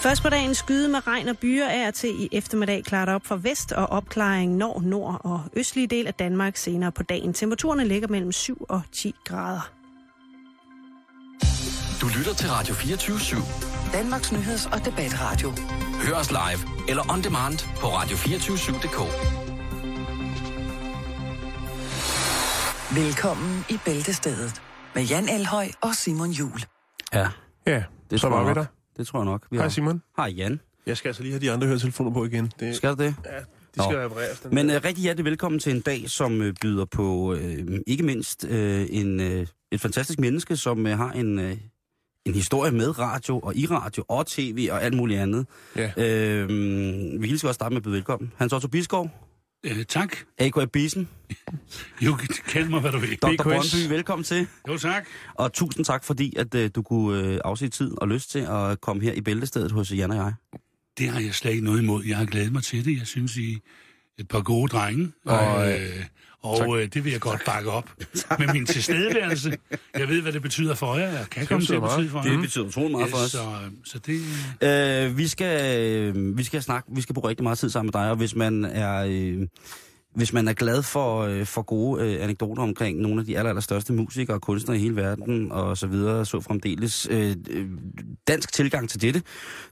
Først 0.00 0.22
på 0.22 0.28
dagen 0.28 0.54
skyde 0.54 0.88
med 0.88 1.06
regn 1.06 1.28
og 1.28 1.38
byer 1.38 1.66
er 1.66 1.90
til 1.90 2.22
i 2.22 2.28
eftermiddag 2.32 2.84
klart 2.84 3.08
op 3.08 3.26
for 3.26 3.36
vest 3.36 3.72
og 3.72 3.86
opklaring 3.86 4.56
nord, 4.56 4.82
nord 4.82 5.20
og 5.24 5.42
østlige 5.56 5.86
del 5.86 6.06
af 6.06 6.14
Danmark 6.14 6.56
senere 6.56 6.92
på 6.92 7.02
dagen. 7.02 7.32
Temperaturerne 7.32 7.84
ligger 7.84 8.08
mellem 8.08 8.32
7 8.32 8.66
og 8.68 8.82
10 8.92 9.14
grader. 9.24 9.70
Du 12.00 12.06
lytter 12.18 12.34
til 12.34 12.50
Radio 12.50 12.74
24 12.74 13.16
/7. 13.16 13.92
Danmarks 13.92 14.32
nyheds- 14.32 14.66
og 14.72 14.84
debatradio. 14.84 15.50
Hør 16.06 16.14
os 16.14 16.30
live 16.30 16.88
eller 16.88 17.12
on 17.12 17.22
demand 17.22 17.58
på 17.80 17.86
radio247.dk. 17.86 18.98
Velkommen 22.96 23.64
i 23.68 23.78
Bæltestedet 23.84 24.62
med 24.94 25.02
Jan 25.02 25.28
Elhøj 25.28 25.68
og 25.80 25.94
Simon 25.94 26.30
Jul. 26.30 26.60
Ja, 27.14 27.28
Ja, 27.66 27.82
det 28.10 28.20
så 28.20 28.28
var 28.28 28.48
vi 28.48 28.54
der. 28.54 28.64
Det 29.00 29.08
tror 29.08 29.18
jeg 29.18 29.24
nok. 29.24 29.46
Vi 29.50 29.56
Hej 29.56 29.64
har. 29.64 29.70
Simon. 29.70 30.02
Hej 30.16 30.26
Jan. 30.36 30.60
Jeg 30.86 30.96
skal 30.96 31.08
altså 31.08 31.22
lige 31.22 31.32
have 31.32 31.40
de 31.40 31.50
andre 31.52 31.66
høretelefoner 31.66 32.10
på 32.10 32.24
igen. 32.24 32.52
Det, 32.60 32.76
Skal 32.76 32.90
du 32.90 33.02
det? 33.02 33.14
ja, 33.24 33.38
de 33.38 33.44
Nå. 33.76 33.82
skal 33.84 33.96
repareres. 33.96 34.40
Den 34.40 34.54
Men 34.54 34.68
der. 34.68 34.76
uh, 34.78 34.84
rigtig 34.84 35.02
hjertelig 35.02 35.24
velkommen 35.24 35.58
til 35.58 35.74
en 35.74 35.80
dag, 35.80 36.10
som 36.10 36.40
uh, 36.40 36.46
byder 36.62 36.84
på 36.84 37.32
uh, 37.32 37.40
ikke 37.86 38.02
mindst 38.02 38.44
uh, 38.44 38.50
en, 38.90 39.20
uh, 39.20 39.26
et 39.72 39.80
fantastisk 39.80 40.18
menneske, 40.18 40.56
som 40.56 40.78
uh, 40.86 40.90
har 40.90 41.10
en, 41.12 41.38
uh, 41.38 41.44
en 42.26 42.34
historie 42.34 42.72
med 42.72 42.98
radio 42.98 43.38
og 43.38 43.56
i 43.56 43.66
radio 43.66 44.04
og 44.08 44.26
tv 44.26 44.68
og 44.72 44.82
alt 44.82 44.94
muligt 44.96 45.20
andet. 45.20 45.46
Ja. 45.76 45.86
Uh, 45.96 46.48
vi 46.48 47.18
kan 47.18 47.20
lige 47.20 47.38
så 47.38 47.46
godt 47.46 47.54
starte 47.54 47.72
med 47.72 47.76
at 47.76 47.82
byde 47.82 47.94
velkommen. 47.94 48.32
Hans 48.36 48.52
Otto 48.52 48.68
Biskov, 48.68 49.10
Øh, 49.64 49.84
tak. 49.84 50.16
A.K.A. 50.38 50.64
Bisen, 50.64 51.08
Jo, 52.04 52.16
kald 52.48 52.68
mig, 52.68 52.80
hvad 52.80 52.92
du 52.92 52.98
vil. 52.98 53.18
Dr. 53.22 53.42
Brøndby, 53.42 53.88
velkommen 53.88 54.24
til. 54.24 54.46
Jo, 54.68 54.78
tak. 54.78 55.06
Og 55.34 55.52
tusind 55.52 55.84
tak, 55.84 56.04
fordi 56.04 56.36
at 56.36 56.54
uh, 56.54 56.66
du 56.74 56.82
kunne 56.82 57.34
uh, 57.34 57.38
afsætte 57.44 57.76
tid 57.76 57.92
og 58.00 58.08
lyst 58.08 58.30
til 58.30 58.38
at 58.38 58.80
komme 58.80 59.02
her 59.02 59.12
i 59.12 59.20
bæltestedet 59.20 59.72
hos 59.72 59.92
Jan 59.92 60.10
og 60.10 60.16
jeg. 60.16 60.32
Det 60.98 61.08
har 61.08 61.20
jeg 61.20 61.34
slet 61.34 61.50
ikke 61.50 61.64
noget 61.64 61.82
imod. 61.82 62.04
Jeg 62.04 62.16
har 62.16 62.24
glædet 62.24 62.52
mig 62.52 62.62
til 62.62 62.84
det. 62.84 62.98
Jeg 62.98 63.06
synes, 63.06 63.36
I 63.36 63.54
er 63.54 63.58
et 64.18 64.28
par 64.28 64.40
gode 64.40 64.68
drenge. 64.68 65.12
Og, 65.24 65.72
øh, 65.72 66.04
og 66.42 66.80
øh, 66.80 66.88
det 66.94 67.04
vil 67.04 67.12
jeg 67.12 67.20
godt 67.20 67.40
bakke 67.46 67.70
op 67.70 67.90
med 68.38 68.52
min 68.52 68.66
tilstedeværelse. 68.66 69.58
Jeg 69.94 70.08
ved, 70.08 70.22
hvad 70.22 70.32
det 70.32 70.42
betyder 70.42 70.74
for 70.74 70.96
jer. 70.96 71.08
Jeg 71.10 71.26
kan 71.30 71.46
komme 71.46 71.66
til 71.66 71.74
at 71.74 71.82
betyde 71.82 72.08
for 72.08 72.22
jer. 72.24 72.30
Det 72.30 72.40
betyder 72.40 72.64
utrolig 72.64 72.90
meget 72.90 73.10
for 73.10 73.16
os. 73.16 73.30
Så, 73.30 73.44
så 73.84 73.98
det... 73.98 75.08
Øh, 75.08 75.18
vi, 75.18 75.28
skal, 75.28 75.78
øh, 75.78 76.38
vi 76.38 76.44
skal 76.44 76.62
snakke, 76.62 76.88
vi 76.94 77.00
skal 77.00 77.14
bruge 77.14 77.28
rigtig 77.28 77.44
meget 77.44 77.58
tid 77.58 77.70
sammen 77.70 77.90
med 77.94 78.02
dig, 78.02 78.10
og 78.10 78.16
hvis 78.16 78.34
man 78.36 78.64
er, 78.64 79.04
øh, 79.08 79.46
hvis 80.14 80.32
man 80.32 80.48
er 80.48 80.52
glad 80.52 80.82
for, 80.82 81.20
øh, 81.20 81.46
for 81.46 81.62
gode 81.62 82.04
øh, 82.04 82.24
anekdoter 82.24 82.62
omkring 82.62 83.00
nogle 83.00 83.20
af 83.20 83.26
de 83.26 83.38
aller, 83.38 83.48
aller 83.48 83.60
største 83.60 83.92
musikere 83.92 84.36
og 84.36 84.40
kunstnere 84.40 84.78
i 84.78 84.80
hele 84.80 84.96
verden, 84.96 85.52
og 85.52 85.78
så 85.78 85.86
videre, 85.86 86.26
så 86.26 86.40
fremdeles 86.40 87.08
øh, 87.10 87.36
øh, 87.50 87.68
dansk 88.28 88.52
tilgang 88.52 88.88
til 88.88 89.02
dette, 89.02 89.22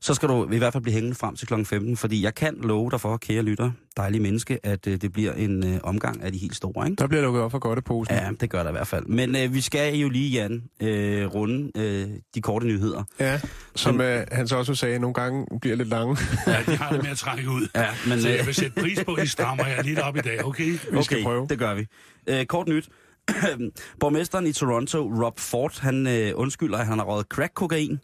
så 0.01 0.15
skal 0.15 0.29
du 0.29 0.51
i 0.53 0.59
hvert 0.59 0.73
fald 0.73 0.83
blive 0.83 0.95
hængende 0.95 1.17
frem 1.17 1.37
til 1.37 1.47
kl. 1.47 1.65
15, 1.65 1.97
fordi 1.97 2.23
jeg 2.23 2.35
kan 2.35 2.55
love 2.63 2.91
dig 2.91 3.01
for, 3.01 3.17
kære 3.17 3.43
lytter, 3.43 3.71
dejlige 3.99 4.23
menneske, 4.23 4.59
at 4.67 4.87
øh, 4.87 4.97
det 4.97 5.13
bliver 5.13 5.33
en 5.33 5.67
øh, 5.75 5.81
omgang 5.83 6.23
af 6.23 6.33
de 6.33 6.39
helt 6.39 6.55
store, 6.57 6.87
ikke? 6.87 6.97
Der 7.01 7.07
bliver 7.07 7.23
lukket 7.23 7.43
op 7.43 7.51
for 7.51 7.59
godteposen. 7.59 8.15
Ja, 8.15 8.31
det 8.41 8.51
gør 8.51 8.63
der 8.63 8.71
i 8.71 8.73
hvert 8.73 8.87
fald. 8.87 9.07
Men 9.07 9.37
øh, 9.37 9.55
vi 9.55 9.61
skal 9.61 9.95
jo 9.95 10.09
lige, 10.09 10.31
Jan, 10.31 10.63
øh, 10.83 11.27
runde 11.35 11.71
øh, 11.77 12.09
de 12.35 12.41
korte 12.43 12.67
nyheder. 12.67 13.05
ja 13.21 13.41
som 13.75 14.01
øh, 14.01 14.27
han 14.33 14.49
så 14.49 14.57
også 14.57 14.75
sagde, 14.75 14.99
nogle 14.99 15.15
gange 15.15 15.47
bliver 15.61 15.77
lidt 15.77 15.89
lange. 15.89 16.17
Ja, 16.47 16.63
de 16.67 16.77
har 16.77 16.93
det 16.93 17.03
med 17.03 17.11
at 17.11 17.17
trække 17.19 17.51
ud. 17.51 17.69
Ja, 17.75 17.87
men, 18.09 18.21
Så 18.21 18.29
øh, 18.29 18.35
jeg 18.37 18.47
vil 18.47 18.55
sætte 18.55 18.81
pris 18.81 19.05
på, 19.05 19.15
at 19.15 19.25
I 19.25 19.27
strammer 19.27 19.67
jer 19.67 19.83
lidt 19.83 19.99
op 19.99 20.17
i 20.17 20.21
dag, 20.21 20.45
okay? 20.45 20.79
Vi 20.93 21.03
skal 21.03 21.23
prøve. 21.23 21.47
det 21.51 21.59
gør 21.59 21.75
vi. 21.75 21.87
Øh, 22.27 22.47
kort 22.47 22.69
nyt. 22.69 22.89
Borgmesteren 24.01 24.47
i 24.47 24.53
Toronto, 24.53 25.13
Rob 25.25 25.39
Ford, 25.39 25.81
han 25.81 26.07
øh, 26.07 26.33
undskylder, 26.35 26.79
at 26.79 26.87
han 26.87 26.99
har 26.99 27.05
røget 27.07 27.27
crack-kokain. 27.35 27.99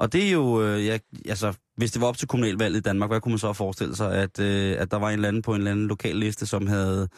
Og 0.00 0.12
det 0.12 0.26
er 0.26 0.30
jo, 0.30 0.62
øh, 0.62 0.86
ja, 0.86 0.98
altså, 1.28 1.52
hvis 1.76 1.90
det 1.92 2.00
var 2.00 2.06
op 2.08 2.18
til 2.18 2.28
kommunalvalget 2.28 2.78
i 2.78 2.82
Danmark, 2.82 3.10
hvad 3.10 3.20
kunne 3.20 3.32
man 3.32 3.38
så 3.38 3.52
forestille 3.52 3.96
sig, 3.96 4.14
at, 4.14 4.40
øh, 4.40 4.76
at 4.78 4.90
der 4.90 4.96
var 4.96 5.08
en 5.08 5.14
eller 5.14 5.28
anden 5.28 5.42
på 5.42 5.50
en 5.54 5.58
eller 5.60 5.70
anden 5.70 5.86
lokal 5.88 6.16
liste, 6.16 6.46
som 6.46 6.66
havde, 6.66 7.08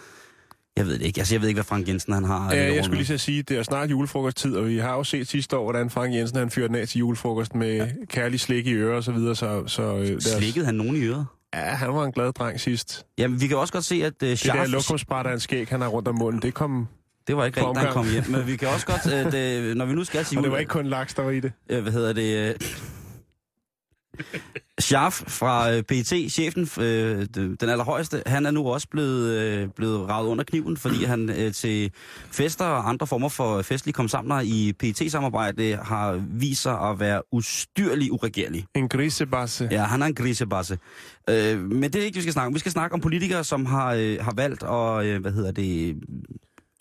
jeg 0.77 0.87
ved 0.87 0.99
det 0.99 1.03
ikke, 1.07 1.21
altså 1.21 1.35
jeg 1.35 1.41
ved 1.41 1.49
ikke, 1.49 1.57
hvad 1.57 1.65
Frank 1.65 1.89
Jensen 1.89 2.13
han 2.13 2.25
har. 2.25 2.55
Ja, 2.55 2.75
jeg 2.75 2.85
skulle 2.85 2.97
lige 2.99 3.07
så 3.07 3.19
sige, 3.19 3.43
det 3.43 3.59
er 3.59 3.63
snart 3.63 3.91
julefrokosttid, 3.91 4.57
og 4.57 4.67
vi 4.69 4.79
har 4.79 4.95
jo 4.95 5.05
set 5.05 5.29
sidste 5.29 5.57
år, 5.57 5.63
hvordan 5.63 5.91
Frank 5.91 6.15
Jensen 6.15 6.39
han 6.39 6.51
fyrte 6.51 6.69
den 6.69 6.77
af 6.77 6.89
til 6.89 6.99
julefrokost 6.99 7.55
med 7.55 7.77
ja. 7.77 7.87
kærlig 8.09 8.41
slik 8.41 8.67
i 8.67 8.73
ører 8.75 8.97
og 8.97 9.05
så 9.05 9.13
videre. 9.13 9.37
Så, 9.37 9.63
så, 9.67 9.83
øh, 9.97 10.07
deres- 10.09 10.25
Slikkede 10.25 10.67
han 10.67 10.75
nogen 10.75 10.97
i 10.97 11.01
øret? 11.05 11.27
Ja, 11.55 11.61
han 11.61 11.89
var 11.95 12.05
en 12.05 12.13
glad 12.13 12.33
dreng 12.33 12.61
sidst. 12.61 13.07
Jamen, 13.19 13.41
vi 13.41 13.47
kan 13.47 13.57
også 13.57 13.73
godt 13.73 13.85
se, 13.85 13.95
at 13.95 14.05
øh, 14.05 14.11
Det 14.11 14.21
der 14.21 14.35
Scharf, 14.37 14.69
lokumsbræt 14.69 15.27
af 15.27 15.33
en 15.33 15.41
skæg, 15.41 15.69
han 15.69 15.81
har 15.81 15.89
rundt 15.89 16.09
om 16.09 16.15
munden, 16.19 16.43
det 16.43 16.55
kom... 16.55 16.89
det 17.27 17.37
var 17.37 17.45
ikke 17.45 17.61
da 17.61 17.73
han 17.81 17.93
kom 17.93 18.11
hjem. 18.11 18.25
Men 18.29 18.47
vi 18.47 18.57
kan 18.57 18.69
også 18.69 18.87
godt, 18.87 19.35
øh, 19.35 19.75
når 19.75 19.85
vi 19.85 19.95
nu 19.95 20.05
skal 20.05 20.25
sige... 20.25 20.39
Og 20.39 20.43
det 20.43 20.53
var 20.53 20.59
ikke 20.59 20.71
kun 20.71 20.87
laks, 20.87 21.15
der 21.15 21.23
var 21.23 21.31
i 21.31 21.41
det. 21.41 21.53
øh, 21.69 21.83
hvad 21.83 21.93
hedder 21.93 22.13
det, 22.13 22.49
øh, 22.49 22.55
Scharf 24.81 25.23
fra 25.29 25.73
øh, 25.73 25.83
PET, 25.83 26.33
chefen, 26.33 26.69
øh, 26.81 27.27
den 27.35 27.69
allerhøjeste, 27.69 28.23
han 28.27 28.47
er 28.47 28.51
nu 28.51 28.69
også 28.69 28.89
blevet, 28.89 29.31
øh, 29.31 29.69
blevet 29.77 30.09
ravet 30.09 30.29
under 30.29 30.45
kniven, 30.45 30.77
fordi 30.77 31.05
han 31.05 31.31
øh, 31.31 31.53
til 31.53 31.91
fester 32.31 32.65
og 32.65 32.89
andre 32.89 33.07
former 33.07 33.29
for 33.29 33.63
festlige 33.63 33.93
kom 33.93 34.09
sammen 34.09 34.47
i 34.47 34.73
PET-samarbejde 34.73 35.79
har 35.83 36.23
vist 36.31 36.63
sig 36.63 36.81
at 36.81 37.01
være 37.01 37.23
ustyrlig 37.33 38.13
uregerlig. 38.13 38.67
En 38.75 38.89
grisebasse. 38.89 39.69
Ja, 39.71 39.83
han 39.83 40.03
er 40.03 40.07
en 40.07 40.15
grisebasse. 40.15 40.79
Øh, 41.31 41.61
men 41.61 41.83
det 41.83 41.97
er 41.97 42.05
ikke, 42.05 42.17
vi 42.17 42.23
skal 42.23 42.33
snakke 42.33 42.47
om. 42.47 42.55
Vi 42.55 42.59
skal 42.59 42.73
snakke 42.73 42.95
om 42.95 43.01
politikere, 43.01 43.45
som 43.45 43.67
har, 43.67 43.95
øh, 43.95 44.17
har 44.21 44.33
valgt 44.37 44.63
at, 44.63 45.05
øh, 45.07 45.21
hvad 45.21 45.33
hedder 45.33 45.53
det, 45.53 45.97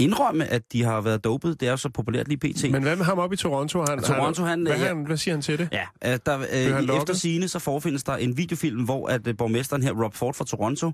indrømme, 0.02 0.46
at 0.46 0.62
de 0.72 0.84
har 0.84 1.02
været 1.02 1.24
dopet. 1.24 1.60
Det 1.60 1.68
er 1.68 1.76
så 1.76 1.90
populært 1.90 2.28
lige 2.28 2.38
pt. 2.38 2.72
Men 2.72 2.84
hvad 2.84 2.96
med 2.96 3.06
ham 3.06 3.20
op 3.20 3.34
i 3.34 3.36
Toronto? 3.36 3.86
Han, 3.90 4.04
Toronto, 4.04 4.44
han- 4.44 4.62
hvad, 4.62 4.78
ja. 4.78 4.88
han, 4.88 5.06
hvad 5.06 5.18
siger 5.18 5.36
han 5.36 5.42
til 5.42 5.58
det? 5.60 5.70
Ja, 5.72 5.84
at 6.02 6.26
der, 6.26 6.40
øh, 6.40 6.98
efter 6.98 7.14
sigende, 7.14 7.48
så 7.48 7.60
forfindes 7.60 8.04
der 8.04 8.14
en 8.16 8.38
videofilm, 8.38 8.84
hvor 8.84 9.08
at 9.08 9.28
øh, 9.28 9.38
borgmesteren 9.38 9.84
her, 9.84 9.92
Rob 10.04 10.14
Ford 10.16 10.34
fra 10.34 10.46
Toronto, 10.46 10.92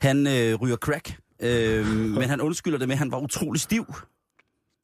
han 0.00 0.26
øh, 0.26 0.54
ryger 0.54 0.76
crack. 0.76 1.16
Øh, 1.42 1.86
men 2.18 2.22
han 2.28 2.40
undskylder 2.40 2.78
det 2.78 2.88
med, 2.88 2.94
at 2.94 2.98
han 2.98 3.10
var 3.12 3.18
utrolig 3.18 3.60
stiv. 3.60 3.94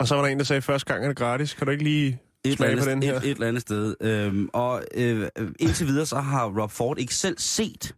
Og 0.00 0.08
så 0.08 0.14
var 0.14 0.22
der 0.22 0.28
en, 0.28 0.38
der 0.38 0.44
sagde, 0.44 0.62
første 0.62 0.92
gang 0.92 1.04
er 1.04 1.08
det 1.08 1.16
gratis. 1.16 1.54
Kan 1.54 1.66
du 1.66 1.70
ikke 1.70 1.84
lige 1.84 2.20
Et 2.44 2.56
smage 2.56 2.70
eller, 2.70 2.84
på 2.84 2.90
den 2.90 2.96
andet, 3.02 3.10
her? 3.10 3.16
et, 3.16 3.24
et 3.24 3.30
eller 3.30 3.48
andet 3.48 3.62
sted. 3.62 3.94
Øhm, 4.00 4.48
og 4.52 4.82
øh, 4.94 5.28
indtil 5.58 5.86
videre, 5.86 6.06
så 6.06 6.16
har 6.16 6.60
Rob 6.60 6.70
Ford 6.70 6.98
ikke 6.98 7.14
selv 7.14 7.38
set 7.38 7.94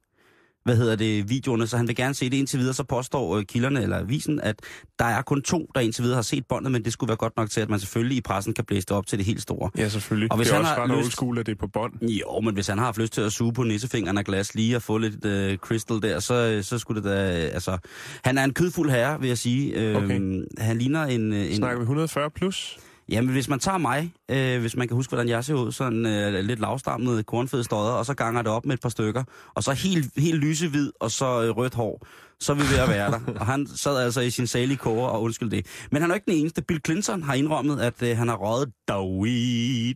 hvad 0.65 0.77
hedder 0.77 0.97
det, 0.97 1.31
videoerne, 1.31 1.67
så 1.67 1.77
han 1.77 1.89
vil 1.89 1.97
gerne 1.97 2.15
se 2.15 2.31
det 2.31 2.37
indtil 2.37 2.59
videre, 2.59 2.75
så 2.75 2.85
påstår 2.85 3.37
øh, 3.37 3.45
kilderne 3.45 3.83
eller 3.83 3.99
avisen, 3.99 4.41
at 4.41 4.61
der 4.99 5.05
er 5.05 5.23
kun 5.23 5.43
to, 5.43 5.71
der 5.75 5.81
indtil 5.81 6.03
videre 6.05 6.15
har 6.15 6.23
set 6.23 6.45
båndet, 6.49 6.73
men 6.73 6.85
det 6.85 6.93
skulle 6.93 7.09
være 7.09 7.17
godt 7.17 7.37
nok 7.37 7.51
til, 7.51 7.61
at 7.61 7.71
man 7.71 7.81
selvfølgelig 7.81 8.17
i 8.17 8.21
pressen 8.21 8.55
kan 8.55 8.65
blæse 8.65 8.87
det 8.87 8.91
op 8.97 9.07
til 9.07 9.19
det 9.19 9.27
helt 9.27 9.43
store. 9.43 9.71
Ja, 9.79 9.89
selvfølgelig. 9.89 10.33
Og 10.33 10.37
hvis 10.37 10.47
det 10.49 10.53
er 10.53 10.57
han 10.57 10.65
også 10.65 10.75
har 10.75 10.97
ret 10.97 11.05
lyst- 11.05 11.13
school, 11.13 11.39
at 11.39 11.47
det 11.47 11.53
er 11.53 11.57
på 11.57 11.67
bånd. 11.67 11.93
Jo, 12.03 12.41
men 12.41 12.55
hvis 12.55 12.67
han 12.67 12.79
har 12.79 12.85
haft 12.85 12.99
lyst 12.99 13.13
til 13.13 13.21
at 13.21 13.33
suge 13.33 13.53
på 13.53 13.63
nissefingeren 13.63 14.19
af 14.19 14.25
glas 14.25 14.55
lige 14.55 14.77
og 14.77 14.83
få 14.83 14.99
lidt 14.99 15.25
øh, 15.25 15.57
crystal 15.59 16.03
der, 16.03 16.21
så, 16.21 16.59
så 16.63 16.79
skulle 16.79 17.03
det 17.03 17.11
da... 17.11 17.45
Øh, 17.47 17.55
altså, 17.55 17.79
han 18.25 18.39
er 18.39 18.45
en 18.45 18.53
kødfuld 18.55 18.91
herre, 18.91 19.21
vil 19.21 19.29
jeg 19.29 19.39
sige. 19.39 19.73
Øh, 19.75 19.97
Okay. 19.97 20.21
Han 20.59 20.79
ligner 20.79 21.05
en... 21.05 21.33
øh, 21.33 21.47
en 21.51 21.57
Snakker 21.57 21.79
vi 21.79 21.83
140 21.83 22.31
plus? 22.31 22.79
Jamen, 23.09 23.31
hvis 23.31 23.49
man 23.49 23.59
tager 23.59 23.79
mig, 23.79 24.13
øh, 24.29 24.61
hvis 24.61 24.77
man 24.77 24.89
kan 24.89 24.95
huske, 24.95 25.11
hvordan 25.11 25.29
jeg 25.29 25.45
ser 25.45 25.55
ud, 25.55 25.73
sådan 25.73 26.07
øh, 26.07 26.45
lidt 26.45 26.61
lavstammet, 26.61 27.27
kornfed 27.27 27.65
stodder, 27.65 27.93
og 27.93 28.07
så 28.07 28.15
ganger 28.15 28.43
det 28.43 28.53
op 28.53 28.67
med 28.67 28.75
et 28.75 28.81
par 28.81 28.89
stykker, 28.89 29.25
og 29.55 29.63
så 29.63 29.73
helt, 29.73 30.13
helt 30.17 30.41
lysehvid, 30.41 30.93
og 31.01 31.11
så 31.11 31.43
øh, 31.43 31.57
rødt 31.57 31.75
hår, 31.75 32.07
så 32.41 32.53
er 32.53 32.57
vi 32.57 32.63
ved 32.63 32.79
at 32.79 32.89
være 32.89 33.11
der. 33.11 33.21
Og 33.41 33.47
han 33.47 33.67
sad 33.77 33.97
altså 33.99 34.21
i 34.21 34.31
sin 34.31 34.47
salige 34.47 34.77
koger 34.77 35.07
og 35.07 35.23
undskyld 35.23 35.51
det. 35.51 35.67
Men 35.93 36.03
han 36.03 36.11
er 36.11 36.15
jo 36.15 36.17
ikke 36.17 36.31
den 36.31 36.35
eneste. 36.41 36.63
Bill 36.63 36.81
Clinton 36.87 37.23
har 37.23 37.35
indrømmet, 37.35 37.81
at 37.81 38.03
øh, 38.03 38.17
han 38.17 38.29
har 38.29 38.37
røget 38.37 38.73
weed. 39.21 39.95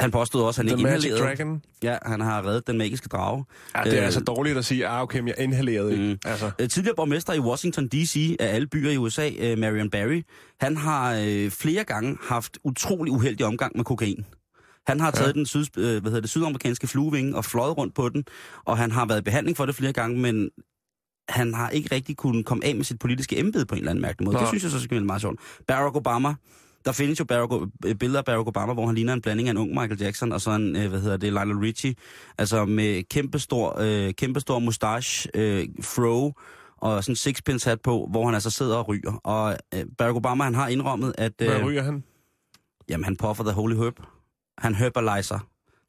Han 0.00 0.10
påstod 0.10 0.42
også, 0.42 0.62
at 0.62 0.68
han 0.70 0.78
The 0.78 0.88
ikke 0.88 0.96
inhalerede. 0.96 1.20
Dragon? 1.36 1.62
Ja, 1.82 1.96
han 2.06 2.20
har 2.20 2.46
reddet 2.46 2.66
den 2.66 2.78
magiske 2.78 3.08
drage. 3.08 3.44
Ja, 3.76 3.82
det 3.84 3.92
er 3.92 3.98
Øh, 3.98 4.04
altså 4.04 4.20
dårligt 4.20 4.58
at 4.58 4.64
sige, 4.64 4.86
ah, 4.86 5.02
okay, 5.02 5.18
men 5.18 5.28
jeg 5.28 5.36
inhalerede 5.38 5.92
ikke. 5.92 6.04
Mm. 6.04 6.18
Altså, 6.24 6.50
Øh, 6.58 6.68
Tidligere 6.68 6.96
borgmester 6.96 7.32
i 7.32 7.38
Washington 7.40 7.88
D.C. 7.88 8.36
af 8.40 8.54
alle 8.54 8.66
byer 8.66 8.90
i 8.90 8.96
USA, 8.96 9.30
øh, 9.38 9.58
Marion 9.58 9.90
Barry, 9.90 10.22
han 10.60 10.76
har 10.76 11.14
øh, 11.26 11.50
flere 11.50 11.84
gange 11.84 12.16
haft 12.22 12.58
utrolig 12.64 13.12
uheldig 13.12 13.46
omgang 13.46 13.76
med 13.76 13.84
kokain. 13.84 14.24
Han 14.86 15.00
har 15.00 15.10
taget 15.10 15.28
ja. 15.28 15.32
den 15.32 15.46
syd, 15.46 15.64
øh, 15.76 15.84
hvad 15.84 16.02
hedder 16.02 16.20
det, 16.20 16.30
sydamerikanske 16.30 16.86
fluevinge 16.86 17.36
og 17.36 17.44
fløjet 17.44 17.76
rundt 17.78 17.94
på 17.94 18.08
den, 18.08 18.24
og 18.64 18.78
han 18.78 18.90
har 18.92 19.06
været 19.06 19.18
i 19.20 19.22
behandling 19.22 19.56
for 19.56 19.66
det 19.66 19.74
flere 19.74 19.92
gange, 19.92 20.18
men 20.18 20.50
han 21.28 21.54
har 21.54 21.70
ikke 21.70 21.94
rigtig 21.94 22.16
kunnet 22.16 22.46
komme 22.46 22.64
af 22.64 22.76
med 22.76 22.84
sit 22.84 22.98
politiske 22.98 23.38
embede 23.38 23.66
på 23.66 23.74
en 23.74 23.78
eller 23.78 23.90
anden 23.90 24.02
mærkelig 24.02 24.24
måde. 24.24 24.34
Nå. 24.34 24.40
Det 24.40 24.48
synes 24.48 24.62
jeg 24.62 24.70
så 24.72 24.80
skal 24.80 24.94
være 24.96 25.04
meget 25.04 25.20
sjovt. 25.20 25.40
Barack 25.68 25.96
Obama, 25.96 26.34
der 26.84 26.92
findes 26.92 27.20
jo 27.20 27.24
Barack, 27.24 27.52
billeder 27.98 28.18
af 28.18 28.24
Barack 28.24 28.48
Obama, 28.48 28.72
hvor 28.72 28.86
han 28.86 28.94
ligner 28.94 29.12
en 29.12 29.20
blanding 29.20 29.48
af 29.48 29.50
en 29.52 29.56
ung 29.58 29.70
Michael 29.70 30.00
Jackson 30.00 30.32
og 30.32 30.40
så 30.40 30.50
en, 30.50 30.76
øh, 30.76 30.88
hvad 30.88 31.00
hedder 31.00 31.16
det, 31.16 31.32
Lionel 31.32 31.56
Richie. 31.56 31.94
Altså 32.38 32.64
med 32.64 33.02
kæmpestor, 33.02 33.76
øh, 33.80 34.12
kæmpestor 34.14 34.58
mustache, 34.58 35.30
øh, 35.34 35.66
fro 35.82 36.32
og 36.80 37.04
sådan 37.04 37.12
en 37.12 37.16
sixpence 37.16 37.68
hat 37.68 37.80
på, 37.80 38.08
hvor 38.10 38.24
han 38.24 38.34
altså 38.34 38.50
sidder 38.50 38.76
og 38.76 38.88
ryger. 38.88 39.12
Og 39.24 39.56
øh, 39.74 39.84
Barack 39.98 40.16
Obama, 40.16 40.44
han 40.44 40.54
har 40.54 40.68
indrømmet, 40.68 41.14
at 41.18 41.32
hvad 41.38 41.48
øh, 41.48 41.64
ryger 41.66 41.82
han? 41.82 42.04
jamen, 42.88 43.04
han 43.04 43.16
puffer 43.16 43.44
the 43.44 43.52
holy 43.52 43.74
herb. 43.74 43.94
Han 44.58 44.74
herbalizer. 44.74 45.38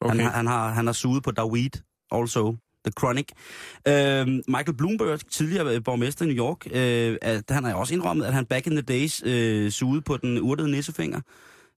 Okay. 0.00 0.10
Han, 0.16 0.24
har- 0.24 0.30
han, 0.32 0.46
har, 0.46 0.68
han 0.70 0.86
har 0.86 0.92
suget 0.92 1.22
på 1.22 1.30
Daweed, 1.30 1.70
also. 2.12 2.56
The 2.84 2.92
Chronic. 2.98 3.28
Øh, 3.88 4.26
Michael 4.26 4.76
Bloomberg, 4.76 5.20
tidligere 5.30 5.80
borgmester 5.80 6.24
i 6.24 6.28
New 6.28 6.36
York, 6.36 6.66
øh, 6.66 7.16
at, 7.22 7.44
han 7.50 7.64
har 7.64 7.74
også 7.74 7.94
indrømmet, 7.94 8.24
at 8.24 8.34
han 8.34 8.46
back 8.46 8.66
in 8.66 8.72
the 8.72 8.82
days 8.82 9.22
øh, 9.24 9.70
sugede 9.70 10.02
på 10.02 10.16
den 10.16 10.40
urtede 10.40 10.70
nissefinger. 10.70 11.20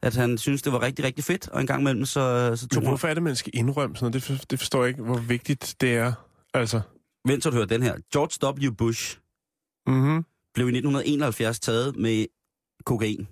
at 0.02 0.16
han 0.16 0.38
synes, 0.38 0.62
det 0.62 0.74
var 0.74 0.82
rigtig, 0.82 1.06
rigtig 1.06 1.24
fedt, 1.24 1.50
og 1.50 1.62
en 1.62 1.68
gang 1.68 1.82
imellem 1.82 2.06
så, 2.06 2.56
så 2.56 2.68
tog 2.68 2.82
Men 2.82 2.90
hvorfor 2.90 3.08
er 3.08 3.14
det, 3.14 3.24
man 3.24 3.36
skal 3.36 3.52
indrømme 3.56 3.96
sådan 3.96 4.06
noget? 4.06 4.14
Det, 4.14 4.24
for, 4.24 4.46
det 4.46 4.60
forstår 4.60 4.84
jeg 4.84 4.90
ikke, 4.90 5.04
hvor 5.04 5.18
vigtigt 5.18 5.76
det 5.82 5.96
er. 5.96 6.14
Altså, 6.54 6.82
Vent, 7.28 7.44
så 7.44 7.50
du 7.50 7.56
hører 7.56 7.68
den 7.68 7.84
her. 7.84 7.96
George 8.14 8.68
W. 8.68 8.72
Bush 8.72 9.18
mhm. 9.88 10.26
blev 10.54 10.68
i 10.68 10.70
1971 10.70 11.60
taget 11.60 11.96
med 11.96 12.26
kokain. 12.86 13.28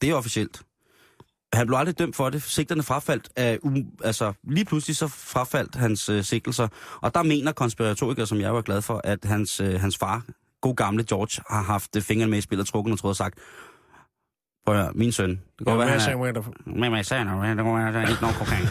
Det 0.00 0.10
er 0.10 0.14
officielt. 0.14 0.62
Han 1.56 1.66
blev 1.66 1.78
aldrig 1.78 1.98
dømt 1.98 2.16
for 2.16 2.30
det. 2.30 2.42
Sigterne 2.42 2.82
frafaldt 2.82 3.28
øh, 3.38 3.44
af, 3.44 3.58
altså 4.04 4.32
lige 4.44 4.64
pludselig 4.64 4.96
så 4.96 5.08
frafaldt 5.08 5.74
hans 5.74 6.08
øh, 6.08 6.24
sigtelser. 6.24 6.68
Og 7.00 7.14
der 7.14 7.22
mener 7.22 7.52
konspiratorikere, 7.52 8.26
som 8.26 8.40
jeg 8.40 8.54
var 8.54 8.62
glad 8.62 8.82
for, 8.82 9.00
at 9.04 9.18
hans, 9.24 9.60
øh, 9.60 9.80
hans 9.80 9.98
far, 9.98 10.22
god 10.60 10.76
gamle 10.76 11.04
George, 11.04 11.42
har 11.50 11.62
haft 11.62 11.96
øh, 11.96 12.02
fingrene 12.02 12.30
med 12.30 12.38
i 12.38 12.40
spillet, 12.40 12.66
trukken 12.66 12.92
og 12.92 12.98
troet 12.98 13.10
og 13.10 13.16
sagt, 13.16 13.38
prøv 14.66 14.80
at 14.80 14.94
min 14.94 15.12
søn, 15.12 15.30
det 15.30 15.66
godt 15.66 15.78
være, 15.78 15.88
han 15.88 16.00
er... 16.10 16.42
Men 16.66 16.92
hvad 16.92 17.04
sagde? 17.04 17.24
Det 17.24 17.58
kunne 17.58 17.74
være, 17.94 18.10
ikke 18.10 18.22
nogen 18.22 18.36
kokain. 18.38 18.66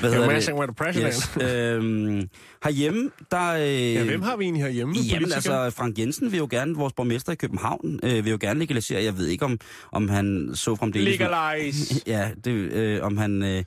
Hvad 0.00 0.12
hedder 0.12 0.30
messing 0.32 0.58
with 0.58 0.68
the 0.68 0.74
president. 0.74 1.14
Yes. 1.42 1.54
Øhm, 1.54 2.28
herhjemme, 2.64 3.10
der... 3.30 3.52
Øh, 3.52 3.94
Ja, 3.94 4.04
hvem 4.04 4.22
har 4.22 4.36
vi 4.36 4.44
egentlig 4.44 4.62
herhjemme? 4.62 4.94
Jamen 5.12 5.32
altså, 5.32 5.70
Frank 5.70 5.98
Jensen 5.98 6.32
vil 6.32 6.38
jo 6.38 6.48
gerne, 6.50 6.74
vores 6.76 6.92
borgmester 6.92 7.32
i 7.32 7.34
København, 7.34 8.00
øh, 8.02 8.24
vil 8.24 8.30
jo 8.30 8.38
gerne 8.40 8.60
legalisere. 8.60 9.02
Jeg 9.02 9.18
ved 9.18 9.26
ikke, 9.26 9.44
om, 9.44 9.58
om 9.92 10.08
han 10.08 10.50
så 10.54 10.76
fremdeles... 10.76 11.18
Legalize. 11.18 11.94
Ja, 12.06 12.30
det, 12.44 12.50
øh, 12.50 13.02
om 13.02 13.16
han... 13.18 13.42
Øh, 13.42 13.64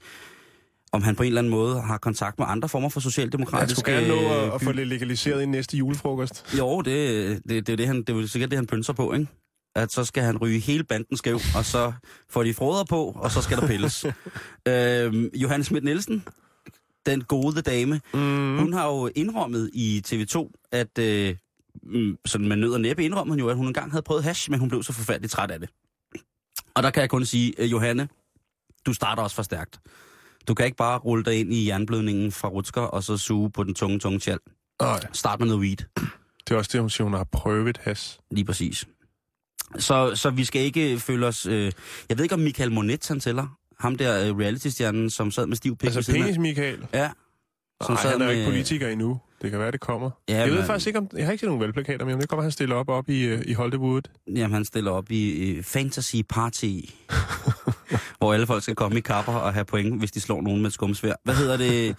om 0.91 1.01
han 1.03 1.15
på 1.15 1.23
en 1.23 1.27
eller 1.27 1.41
anden 1.41 1.51
måde 1.51 1.81
har 1.81 1.97
kontakt 1.97 2.39
med 2.39 2.45
andre 2.49 2.69
former 2.69 2.89
for 2.89 2.99
Jeg 2.99 3.03
socialdemokratiske... 3.03 3.79
skulle 3.79 3.97
gerne 3.97 4.07
nå 4.07 4.29
at, 4.33 4.53
at 4.53 4.59
by- 4.59 4.63
få 4.65 4.71
det 4.71 4.87
legaliseret 4.87 5.41
i 5.41 5.45
næste 5.45 5.77
julefrokost. 5.77 6.55
Jo, 6.57 6.81
det, 6.81 7.39
det, 7.49 7.67
det, 7.67 7.73
er 7.73 7.77
det, 7.77 7.87
han, 7.87 8.03
det 8.03 8.09
er 8.23 8.27
sikkert 8.27 8.51
det, 8.51 8.57
han 8.57 8.67
pynser 8.67 8.93
på, 8.93 9.13
ikke? 9.13 9.27
At 9.75 9.91
så 9.91 10.05
skal 10.05 10.23
han 10.23 10.37
ryge 10.37 10.59
hele 10.59 10.83
banden 10.83 11.17
skæv, 11.17 11.39
og 11.55 11.65
så 11.65 11.93
får 12.29 12.43
de 12.43 12.53
froder 12.53 12.83
på, 12.83 13.05
og 13.15 13.31
så 13.31 13.41
skal 13.41 13.57
der 13.57 13.67
pilles. 13.67 14.05
øhm, 14.67 15.29
Johannes 15.35 15.65
Schmidt 15.65 15.83
Nielsen, 15.83 16.23
den 17.05 17.23
gode 17.23 17.61
dame, 17.61 18.01
mm. 18.13 18.57
hun 18.57 18.73
har 18.73 18.87
jo 18.87 19.09
indrømmet 19.15 19.69
i 19.73 20.03
TV2, 20.07 20.51
at 20.71 20.99
øh, 20.99 21.35
mm, 21.83 22.17
sådan 22.25 22.47
med 22.47 22.57
nød 22.57 22.73
og 22.73 22.81
næppe 22.81 23.03
indrømmer 23.05 23.31
hun 23.31 23.39
jo, 23.39 23.49
at 23.49 23.55
hun 23.55 23.67
engang 23.67 23.91
havde 23.91 24.03
prøvet 24.03 24.23
hash, 24.23 24.51
men 24.51 24.59
hun 24.59 24.69
blev 24.69 24.83
så 24.83 24.93
forfærdeligt 24.93 25.31
træt 25.31 25.51
af 25.51 25.59
det. 25.59 25.69
Og 26.75 26.83
der 26.83 26.89
kan 26.89 27.01
jeg 27.01 27.09
kun 27.09 27.25
sige, 27.25 27.53
øh, 27.57 27.71
Johanne, 27.71 28.09
du 28.85 28.93
starter 28.93 29.23
også 29.23 29.35
for 29.35 29.43
stærkt. 29.43 29.79
Du 30.47 30.53
kan 30.53 30.65
ikke 30.65 30.77
bare 30.77 30.97
rulle 30.99 31.23
dig 31.25 31.39
ind 31.39 31.53
i 31.53 31.67
jernblødningen 31.67 32.31
fra 32.31 32.47
Rutsker, 32.47 32.81
og 32.81 33.03
så 33.03 33.17
suge 33.17 33.51
på 33.51 33.63
den 33.63 33.75
tunge, 33.75 33.99
tunge 33.99 34.19
tjal. 34.19 34.39
Start 35.13 35.39
med 35.39 35.47
noget 35.47 35.61
weed. 35.61 35.77
det 36.47 36.51
er 36.51 36.55
også 36.55 36.69
det, 36.73 36.81
hun 36.81 36.89
siger, 36.89 37.03
hun 37.03 37.13
har 37.13 37.23
prøvet 37.23 37.77
has. 37.77 38.19
Lige 38.31 38.45
præcis. 38.45 38.87
Så, 39.77 40.11
så 40.15 40.29
vi 40.29 40.43
skal 40.45 40.61
ikke 40.61 40.99
føle 40.99 41.27
os... 41.27 41.45
Øh, 41.45 41.71
jeg 42.09 42.17
ved 42.17 42.25
ikke, 42.25 42.35
om 42.35 42.41
Michael 42.41 42.71
Monet 42.71 43.07
han 43.07 43.19
tæller. 43.19 43.57
Ham 43.79 43.95
der 43.95 44.27
øh, 44.29 44.37
reality-stjernen, 44.37 45.09
som 45.09 45.31
sad 45.31 45.47
med 45.47 45.55
stiv 45.55 45.77
pik. 45.77 45.95
Altså 45.95 46.11
penis, 46.11 46.37
Michael. 46.37 46.77
Ja. 46.93 47.09
Som 47.85 47.97
sad 47.97 48.11
han 48.11 48.21
er 48.21 48.25
jo 48.25 48.31
ikke 48.31 48.45
politiker 48.45 48.87
endnu. 48.87 49.19
Det 49.41 49.51
kan 49.51 49.59
være, 49.59 49.71
det 49.71 49.79
kommer. 49.79 50.09
Ja, 50.29 50.37
jeg 50.39 50.49
ved 50.49 50.57
men- 50.57 50.65
faktisk 50.65 50.87
ikke, 50.87 50.99
om... 50.99 51.07
Jeg 51.13 51.25
har 51.25 51.31
ikke 51.31 51.39
set 51.41 51.47
nogen 51.47 51.61
valgplakater, 51.61 52.05
men 52.05 52.19
det 52.21 52.29
kommer, 52.29 52.43
han 52.43 52.51
stiller 52.51 52.75
op 52.75 52.89
op 52.89 53.09
i, 53.09 53.21
øh, 53.23 53.41
i 53.45 53.53
Hollywood. 53.53 54.01
Jamen, 54.35 54.51
han 54.53 54.65
stiller 54.65 54.91
op 54.91 55.11
i 55.11 55.51
øh, 55.51 55.63
Fantasy 55.63 56.15
Party, 56.29 56.79
hvor 58.17 58.33
alle 58.33 58.47
folk 58.47 58.63
skal 58.63 58.75
komme 58.75 58.97
i 58.97 59.01
kapper 59.01 59.33
og 59.33 59.53
have 59.53 59.65
point, 59.65 59.99
hvis 59.99 60.11
de 60.11 60.19
slår 60.19 60.41
nogen 60.41 60.61
med 60.61 60.69
skumsvær. 60.71 61.13
Hvad 61.23 61.35
hedder 61.35 61.57
det? 61.57 61.95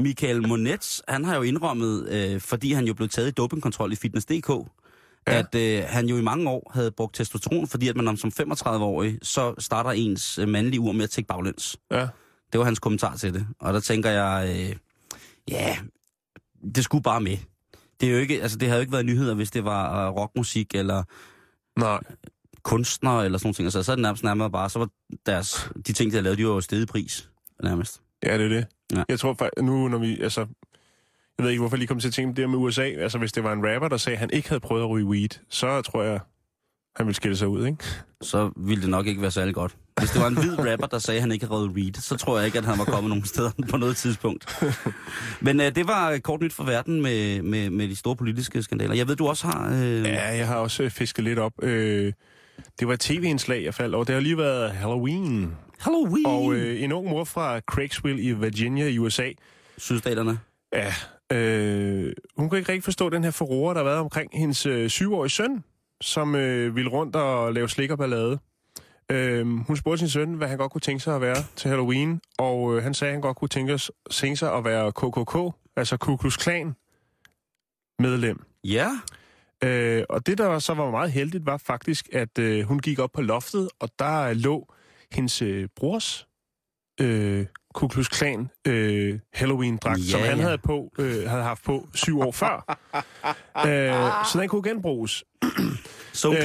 Michael 0.00 0.48
Monet, 0.48 1.00
han 1.08 1.24
har 1.24 1.36
jo 1.36 1.42
indrømmet, 1.42 2.08
øh, 2.08 2.40
fordi 2.40 2.72
han 2.72 2.84
jo 2.86 2.94
blev 2.94 3.08
taget 3.08 3.28
i 3.28 3.30
dopingkontrol 3.30 3.92
i 3.92 3.96
Fitness.dk, 3.96 4.50
ja. 5.28 5.38
at 5.38 5.54
øh, 5.54 5.84
han 5.88 6.06
jo 6.06 6.16
i 6.16 6.22
mange 6.22 6.50
år 6.50 6.70
havde 6.74 6.90
brugt 6.90 7.14
testosteron, 7.14 7.68
fordi 7.68 7.88
at 7.88 7.96
man 7.96 8.08
om 8.08 8.16
som 8.16 8.32
35-årig, 8.40 9.18
så 9.22 9.54
starter 9.58 9.90
ens 9.90 10.38
øh, 10.38 10.48
mandlige 10.48 10.80
ur 10.80 10.92
med 10.92 11.04
at 11.04 11.10
tække 11.10 11.28
baglæns. 11.28 11.76
Ja. 11.90 12.08
Det 12.52 12.58
var 12.58 12.64
hans 12.64 12.78
kommentar 12.78 13.16
til 13.16 13.34
det. 13.34 13.46
Og 13.60 13.74
der 13.74 13.80
tænker 13.80 14.10
jeg, 14.10 14.56
øh, 14.58 14.76
ja, 15.48 15.76
det 16.74 16.84
skulle 16.84 17.02
bare 17.02 17.20
med. 17.20 17.36
Det, 18.00 18.08
er 18.08 18.12
jo 18.12 18.18
ikke, 18.18 18.42
altså, 18.42 18.58
det 18.58 18.68
havde 18.68 18.78
jo 18.78 18.80
ikke 18.80 18.92
været 18.92 19.06
nyheder, 19.06 19.34
hvis 19.34 19.50
det 19.50 19.64
var 19.64 20.10
uh, 20.10 20.16
rockmusik 20.16 20.74
eller 20.74 21.02
Nej. 21.80 22.00
kunstnere 22.62 23.24
eller 23.24 23.38
sådan 23.38 23.46
nogle 23.46 23.54
ting. 23.54 23.66
Altså, 23.66 23.82
så 23.82 23.92
er 23.92 23.96
det 23.96 24.02
nærmest 24.02 24.24
nærmere 24.24 24.50
bare, 24.50 24.70
så 24.70 24.78
var 24.78 24.88
deres, 25.26 25.70
de 25.86 25.92
ting, 25.92 26.10
de 26.10 26.14
havde 26.14 26.24
lavet, 26.24 26.38
de 26.38 26.46
var 26.46 26.52
jo 26.52 26.60
stedet 26.60 26.88
pris, 26.88 27.30
nærmest. 27.62 28.02
Ja, 28.22 28.38
det 28.38 28.44
er 28.44 28.48
det. 28.48 28.66
Ja. 28.92 29.02
Jeg 29.08 29.18
tror 29.18 29.34
faktisk, 29.34 29.64
nu 29.64 29.88
når 29.88 29.98
vi, 29.98 30.20
altså... 30.20 30.46
Jeg 31.38 31.44
ved 31.44 31.50
ikke, 31.50 31.60
hvorfor 31.60 31.76
jeg 31.76 31.78
lige 31.78 31.88
kom 31.88 32.00
til 32.00 32.08
at 32.08 32.14
tænke 32.14 32.34
på 32.34 32.40
det 32.40 32.50
med 32.50 32.58
USA. 32.58 32.82
Altså, 32.82 33.18
hvis 33.18 33.32
det 33.32 33.44
var 33.44 33.52
en 33.52 33.74
rapper, 33.74 33.88
der 33.88 33.96
sagde, 33.96 34.14
at 34.14 34.20
han 34.20 34.30
ikke 34.32 34.48
havde 34.48 34.60
prøvet 34.60 34.82
at 34.82 34.88
ryge 34.90 35.06
weed, 35.06 35.28
så 35.48 35.82
tror 35.82 36.02
jeg, 36.02 36.20
han 36.96 37.06
ville 37.06 37.14
skille 37.16 37.36
sig 37.36 37.48
ud, 37.48 37.66
ikke? 37.66 37.84
Så 38.22 38.50
ville 38.56 38.82
det 38.82 38.90
nok 38.90 39.06
ikke 39.06 39.22
være 39.22 39.30
særlig 39.30 39.54
godt. 39.54 39.76
Hvis 39.98 40.10
det 40.10 40.20
var 40.20 40.28
en 40.28 40.34
hvid 40.38 40.58
rapper, 40.58 40.86
der 40.86 40.98
sagde, 40.98 41.16
at 41.18 41.22
han 41.22 41.32
ikke 41.32 41.44
havde 41.46 41.54
røget 41.54 41.70
weed, 41.70 41.94
så 41.94 42.16
tror 42.16 42.36
jeg 42.38 42.46
ikke, 42.46 42.58
at 42.58 42.64
han 42.64 42.78
var 42.78 42.84
kommet 42.84 43.08
nogen 43.08 43.24
steder 43.24 43.50
på 43.70 43.76
noget 43.76 43.96
tidspunkt. 43.96 44.64
Men 45.40 45.60
øh, 45.60 45.74
det 45.74 45.86
var 45.88 46.18
kort 46.18 46.40
nyt 46.40 46.52
for 46.52 46.64
verden 46.64 47.02
med, 47.02 47.42
med, 47.42 47.70
med 47.70 47.88
de 47.88 47.96
store 47.96 48.16
politiske 48.16 48.62
skandaler. 48.62 48.94
Jeg 48.94 49.08
ved, 49.08 49.16
du 49.16 49.26
også 49.26 49.46
har... 49.46 49.70
Øh, 49.82 50.02
Ja, 50.04 50.36
jeg 50.36 50.46
har 50.46 50.56
også 50.56 50.82
øh, 50.82 50.90
fisket 50.90 51.24
lidt 51.24 51.38
op. 51.38 51.52
Øh, 51.62 52.12
det 52.80 52.88
var 52.88 52.94
et 52.94 53.00
tv-indslag, 53.00 53.64
jeg 53.64 53.74
faldt 53.74 53.94
over. 53.94 54.04
Det 54.04 54.14
har 54.14 54.22
lige 54.22 54.38
været 54.38 54.70
Halloween. 54.70 55.54
Halloween! 55.78 56.26
Og 56.26 56.54
øh, 56.54 56.82
en 56.82 56.92
ung 56.92 57.08
mor 57.08 57.24
fra 57.24 57.60
Craigsville 57.60 58.22
i 58.22 58.32
Virginia 58.32 58.88
i 58.88 58.98
USA, 58.98 59.28
Sydstaterne. 59.78 60.38
ja, 60.72 60.94
øh, 61.32 62.12
hun 62.36 62.48
kunne 62.48 62.58
ikke 62.58 62.72
rigtig 62.72 62.84
forstå 62.84 63.08
den 63.08 63.24
her 63.24 63.30
forroer, 63.30 63.74
der 63.74 63.80
har 63.80 63.84
været 63.84 63.98
omkring 63.98 64.30
hendes 64.38 64.66
øh, 64.66 64.90
syvårige 64.90 65.30
søn, 65.30 65.64
som 66.00 66.34
øh, 66.34 66.76
ville 66.76 66.90
rundt 66.90 67.16
og 67.16 67.52
lave 67.52 67.68
slik 67.68 67.90
og 67.90 67.98
ballade. 67.98 68.38
Øh, 69.10 69.46
hun 69.46 69.76
spurgte 69.76 69.98
sin 69.98 70.08
søn, 70.08 70.34
hvad 70.34 70.48
han 70.48 70.58
godt 70.58 70.72
kunne 70.72 70.80
tænke 70.80 71.02
sig 71.02 71.14
at 71.14 71.20
være 71.20 71.36
til 71.56 71.68
Halloween, 71.68 72.20
og 72.38 72.76
øh, 72.76 72.82
han 72.82 72.94
sagde, 72.94 73.10
at 73.10 73.14
han 73.14 73.22
godt 73.22 73.36
kunne 73.36 73.48
tænke, 73.48 73.78
tænke 74.10 74.36
sig 74.36 74.54
at 74.54 74.64
være 74.64 74.92
KKK, 74.92 75.56
altså 75.76 75.96
Ku 75.96 76.16
Klux 76.16 76.38
Klan 76.38 76.74
medlem. 77.98 78.44
Ja. 78.64 78.90
Øh, 79.64 80.04
og 80.08 80.26
det, 80.26 80.38
der 80.38 80.58
så 80.58 80.74
var 80.74 80.90
meget 80.90 81.12
heldigt, 81.12 81.46
var 81.46 81.56
faktisk, 81.56 82.08
at 82.12 82.38
øh, 82.38 82.64
hun 82.64 82.78
gik 82.78 82.98
op 82.98 83.12
på 83.12 83.22
loftet, 83.22 83.68
og 83.80 83.88
der 83.98 84.32
lå 84.32 84.74
hendes 85.12 85.42
øh, 85.42 85.68
brors 85.76 86.28
øh, 87.00 87.46
Ku 87.78 87.88
Klux 87.88 88.08
Klan 88.08 88.50
øh, 88.66 89.18
Halloween-dragt, 89.32 89.98
Ja, 89.98 90.10
som 90.10 90.20
han 90.20 90.36
ja. 90.36 90.42
havde, 90.42 90.58
på, 90.58 90.92
øh, 90.98 91.28
havde 91.28 91.42
haft 91.42 91.64
på 91.64 91.88
syv 91.94 92.20
år 92.20 92.32
før. 92.32 92.78
øh, 93.66 93.92
så 94.32 94.38
den 94.40 94.48
kunne 94.48 94.62
genbruges. 94.62 95.24
So 96.12 96.32
Øh, 96.32 96.38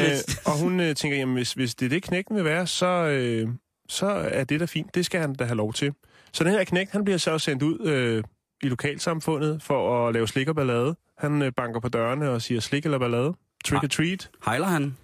og 0.45 0.59
hun 0.59 0.79
øh, 0.79 0.95
tænker, 0.95 1.17
jamen 1.17 1.35
hvis, 1.35 1.53
hvis 1.53 1.75
det 1.75 1.85
er 1.85 1.89
det, 1.89 2.03
knægten 2.03 2.35
vil 2.35 2.43
være, 2.45 2.67
så, 2.67 2.85
øh, 2.85 3.49
så 3.89 4.05
er 4.07 4.43
det 4.43 4.59
da 4.59 4.65
fint. 4.65 4.95
Det 4.95 5.05
skal 5.05 5.21
han 5.21 5.33
da 5.33 5.43
have 5.43 5.55
lov 5.55 5.73
til. 5.73 5.93
Så 6.33 6.43
den 6.43 6.51
her 6.51 6.63
knægt, 6.63 6.91
han 6.91 7.03
bliver 7.03 7.17
så 7.17 7.39
sendt 7.39 7.63
ud 7.63 7.79
øh, 7.79 8.23
i 8.63 8.67
lokalsamfundet 8.67 9.63
for 9.63 10.07
at 10.07 10.13
lave 10.13 10.27
slik 10.27 10.47
og 10.47 10.55
ballade. 10.55 10.95
Han 11.17 11.41
øh, 11.41 11.51
banker 11.57 11.79
på 11.79 11.89
dørene 11.89 12.29
og 12.29 12.41
siger 12.41 12.61
slik 12.61 12.85
eller 12.85 12.99
ballade. 12.99 13.33
Trick 13.65 13.83
or 13.83 13.87
treat. 13.87 14.29
Hejler 14.45 14.67
han? 14.67 14.97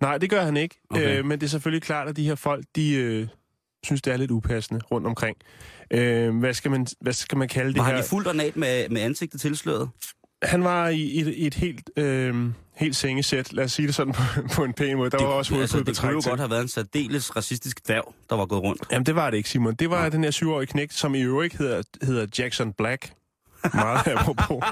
Nej, 0.00 0.18
det 0.18 0.30
gør 0.30 0.42
han 0.42 0.56
ikke. 0.56 0.80
Okay. 0.90 1.18
Øh, 1.18 1.24
men 1.24 1.40
det 1.40 1.46
er 1.46 1.50
selvfølgelig 1.50 1.82
klart, 1.82 2.08
at 2.08 2.16
de 2.16 2.26
her 2.26 2.34
folk, 2.34 2.64
de 2.76 2.94
øh, 2.94 3.28
synes, 3.84 4.02
det 4.02 4.12
er 4.12 4.16
lidt 4.16 4.30
upassende 4.30 4.80
rundt 4.90 5.06
omkring. 5.06 5.36
Øh, 5.90 6.38
hvad, 6.38 6.54
skal 6.54 6.70
man, 6.70 6.86
hvad 7.00 7.12
skal 7.12 7.38
man 7.38 7.48
kalde 7.48 7.68
det 7.72 7.78
Var 7.78 7.84
her? 7.84 7.94
han 7.94 8.04
i 8.04 8.06
fuldt 8.08 8.28
ornat 8.28 8.56
med, 8.56 8.88
med 8.88 9.00
ansigtet 9.00 9.40
tilsløret? 9.40 9.88
Han 10.42 10.64
var 10.64 10.88
i, 10.88 11.00
i, 11.00 11.20
et, 11.20 11.26
i 11.28 11.46
et 11.46 11.54
helt, 11.54 11.90
øh, 11.96 12.34
helt 12.76 12.96
sengesæt, 12.96 13.52
lad 13.52 13.64
os 13.64 13.72
sige 13.72 13.86
det 13.86 13.94
sådan 13.94 14.12
på, 14.12 14.22
på 14.54 14.64
en 14.64 14.72
pæn 14.72 14.96
måde. 14.96 15.10
Der 15.10 15.22
var 15.24 15.32
også 15.32 15.54
altså, 15.60 15.80
det 15.80 15.98
kunne 16.00 16.12
jo 16.12 16.20
til. 16.20 16.28
godt 16.30 16.40
have 16.40 16.50
været 16.50 16.62
en 16.62 16.68
særdeles 16.68 17.36
racistisk 17.36 17.86
dværg, 17.86 18.14
der 18.30 18.36
var 18.36 18.46
gået 18.46 18.62
rundt. 18.62 18.82
Jamen, 18.92 19.06
det 19.06 19.14
var 19.14 19.30
det 19.30 19.36
ikke, 19.36 19.48
Simon. 19.48 19.74
Det 19.74 19.90
var 19.90 20.08
den 20.08 20.24
her 20.24 20.30
syvårige 20.30 20.66
knægt, 20.66 20.94
som 20.94 21.14
i 21.14 21.20
øvrigt 21.22 21.56
hedder, 21.58 21.82
hedder 22.02 22.26
Jackson 22.38 22.72
Black. 22.72 23.12
Meget 23.74 24.06
apropos. 24.16 24.64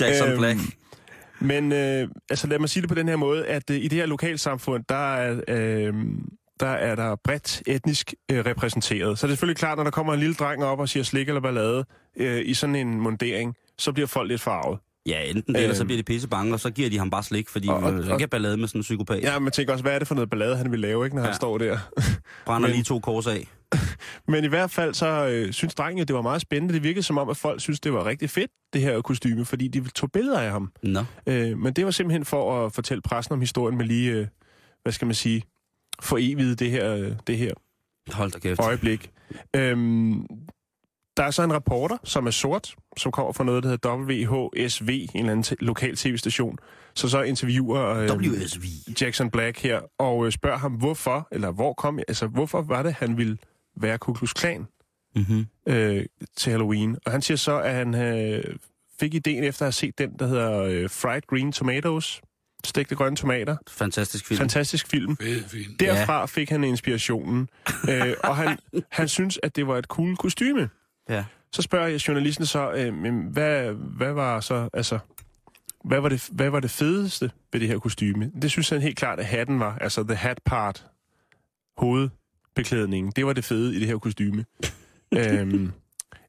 Jackson 0.00 0.28
Øhm, 0.28 0.38
Black. 0.38 0.58
Men 1.40 1.72
øh, 1.72 2.08
altså, 2.30 2.46
lad 2.46 2.58
mig 2.58 2.68
sige 2.68 2.80
det 2.80 2.88
på 2.88 2.94
den 2.94 3.08
her 3.08 3.16
måde, 3.16 3.46
at 3.46 3.70
øh, 3.70 3.76
i 3.76 3.88
det 3.88 3.98
her 3.98 4.06
lokalsamfund, 4.06 4.84
der 4.88 5.14
er, 5.14 5.40
øh, 5.48 5.94
der 6.60 6.66
er 6.68 6.94
der 6.94 7.16
bredt 7.24 7.62
etnisk 7.66 8.14
øh, 8.30 8.46
repræsenteret. 8.46 9.18
Så 9.18 9.26
det 9.26 9.32
er 9.32 9.34
selvfølgelig 9.34 9.56
klart, 9.58 9.78
når 9.78 9.84
der 9.84 9.90
kommer 9.90 10.12
en 10.14 10.20
lille 10.20 10.34
dreng 10.34 10.64
op 10.64 10.78
og 10.80 10.88
siger 10.88 11.02
slik 11.04 11.28
eller 11.28 11.40
ballade 11.40 11.84
øh, 12.16 12.42
i 12.44 12.54
sådan 12.54 12.74
en 12.76 13.00
mundering, 13.00 13.54
så 13.78 13.92
bliver 13.92 14.06
folk 14.06 14.28
lidt 14.28 14.40
farvet. 14.40 14.78
Ja, 15.06 15.22
enten 15.22 15.54
det, 15.54 15.62
eller 15.62 15.74
så 15.74 15.82
øhm, 15.82 15.86
bliver 15.86 15.98
de 15.98 16.02
pisse 16.02 16.28
bange, 16.28 16.52
og 16.54 16.60
så 16.60 16.70
giver 16.70 16.90
de 16.90 16.98
ham 16.98 17.10
bare 17.10 17.22
slik, 17.22 17.48
fordi 17.48 17.68
og- 17.68 17.74
og, 17.76 17.98
ikke 17.98 18.22
er 18.22 18.26
ballade 18.26 18.56
med 18.56 18.68
sådan 18.68 18.78
en 18.78 18.82
psykopat. 18.82 19.22
Ja. 19.22 19.38
Man 19.38 19.52
tænker 19.52 19.72
også, 19.72 19.82
hvad 19.82 19.92
er 19.94 19.98
det 19.98 20.08
for 20.08 20.14
noget 20.14 20.30
ballade, 20.30 20.56
han 20.56 20.70
vil 20.72 20.80
lave, 20.80 21.04
ikke, 21.04 21.16
når 21.16 21.22
ja. 21.22 21.28
han 21.28 21.36
står 21.36 21.58
der? 21.58 21.78
Brænder 22.46 22.68
men- 22.68 22.74
lige 22.74 22.84
to 22.84 22.98
kors 23.00 23.26
af. 23.26 23.48
Men 24.28 24.44
i 24.44 24.46
hvert 24.46 24.70
fald 24.70 24.94
så 24.94 25.26
øh, 25.26 25.52
synes 25.52 25.74
drengen, 25.74 26.02
at 26.02 26.08
det 26.08 26.16
var 26.16 26.22
meget 26.22 26.40
spændende. 26.42 26.74
Det 26.74 26.82
virkede 26.82 27.02
som 27.02 27.18
om, 27.18 27.28
at 27.28 27.36
folk 27.36 27.60
synes, 27.60 27.80
det 27.80 27.92
var 27.92 28.06
rigtig 28.06 28.30
fedt, 28.30 28.50
det 28.72 28.80
her 28.80 29.00
kostyme, 29.00 29.44
fordi 29.44 29.68
de 29.68 29.88
tog 29.88 30.12
billeder 30.12 30.40
af 30.40 30.50
ham. 30.50 30.72
Nå. 30.82 31.04
Øh, 31.26 31.58
men 31.58 31.72
det 31.72 31.84
var 31.84 31.90
simpelthen 31.90 32.24
for 32.24 32.66
at 32.66 32.72
fortælle 32.72 33.02
pressen 33.02 33.32
om 33.32 33.40
historien 33.40 33.76
med 33.78 33.86
lige, 33.86 34.10
øh, 34.12 34.26
hvad 34.82 34.92
skal 34.92 35.06
man 35.06 35.14
sige, 35.14 35.42
for 36.02 36.16
evigt 36.20 36.58
det 36.58 36.70
her, 36.70 37.14
det 37.26 37.38
her 37.38 37.52
Hold 38.12 38.30
da 38.30 38.38
kæft. 38.38 38.60
øjeblik. 38.60 39.10
Øhm, 39.56 40.26
der 41.16 41.24
er 41.24 41.30
så 41.30 41.42
en 41.42 41.52
reporter, 41.52 41.96
som 42.04 42.26
er 42.26 42.30
sort, 42.30 42.74
som 42.96 43.12
kommer 43.12 43.32
fra 43.32 43.44
noget, 43.44 43.62
der 43.62 43.68
hedder 43.68 43.96
WHSV, 43.96 44.88
en 44.88 45.08
eller 45.14 45.32
anden 45.32 45.56
lokal 45.60 45.96
tv-station, 45.96 46.58
så 46.94 47.08
så 47.08 47.22
interviewer 47.22 47.86
øh, 47.94 48.10
WSV. 48.16 48.62
Jackson 49.00 49.30
Black 49.30 49.62
her, 49.62 49.80
og 49.98 50.26
øh, 50.26 50.32
spørger 50.32 50.58
ham, 50.58 50.72
hvorfor, 50.72 51.28
eller 51.32 51.50
hvor 51.50 51.72
kom, 51.72 51.98
altså 52.08 52.26
hvorfor 52.26 52.62
var 52.62 52.82
det, 52.82 52.92
han 52.92 53.16
ville 53.16 53.38
være 53.76 53.98
Ku 53.98 54.12
Klux 54.12 54.34
Klan 54.34 54.66
Mm-hmm. 55.16 55.46
øh, 55.66 56.04
til 56.36 56.50
Halloween? 56.50 56.96
Og 57.06 57.12
han 57.12 57.22
siger 57.22 57.36
så, 57.38 57.60
at 57.60 57.74
han 57.74 57.94
øh, 57.94 58.44
fik 59.00 59.14
ideen 59.14 59.44
efter 59.44 59.62
at 59.62 59.66
have 59.66 59.72
set 59.72 59.98
den, 59.98 60.10
der 60.18 60.26
hedder 60.26 60.62
øh, 60.62 60.90
Fried 60.90 61.22
Green 61.26 61.52
Tomatoes, 61.52 62.20
stegte 62.64 62.94
grønne 62.94 63.16
tomater. 63.16 63.56
Fantastisk 63.68 64.26
film. 64.26 64.38
Fantastisk 64.38 64.86
film. 64.88 65.16
Fed, 65.16 65.42
fint. 65.48 65.80
Derfra 65.80 66.26
fik 66.26 66.50
han 66.50 66.64
inspirationen, 66.64 67.48
øh, 67.90 68.14
og 68.24 68.36
han, 68.36 68.58
han 68.90 69.08
synes, 69.08 69.38
at 69.42 69.56
det 69.56 69.66
var 69.66 69.78
et 69.78 69.84
cool 69.84 70.16
kostyme. 70.16 70.70
Ja. 71.08 71.24
Så 71.52 71.62
spørger 71.62 71.86
jeg 71.86 72.08
journalisten 72.08 72.46
så, 72.46 72.72
øh, 72.72 72.94
men 72.94 73.22
hvad, 73.22 73.72
hvad 73.72 74.12
var 74.12 74.40
så, 74.40 74.68
altså, 74.72 74.98
hvad 75.84 76.00
var, 76.00 76.08
det, 76.08 76.28
hvad 76.32 76.50
var 76.50 76.60
det 76.60 76.70
fedeste 76.70 77.30
ved 77.52 77.60
det 77.60 77.68
her 77.68 77.78
kostyme? 77.78 78.32
Det 78.42 78.50
synes 78.50 78.68
han 78.68 78.82
helt 78.82 78.96
klart, 78.96 79.18
at 79.18 79.26
hatten 79.26 79.60
var, 79.60 79.78
altså 79.78 80.04
the 80.04 80.14
hat 80.14 80.40
part, 80.44 80.86
hovedbeklædningen, 81.76 83.12
det 83.16 83.26
var 83.26 83.32
det 83.32 83.44
fede 83.44 83.76
i 83.76 83.78
det 83.78 83.86
her 83.86 83.98
kostyme. 83.98 84.44
øhm, 85.16 85.72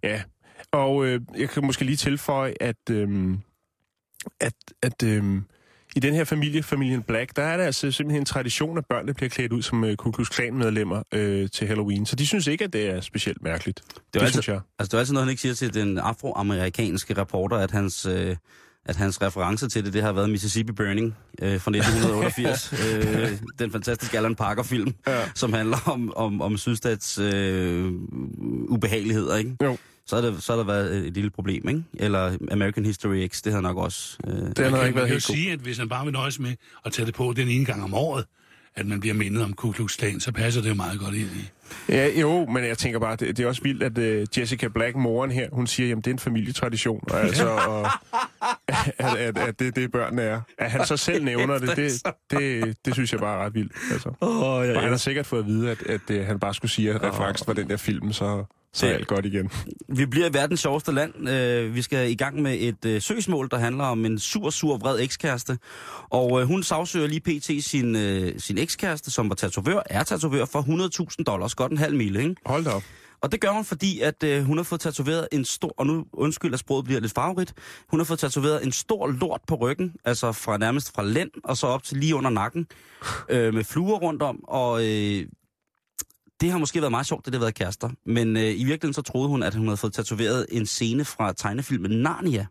ja, 0.03 0.21
og 0.71 1.05
øh, 1.05 1.21
jeg 1.37 1.49
kan 1.49 1.65
måske 1.65 1.85
lige 1.85 1.95
tilføje, 1.95 2.53
at, 2.59 2.89
øhm, 2.89 3.39
at, 4.39 4.53
at 4.81 5.03
øhm, 5.03 5.45
i 5.95 5.99
den 5.99 6.13
her 6.13 6.23
familie, 6.23 6.63
familien 6.63 7.01
Black, 7.03 7.35
der 7.35 7.43
er 7.43 7.57
der 7.57 7.63
altså 7.63 7.91
simpelthen 7.91 8.21
en 8.21 8.25
tradition, 8.25 8.77
at 8.77 8.85
børnene 8.89 9.13
bliver 9.13 9.29
klædt 9.29 9.51
ud 9.53 9.61
som 9.61 9.83
øh, 9.83 9.95
Ku 9.95 10.11
Klux 10.11 10.29
Klan-medlemmer 10.29 11.03
øh, 11.13 11.49
til 11.49 11.67
Halloween. 11.67 12.05
Så 12.05 12.15
de 12.15 12.27
synes 12.27 12.47
ikke, 12.47 12.63
at 12.63 12.73
det 12.73 12.89
er 12.89 13.01
specielt 13.01 13.41
mærkeligt. 13.43 13.81
Det, 13.85 13.95
er 13.95 14.01
det 14.13 14.19
altid- 14.21 14.31
synes 14.31 14.47
jeg. 14.47 14.59
Altså, 14.79 14.89
det 14.91 14.93
er 14.93 14.99
altid 14.99 15.13
noget, 15.13 15.25
han 15.25 15.29
ikke 15.29 15.41
siger 15.41 15.53
til 15.53 15.73
den 15.73 15.97
afroamerikanske 15.97 17.13
reporter, 17.17 17.57
at 17.57 17.71
hans, 17.71 18.05
øh, 18.05 18.35
at 18.85 18.95
hans 18.95 19.21
reference 19.21 19.69
til 19.69 19.85
det, 19.85 19.93
det 19.93 20.01
har 20.01 20.11
været 20.13 20.29
Mississippi 20.29 20.71
Burning 20.71 21.15
øh, 21.41 21.49
fra 21.61 21.71
1988. 21.71 22.73
øh, 22.85 23.31
den 23.59 23.71
fantastiske 23.71 24.17
Alan 24.17 24.35
Parker-film, 24.35 24.93
Ja. 25.07 25.19
som 25.35 25.53
handler 25.53 25.77
om, 25.85 26.13
om, 26.15 26.41
om 26.41 26.57
sydstats 26.57 27.17
øh, 27.17 27.91
ubehageligheder, 28.69 29.35
ikke? 29.35 29.55
Jo. 29.63 29.77
Så 30.05 30.15
har, 30.15 30.21
det, 30.21 30.43
så 30.43 30.51
har 30.51 30.57
der 30.57 30.65
været 30.65 31.07
et 31.07 31.13
lille 31.13 31.29
problem, 31.29 31.69
ikke? 31.69 31.83
Eller 31.93 32.37
American 32.51 32.85
History 32.85 33.27
X, 33.27 33.41
det 33.41 33.53
har 33.53 33.61
nok 33.61 33.77
også... 33.77 34.17
Øh, 34.27 34.33
Den 34.33 34.51
har 34.57 34.69
Man 34.69 34.85
ikke 34.85 34.95
været 34.97 35.09
helt 35.09 35.23
sige, 35.23 35.51
at 35.51 35.59
hvis 35.59 35.77
han 35.77 35.89
bare 35.89 36.03
vil 36.05 36.13
nøjes 36.13 36.39
med 36.39 36.53
at 36.85 36.91
tage 36.93 37.05
det 37.05 37.13
på 37.13 37.33
den 37.35 37.47
ene 37.47 37.65
gang 37.65 37.83
om 37.83 37.93
året, 37.93 38.25
at 38.75 38.85
man 38.85 38.99
bliver 38.99 39.13
mindet 39.15 39.43
om 39.43 39.53
Ku 39.53 39.71
Klux 39.71 39.97
Klan, 39.97 40.19
så 40.19 40.31
passer 40.31 40.61
det 40.61 40.69
jo 40.69 40.73
meget 40.73 40.99
godt 40.99 41.15
ind 41.15 41.29
i. 41.35 41.49
Ja, 41.89 42.19
jo, 42.19 42.45
men 42.45 42.63
jeg 42.63 42.77
tænker 42.77 42.99
bare, 42.99 43.15
det, 43.15 43.37
det 43.37 43.43
er 43.43 43.47
også 43.47 43.61
vildt, 43.61 43.83
at 43.83 43.97
uh, 43.97 44.39
Jessica 44.39 44.67
Black, 44.67 44.95
moren 44.95 45.31
her, 45.31 45.49
hun 45.51 45.67
siger, 45.67 45.89
jamen 45.89 46.01
det 46.01 46.07
er 46.07 46.13
en 46.13 46.19
familietradition, 46.19 47.03
og 47.11 47.19
altså, 47.19 47.49
og, 47.67 47.85
at, 48.97 49.15
at, 49.17 49.37
at 49.37 49.59
det 49.59 49.75
det 49.75 49.91
børnene 49.91 50.21
er. 50.21 50.41
At 50.57 50.71
han 50.71 50.85
så 50.85 50.97
selv 50.97 51.23
nævner 51.23 51.57
det, 51.57 51.75
det, 51.75 51.91
det, 52.31 52.77
det 52.85 52.93
synes 52.93 53.11
jeg 53.11 53.19
bare 53.19 53.39
er 53.41 53.45
ret 53.45 53.53
vildt. 53.53 53.71
Altså. 53.91 54.09
oh, 54.21 54.67
ja, 54.67 54.75
Og 54.75 54.81
han 54.81 54.89
har 54.89 54.97
sikkert 54.97 55.25
fået 55.25 55.39
at 55.39 55.47
vide, 55.47 55.71
at, 55.71 55.83
at, 55.83 56.11
at 56.11 56.25
han 56.25 56.39
bare 56.39 56.53
skulle 56.53 56.71
sige, 56.71 56.89
at 56.89 57.03
referencen 57.03 57.47
var 57.47 57.53
den 57.53 57.69
der 57.69 57.77
film, 57.77 58.13
så, 58.13 58.45
så 58.73 58.87
er 58.87 58.93
alt 58.93 59.07
godt 59.07 59.25
igen. 59.25 59.51
Vi 59.89 60.05
bliver 60.05 60.29
i 60.29 60.33
verdens 60.33 60.59
sjoveste 60.59 60.91
land. 60.91 61.29
Øh, 61.29 61.75
vi 61.75 61.81
skal 61.81 62.11
i 62.11 62.15
gang 62.15 62.41
med 62.41 62.57
et 62.59 62.85
øh, 62.85 63.01
søgsmål, 63.01 63.49
der 63.51 63.57
handler 63.57 63.83
om 63.83 64.05
en 64.05 64.19
sur, 64.19 64.49
sur, 64.49 64.77
vred 64.77 64.99
ekskæreste. 64.99 65.57
Og 66.09 66.41
øh, 66.41 66.47
hun 66.47 66.63
sagsøger 66.63 67.07
lige 67.07 67.21
pt. 67.21 67.65
sin, 67.65 67.95
øh, 67.95 68.39
sin 68.39 68.57
ekskæreste, 68.57 69.11
som 69.11 69.29
var 69.29 69.35
tatovør, 69.35 69.81
er 69.85 70.03
tatovør, 70.03 70.45
for 70.45 70.61
100.000 71.19 71.23
dollars. 71.23 71.55
Godt 71.55 71.71
en 71.71 71.77
halv 71.77 71.95
mile, 71.95 72.21
ikke? 72.21 72.35
Hold 72.45 72.63
da 72.63 72.69
op. 72.69 72.83
Og 73.21 73.31
det 73.31 73.41
gør 73.41 73.49
hun, 73.49 73.65
fordi 73.65 73.99
at 73.99 74.23
øh, 74.23 74.43
hun 74.43 74.57
har 74.57 74.63
fået 74.63 74.81
tatoveret 74.81 75.27
en 75.31 75.45
stor, 75.45 75.73
og 75.77 75.87
nu 75.87 76.05
undskyld, 76.13 76.53
at 76.53 76.59
sproget 76.59 76.85
bliver 76.85 76.99
lidt 76.99 77.13
farverigt, 77.13 77.53
hun 77.89 77.99
har 77.99 78.05
fået 78.05 78.19
tatoveret 78.19 78.65
en 78.65 78.71
stor 78.71 79.07
lort 79.07 79.41
på 79.47 79.55
ryggen, 79.55 79.93
altså 80.05 80.31
fra 80.31 80.57
nærmest 80.57 80.95
fra 80.95 81.03
lænd 81.03 81.29
og 81.43 81.57
så 81.57 81.67
op 81.67 81.83
til 81.83 81.97
lige 81.97 82.15
under 82.15 82.29
nakken, 82.29 82.67
øh, 83.29 83.53
med 83.53 83.63
fluer 83.63 83.97
rundt 83.99 84.21
om, 84.21 84.43
og 84.43 84.87
øh, 84.87 85.25
det 86.41 86.51
har 86.51 86.57
måske 86.57 86.81
været 86.81 86.91
meget 86.91 87.05
sjovt, 87.05 87.25
det 87.25 87.33
har 87.33 87.39
været 87.39 87.55
kærester, 87.55 87.89
men 88.05 88.37
øh, 88.37 88.43
i 88.43 88.45
virkeligheden 88.47 88.93
så 88.93 89.01
troede 89.01 89.29
hun, 89.29 89.43
at 89.43 89.55
hun 89.55 89.67
havde 89.67 89.77
fået 89.77 89.93
tatoveret 89.93 90.45
en 90.51 90.65
scene 90.65 91.05
fra 91.05 91.33
tegnefilmen 91.33 91.91
Narnia. 91.91 92.45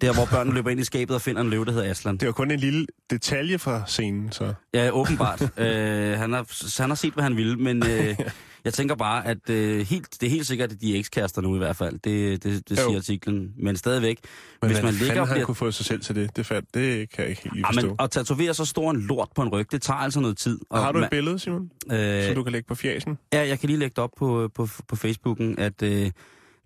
Der, 0.00 0.14
hvor 0.14 0.24
børnene 0.24 0.54
løber 0.54 0.70
ind 0.70 0.80
i 0.80 0.84
skabet 0.84 1.16
og 1.16 1.22
finder 1.22 1.40
en 1.40 1.50
løve, 1.50 1.64
der 1.64 1.72
hedder 1.72 1.90
Aslan. 1.90 2.16
Det 2.16 2.26
var 2.26 2.32
kun 2.32 2.50
en 2.50 2.60
lille 2.60 2.86
detalje 3.10 3.58
fra 3.58 3.82
scenen, 3.86 4.32
så... 4.32 4.54
Ja, 4.74 4.90
åbenbart. 4.90 5.42
øh, 5.56 6.18
han, 6.18 6.32
har, 6.32 6.80
han 6.82 6.90
har 6.90 6.94
set, 6.94 7.14
hvad 7.14 7.22
han 7.24 7.36
ville, 7.36 7.56
men 7.56 7.86
øh, 7.86 8.18
jeg 8.64 8.74
tænker 8.74 8.94
bare, 8.94 9.26
at 9.26 9.50
øh, 9.50 9.86
helt, 9.86 10.20
det 10.20 10.26
er 10.26 10.30
helt 10.30 10.46
sikkert, 10.46 10.72
at 10.72 10.80
de 10.80 10.94
er 10.94 10.98
ekskærester 10.98 11.42
nu 11.42 11.54
i 11.54 11.58
hvert 11.58 11.76
fald. 11.76 11.92
Det, 11.98 12.42
det, 12.44 12.68
det 12.68 12.78
Jo. 12.78 12.82
siger 12.86 12.96
artiklen. 12.98 13.52
Men 13.56 13.76
stadigvæk, 13.76 14.18
Men 14.62 14.68
hvis 14.70 14.76
man 14.82 14.84
man 14.84 14.94
ligger 14.94 15.24
han 15.24 15.34
bliver... 15.34 15.46
kunne 15.46 15.54
få 15.54 15.70
sig 15.70 15.86
selv 15.86 16.00
til 16.00 16.14
det, 16.14 16.36
det, 16.36 16.46
fandt, 16.46 16.74
det 16.74 17.10
kan 17.10 17.22
jeg 17.22 17.30
ikke 17.30 17.42
helt 17.54 17.66
Ah, 17.66 17.74
forstå. 17.74 17.86
men, 17.88 17.96
at 17.98 18.10
tatovere 18.10 18.54
så 18.54 18.64
stor 18.64 18.90
en 18.90 19.00
lort 19.00 19.28
på 19.36 19.42
en 19.42 19.48
ryg, 19.48 19.72
det 19.72 19.82
tager 19.82 19.98
altså 19.98 20.20
noget 20.20 20.36
tid. 20.36 20.58
Og 20.70 20.78
Har 20.84 20.92
du 20.92 20.98
man- 20.98 21.04
et 21.04 21.10
billede, 21.10 21.38
Simon, 21.38 21.70
øh, 21.92 22.22
så 22.24 22.32
du 22.34 22.42
kan 22.42 22.52
lægge 22.52 22.66
på 22.66 22.74
fjasen? 22.74 23.18
Ja, 23.32 23.46
jeg 23.48 23.60
kan 23.60 23.66
lige 23.66 23.78
lægge 23.78 23.90
det 23.96 23.98
op 24.04 24.10
på, 24.16 24.50
på, 24.54 24.68
på 24.88 24.96
Facebooken, 24.96 25.58
at 25.58 25.82
øh, 25.82 26.10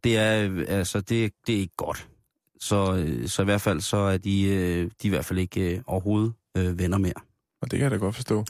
det, 0.04 0.16
er, 0.16 0.64
altså, 0.68 1.00
det, 1.00 1.32
det 1.46 1.54
er 1.54 1.58
ikke 1.60 1.76
godt. 1.76 2.08
Så, 2.60 2.94
øh, 2.96 3.28
så 3.28 3.42
i 3.42 3.44
hvert 3.44 3.60
fald 3.60 3.80
så 3.80 3.96
er 3.96 4.16
de, 4.16 4.42
øh, 4.44 4.56
de 4.84 4.86
er 4.86 4.90
i 5.02 5.08
hvert 5.08 5.24
fald 5.24 5.38
ikke 5.38 5.74
øh, 5.76 5.80
overhovedet 5.86 6.32
øh, 6.56 6.78
venner 6.78 6.98
mere. 6.98 7.12
Og 7.62 7.70
det 7.70 7.78
kan 7.78 7.82
jeg 7.82 7.90
da 7.90 7.96
godt 7.96 8.14
forstå. 8.14 8.44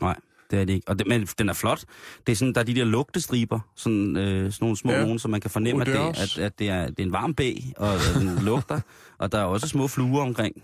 Det 0.50 0.60
er 0.60 0.64
det 0.64 0.72
ikke. 0.74 0.88
Og 0.88 0.98
det, 0.98 1.06
men 1.06 1.26
den 1.38 1.48
er 1.48 1.52
flot. 1.52 1.84
Det 2.26 2.32
er 2.32 2.36
sådan, 2.36 2.54
der 2.54 2.60
er 2.60 2.64
de 2.64 2.74
der 2.74 2.84
lugtestriber, 2.84 3.60
sådan, 3.76 4.16
øh, 4.16 4.24
sådan 4.52 4.52
nogle 4.60 4.76
små 4.76 4.92
Ja. 4.92 5.02
nogen, 5.02 5.18
så 5.18 5.28
man 5.28 5.40
kan 5.40 5.50
fornemme, 5.50 5.80
at, 5.82 5.86
det, 5.86 5.98
Odeurs. 5.98 6.38
at, 6.38 6.44
at 6.44 6.58
det, 6.58 6.68
er, 6.68 6.86
det 6.86 7.00
er 7.00 7.04
en 7.04 7.12
varm 7.12 7.34
bæ, 7.34 7.52
og 7.76 7.94
at 7.94 8.00
den 8.14 8.38
lugter. 8.48 8.80
Og 9.18 9.32
der 9.32 9.38
er 9.38 9.44
også 9.44 9.68
små 9.68 9.88
fluer 9.88 10.22
omkring. 10.22 10.62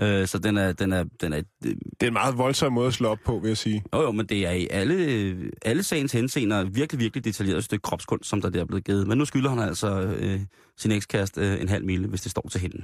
øh, 0.00 0.26
så 0.26 0.38
den 0.38 0.56
er, 0.56 0.72
den 0.72 0.92
er, 0.92 1.04
den 1.20 1.32
er, 1.32 1.42
Det 1.62 1.76
er 2.02 2.06
en 2.06 2.12
meget 2.12 2.38
voldsom 2.38 2.72
måde 2.72 2.86
at 2.86 2.94
slå 2.94 3.08
op 3.08 3.18
på, 3.26 3.38
vil 3.38 3.48
jeg 3.48 3.56
sige. 3.56 3.82
jo, 3.94 4.02
jo, 4.02 4.12
men 4.12 4.26
det 4.26 4.46
er 4.46 4.50
i 4.50 4.68
alle, 4.70 5.36
alle 5.64 5.82
sagens 5.82 6.12
henseender 6.12 6.64
virkelig, 6.64 7.00
virkelig 7.00 7.24
detaljeret 7.24 7.64
stykke 7.64 7.82
kropskunst, 7.82 8.30
som 8.30 8.40
der 8.40 8.50
der 8.50 8.60
er 8.60 8.64
blevet 8.64 8.84
givet. 8.84 9.06
Men 9.06 9.18
nu 9.18 9.24
skylder 9.24 9.50
han 9.50 9.58
altså 9.58 10.00
øh, 10.00 10.40
sin 10.78 10.90
ekskæreste 10.92 11.40
øh, 11.40 11.60
en 11.60 11.68
halv 11.68 11.84
mile, 11.84 12.06
hvis 12.08 12.20
det 12.20 12.30
står 12.30 12.48
til 12.52 12.60
hende. 12.60 12.82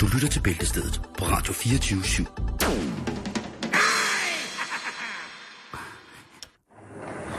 Du 0.00 0.06
lytter 0.14 0.28
til 0.28 0.40
Bæltestedet 0.40 1.00
på 1.18 1.24
Radio 1.24 1.52
24 1.52 2.00
/7. 2.00 3.11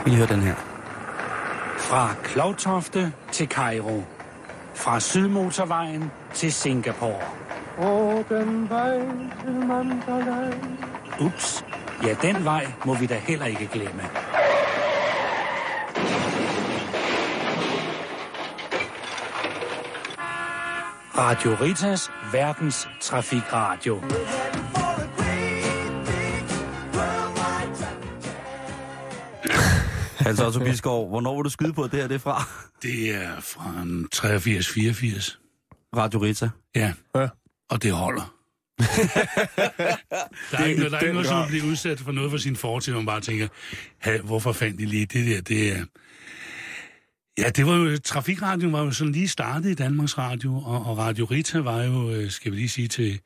Vi 0.04 0.10
lige 0.10 0.16
høre 0.16 0.28
den 0.28 0.40
her. 0.40 0.54
Fra 1.78 2.14
Klovtofte 2.24 3.12
til 3.32 3.48
Kairo. 3.48 4.02
Fra 4.74 5.00
Sydmotorvejen 5.00 6.10
til 6.34 6.52
Singapore. 6.52 7.20
Og 7.78 8.24
den 8.28 8.68
vej 8.70 8.98
til 9.44 9.54
Mandalay. 9.54 10.52
Ups. 11.20 11.64
Ja, 12.02 12.16
den 12.22 12.44
vej 12.44 12.66
må 12.84 12.94
vi 12.94 13.06
da 13.06 13.14
heller 13.14 13.46
ikke 13.46 13.66
glemme. 13.66 14.02
Radio 21.18 21.56
Ritas 21.60 22.10
verdens 22.32 22.88
trafikradio. 23.00 24.02
Hans 30.24 30.40
Otto 30.40 30.58
Bisgaard, 30.60 31.08
hvornår 31.08 31.36
vil 31.36 31.44
du 31.44 31.50
skyde 31.50 31.72
på, 31.72 31.82
at 31.82 31.90
det 31.92 32.00
her 32.00 32.06
det 32.08 32.14
er 32.14 32.18
fra? 32.18 32.44
Det 32.82 33.14
er 33.14 33.40
fra 33.40 33.82
en 33.82 34.08
83-84. 34.14 35.40
Radio 35.96 36.18
Rita. 36.22 36.48
Ja. 36.76 36.92
Ja. 37.16 37.28
Og 37.70 37.82
det 37.82 37.92
holder. 37.92 38.34
der 40.50 40.58
er 40.58 40.64
ikke, 40.64 40.90
der 40.90 40.96
er 40.96 41.00
ikke 41.00 41.12
noget, 41.12 41.26
som 41.26 41.34
grad. 41.34 41.42
at 41.44 41.48
blive 41.48 41.64
udsat 41.64 42.00
for 42.00 42.12
noget 42.12 42.30
for 42.30 42.38
sin 42.38 42.56
fortid, 42.56 42.92
hvor 42.92 43.00
man 43.00 43.06
bare 43.06 43.20
tænker, 43.20 43.48
"Ha, 43.98 44.18
hvorfor 44.20 44.52
fandt 44.52 44.78
de 44.80 44.84
lige 44.86 45.06
det 45.06 45.26
der? 45.26 45.40
Det 45.40 45.72
er... 45.72 45.84
Ja, 47.38 47.48
det 47.48 47.66
var 47.66 47.76
jo, 47.76 47.98
Trafikradioen 48.04 48.72
var 48.72 48.82
jo 48.84 48.90
sådan 48.90 49.12
lige 49.12 49.28
startet 49.28 49.70
i 49.70 49.74
Danmarks 49.74 50.18
Radio, 50.18 50.54
og, 50.56 50.86
og 50.86 50.98
Radio 50.98 51.24
Rita 51.24 51.58
var 51.58 51.82
jo, 51.82 52.10
øh, 52.10 52.30
skal 52.30 52.52
vi 52.52 52.56
lige 52.56 52.68
sige 52.68 52.88
til 52.88 53.20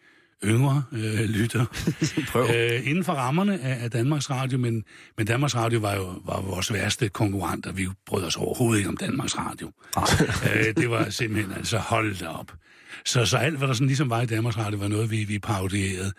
yngre 0.45 0.83
øh, 0.93 1.21
lytter, 1.21 1.65
øh, 2.55 2.89
inden 2.89 3.05
for 3.05 3.13
rammerne 3.13 3.61
af, 3.61 3.85
af 3.85 3.91
Danmarks 3.91 4.31
Radio, 4.31 4.59
men, 4.59 4.85
men 5.17 5.27
Danmarks 5.27 5.57
Radio 5.57 5.79
var 5.79 5.95
jo 5.95 6.03
var 6.25 6.41
vores 6.41 6.73
værste 6.73 7.09
konkurrent, 7.09 7.67
og 7.67 7.77
vi 7.77 7.89
brød 8.07 8.25
os 8.25 8.37
overhovedet 8.37 8.79
ikke 8.79 8.89
om 8.89 8.97
Danmarks 8.97 9.39
Radio. 9.39 9.73
øh, 10.55 10.75
det 10.77 10.91
var 10.91 11.11
simpelthen, 11.11 11.53
altså 11.57 11.79
hold 11.79 12.17
da 12.17 12.27
op. 12.29 12.53
Så, 13.05 13.27
så 13.27 13.37
alt, 13.37 13.59
hvad 13.59 13.69
der 13.69 13.75
sådan 13.75 13.87
ligesom 13.87 14.11
var 14.11 14.21
i 14.21 14.27
Danmarks 14.27 14.59
Radio, 14.59 14.79
var 14.79 14.89
noget, 14.89 15.11
vi, 15.11 15.25
vi 15.25 15.39
parodierede. 15.39 16.13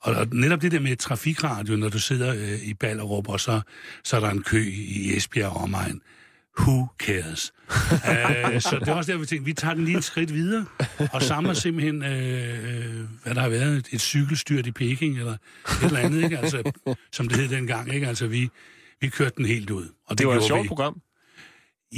Og, 0.00 0.14
og 0.14 0.26
netop 0.32 0.62
det 0.62 0.72
der 0.72 0.80
med 0.80 0.96
trafikradio, 0.96 1.76
når 1.76 1.88
du 1.88 1.98
sidder 1.98 2.34
øh, 2.34 2.68
i 2.68 2.74
Ballerup, 2.74 3.28
og 3.28 3.40
så, 3.40 3.60
så 4.04 4.16
er 4.16 4.20
der 4.20 4.30
en 4.30 4.42
kø 4.42 4.64
i 4.72 5.16
Esbjerg 5.16 5.50
og 5.50 5.56
omegn. 5.56 6.00
Who 6.58 6.86
cares? 6.98 7.52
uh, 7.70 8.60
så 8.70 8.76
det 8.80 8.88
er 8.88 8.94
også 8.94 9.12
der, 9.12 9.18
vi 9.18 9.26
tænkte, 9.26 9.44
vi 9.44 9.52
tager 9.52 9.74
den 9.74 9.84
lige 9.84 9.98
et 9.98 10.04
skridt 10.04 10.34
videre, 10.34 10.66
og 11.12 11.22
samler 11.22 11.52
simpelthen, 11.54 12.02
øh, 12.02 13.00
øh, 13.00 13.08
hvad 13.22 13.34
der 13.34 13.40
har 13.40 13.48
været, 13.48 13.76
et, 13.76 13.88
et 13.92 14.00
cykelstyrt 14.00 14.66
i 14.66 14.72
Peking, 14.72 15.18
eller 15.18 15.32
et 15.32 15.38
eller 15.82 15.98
andet, 15.98 16.24
ikke? 16.24 16.38
Altså, 16.38 16.72
som 17.12 17.28
det 17.28 17.36
hed 17.38 17.48
dengang. 17.48 17.94
Ikke? 17.94 18.08
Altså, 18.08 18.26
vi, 18.26 18.48
vi 19.00 19.08
kørte 19.08 19.34
den 19.36 19.44
helt 19.44 19.70
ud. 19.70 19.84
Og 20.06 20.10
det, 20.10 20.18
Det 20.18 20.26
var 20.26 20.34
et 20.34 20.44
sjovt 20.44 20.68
program. 20.68 21.00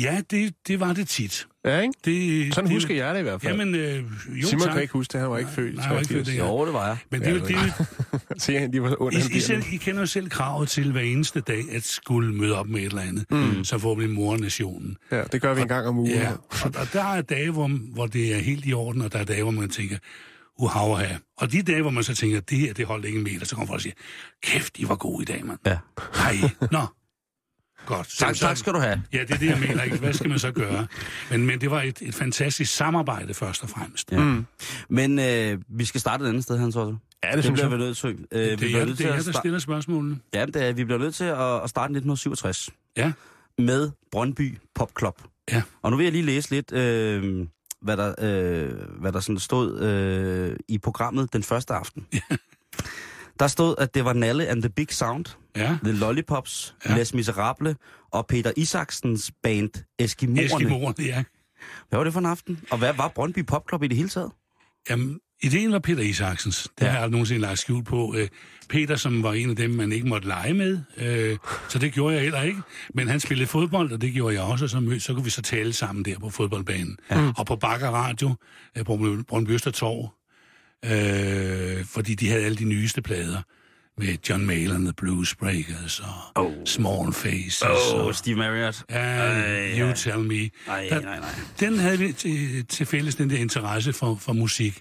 Ja, 0.01 0.21
det, 0.31 0.55
det 0.67 0.81
var 0.81 0.93
det 0.93 1.09
tit. 1.09 1.47
Ja, 1.67 1.81
ikke? 1.81 1.95
Det, 2.05 2.55
Sådan 2.55 2.69
det, 2.69 2.77
husker 2.77 2.95
jeg 2.95 3.15
det 3.15 3.21
i 3.21 3.23
hvert 3.23 3.43
fald. 3.43 3.53
Jamen, 3.59 3.75
øh, 3.75 4.05
jo, 4.43 4.47
Simon 4.47 4.63
tak. 4.65 4.73
kan 4.73 4.83
ikke 4.83 4.93
huske 4.93 5.13
det, 5.13 5.21
han 5.21 5.31
var 5.31 5.39
ikke 5.39 5.51
født. 5.51 5.75
Nej, 5.75 5.85
han 5.85 5.95
var 5.95 6.01
ikke 6.01 6.13
født 6.15 6.27
83. 6.27 6.29
dengang. 6.39 6.59
Jo, 6.61 6.67
det 6.67 6.75
var 6.75 6.87
jeg. 6.87 6.97
Men 7.11 7.21
det, 7.21 7.29
er 7.29 7.33
jo- 7.33 7.41
det, 7.47 7.51
jo- 7.55 8.19
Se, 8.45 8.59
han 8.59 8.73
de 8.73 8.83
var 8.83 9.03
under 9.03 9.19
I, 9.19 9.37
I, 9.37 9.41
selv, 9.41 9.63
I 9.73 9.77
kender 9.77 10.01
jo 10.01 10.07
selv 10.07 10.29
kravet 10.31 10.69
til 10.69 10.93
hver 10.93 11.01
eneste 11.01 11.41
dag, 11.41 11.63
at 11.73 11.85
skulle 11.85 12.35
møde 12.35 12.59
op 12.59 12.69
med 12.69 12.81
et 12.81 12.87
eller 12.87 13.03
andet. 13.03 13.25
Mm. 13.31 13.65
Så 13.65 13.79
får 13.79 13.95
vi 13.95 14.07
mor 14.07 14.37
nationen. 14.37 14.97
Ja, 15.13 15.23
det 15.33 15.43
gør 15.43 15.55
vi 15.55 15.61
en 15.61 15.69
gang 15.69 15.87
om 15.87 15.99
ugen. 15.99 16.11
Ja, 16.13 16.33
og, 16.33 16.71
og 16.81 16.87
der 16.93 17.05
er 17.05 17.23
dage, 17.23 17.51
hvor, 17.51 17.69
hvor 17.95 18.07
det 18.07 18.35
er 18.35 18.39
helt 18.39 18.67
i 18.67 18.73
orden, 18.73 19.03
og 19.03 19.13
der 19.13 19.19
er 19.19 19.25
dage, 19.25 19.43
hvor 19.43 19.53
man 19.53 19.69
tænker, 19.69 19.97
uhav 20.59 20.99
Og 21.37 21.53
de 21.53 21.63
dage, 21.63 21.83
hvor 21.83 21.91
man 21.91 22.05
så 22.05 22.15
tænker, 22.15 22.41
det 22.41 22.59
her, 22.59 22.73
det 22.73 22.87
holdt 22.87 23.05
ikke 23.05 23.19
en 23.19 23.25
meter, 23.25 23.47
så 23.47 23.55
kommer 23.55 23.67
folk 23.67 23.79
og 23.79 23.83
siger, 23.83 23.95
kæft, 24.43 24.79
I 24.79 24.89
var 24.89 24.97
gode 24.97 25.23
i 25.23 25.25
dag, 25.25 25.47
mand. 25.47 25.59
Ja. 25.67 25.77
Hej, 26.15 26.37
nå. 26.73 26.81
Godt. 27.87 28.11
Så, 28.11 28.19
Tak, 28.19 28.35
tak 28.37 28.57
skal 28.57 28.73
du 28.73 28.79
have. 28.79 29.03
Ja, 29.13 29.21
det 29.23 29.31
er 29.31 29.37
det, 29.39 29.47
jeg 29.47 29.59
mener. 29.61 29.83
Ikke? 29.83 29.97
Hvad 29.97 30.13
skal 30.13 30.29
man 30.29 30.39
så 30.39 30.51
gøre? 30.53 30.87
Men, 31.31 31.47
men 31.47 31.61
det 31.61 31.71
var 31.71 31.83
et, 31.83 31.99
et 32.03 32.15
fantastisk 32.15 32.77
samarbejde, 32.77 33.35
først 33.35 33.63
og 33.63 33.69
fremmest. 33.71 34.13
Ja. 34.13 34.19
Mm. 34.21 34.47
Men 34.89 35.19
øh, 35.19 35.59
vi 35.69 35.85
skal 35.85 36.01
starte 36.01 36.25
et 36.25 36.29
andet 36.29 36.43
sted, 36.43 36.59
Hans 36.59 36.77
Otto. 36.77 36.95
Ja, 37.25 37.37
det 37.37 37.45
Det 37.45 37.53
bliver 37.53 37.69
vi 37.69 37.77
nødt 37.77 37.97
til. 37.97 38.09
Øh, 38.09 38.41
vi 38.41 38.47
Det 38.47 38.53
er 38.53 38.57
bliver 38.57 38.71
nødt 38.85 38.87
det 38.99 39.07
er 39.07 39.13
til 39.13 39.25
jeg 39.25 39.33
der 39.35 39.39
stiller 39.41 39.59
spørgsmålene. 39.59 40.19
Ja, 40.35 40.47
det 40.47 40.57
er, 40.69 40.73
vi 40.73 40.85
bliver 40.85 40.99
nødt 40.99 41.15
til 41.15 41.25
at, 41.25 41.63
at 41.63 41.71
starte 41.71 41.93
i 41.93 41.97
1967 41.97 42.71
Ja. 42.97 43.13
med 43.59 43.91
Brøndby 44.13 44.59
Pop 44.75 44.91
Club. 44.99 45.23
Ja. 45.53 45.63
Og 45.83 45.91
nu 45.91 45.97
vil 45.97 46.05
jeg 46.05 46.13
lige 46.13 46.25
læse 46.27 46.51
lidt, 46.51 46.73
øh, 46.73 47.47
hvad 47.83 47.97
der, 47.97 48.15
øh, 48.19 48.73
hvad 49.01 49.13
der 49.13 49.21
sådan 49.21 49.39
stod 49.39 49.81
øh, 49.81 50.57
i 50.69 50.79
programmet 50.79 51.33
den 51.33 51.43
første 51.43 51.75
aften. 51.75 52.07
Ja. 52.15 52.37
Der 53.41 53.47
stod, 53.47 53.75
at 53.79 53.95
det 53.95 54.05
var 54.05 54.13
Nalle 54.13 54.47
and 54.49 54.63
the 54.63 54.69
Big 54.71 54.87
Sound, 54.93 55.25
Ja. 55.57 55.79
The 55.85 55.93
Lollipops, 55.93 56.75
Ja. 56.89 56.97
Les 56.97 57.15
Miserable 57.15 57.77
og 58.13 58.27
Peter 58.27 58.53
Isaksens 58.57 59.33
band 59.43 59.71
Eskimoerne. 59.99 60.45
Eskimoerne, 60.45 60.95
ja. 61.05 61.25
Hvad 61.89 61.99
var 61.99 62.05
det 62.05 62.13
for 62.13 62.21
en 62.21 62.27
aften? 62.27 62.61
Og 62.71 62.79
hvad 62.79 62.93
var 62.95 63.09
Brøndby 63.09 63.45
Pop 63.47 63.69
Club 63.71 63.83
i 63.83 63.89
det 63.89 63.97
hele 63.97 64.09
taget? 64.09 64.31
Jamen, 64.91 65.19
ideen 65.43 65.73
var 65.73 65.79
Peter 65.79 66.03
Isaksens. 66.03 66.69
Det 66.79 66.85
Ja. 66.85 66.87
har 66.87 66.93
jeg 66.93 67.03
aldrig 67.03 67.13
nogensinde 67.13 67.41
lagt 67.41 67.59
skjul 67.59 67.85
på. 67.85 68.15
Øh, 68.19 68.29
Peter, 68.69 68.97
som 68.97 69.23
var 69.23 69.33
en 69.33 69.51
af 69.51 69.57
dem, 69.57 69.71
man 69.71 69.93
ikke 69.93 70.09
måtte 70.09 70.29
lege 70.29 70.55
med, 70.55 70.81
øh, 70.99 71.39
så 71.69 71.79
det 71.79 71.93
gjorde 71.93 72.15
jeg 72.15 72.23
heller 72.23 72.43
ikke. 72.43 72.61
Men 72.95 73.09
han 73.09 73.21
spillede 73.21 73.47
fodbold, 73.49 73.93
og 73.93 74.01
det 74.01 74.13
gjorde 74.13 74.35
jeg 74.35 74.43
også, 74.43 74.65
og 74.65 74.71
så, 74.71 74.81
mød, 74.81 75.01
så 75.01 75.13
kunne 75.13 75.25
vi 75.25 75.31
så 75.31 75.43
tale 75.43 75.73
sammen 75.73 76.05
der 76.05 76.19
på 76.19 76.31
fodboldbanen. 76.31 76.99
Ja. 77.11 77.33
Og 77.39 77.47
på 77.47 77.57
Bakker 77.57 77.89
Radio, 77.89 78.35
øh, 78.79 78.85
på 78.85 79.23
Brøndby 79.29 79.51
Østertorv, 79.51 80.11
øh, 80.85 81.85
fordi 81.85 82.15
de 82.15 82.29
havde 82.29 82.45
alle 82.45 82.57
de 82.57 82.65
nyeste 82.65 83.03
plader 83.03 83.43
med 84.01 84.17
John 84.29 84.47
Mayer 84.47 84.75
and 84.75 84.85
the 84.85 84.93
Blues 84.93 85.35
Breakers 85.35 86.01
og 86.01 86.45
oh. 86.47 86.53
Small 86.65 87.13
Faces. 87.13 87.63
Åh, 87.63 87.71
og, 88.01 88.07
oh, 88.07 88.15
Steve 88.15 88.37
Marriott. 88.37 88.85
Ja, 88.91 89.79
You 89.81 89.93
Tell 89.97 90.19
Me. 90.19 90.51
Ej, 90.69 90.87
Der- 90.91 91.01
nej, 91.01 91.19
nej. 91.19 91.35
Den 91.61 91.79
havde 91.79 91.99
vi 91.99 92.13
til, 92.13 92.67
til 92.67 92.87
fælles, 92.87 93.15
den 93.15 93.31
der 93.31 93.37
interesse 93.37 93.93
for, 93.93 94.17
for 94.17 94.33
musik. 94.33 94.81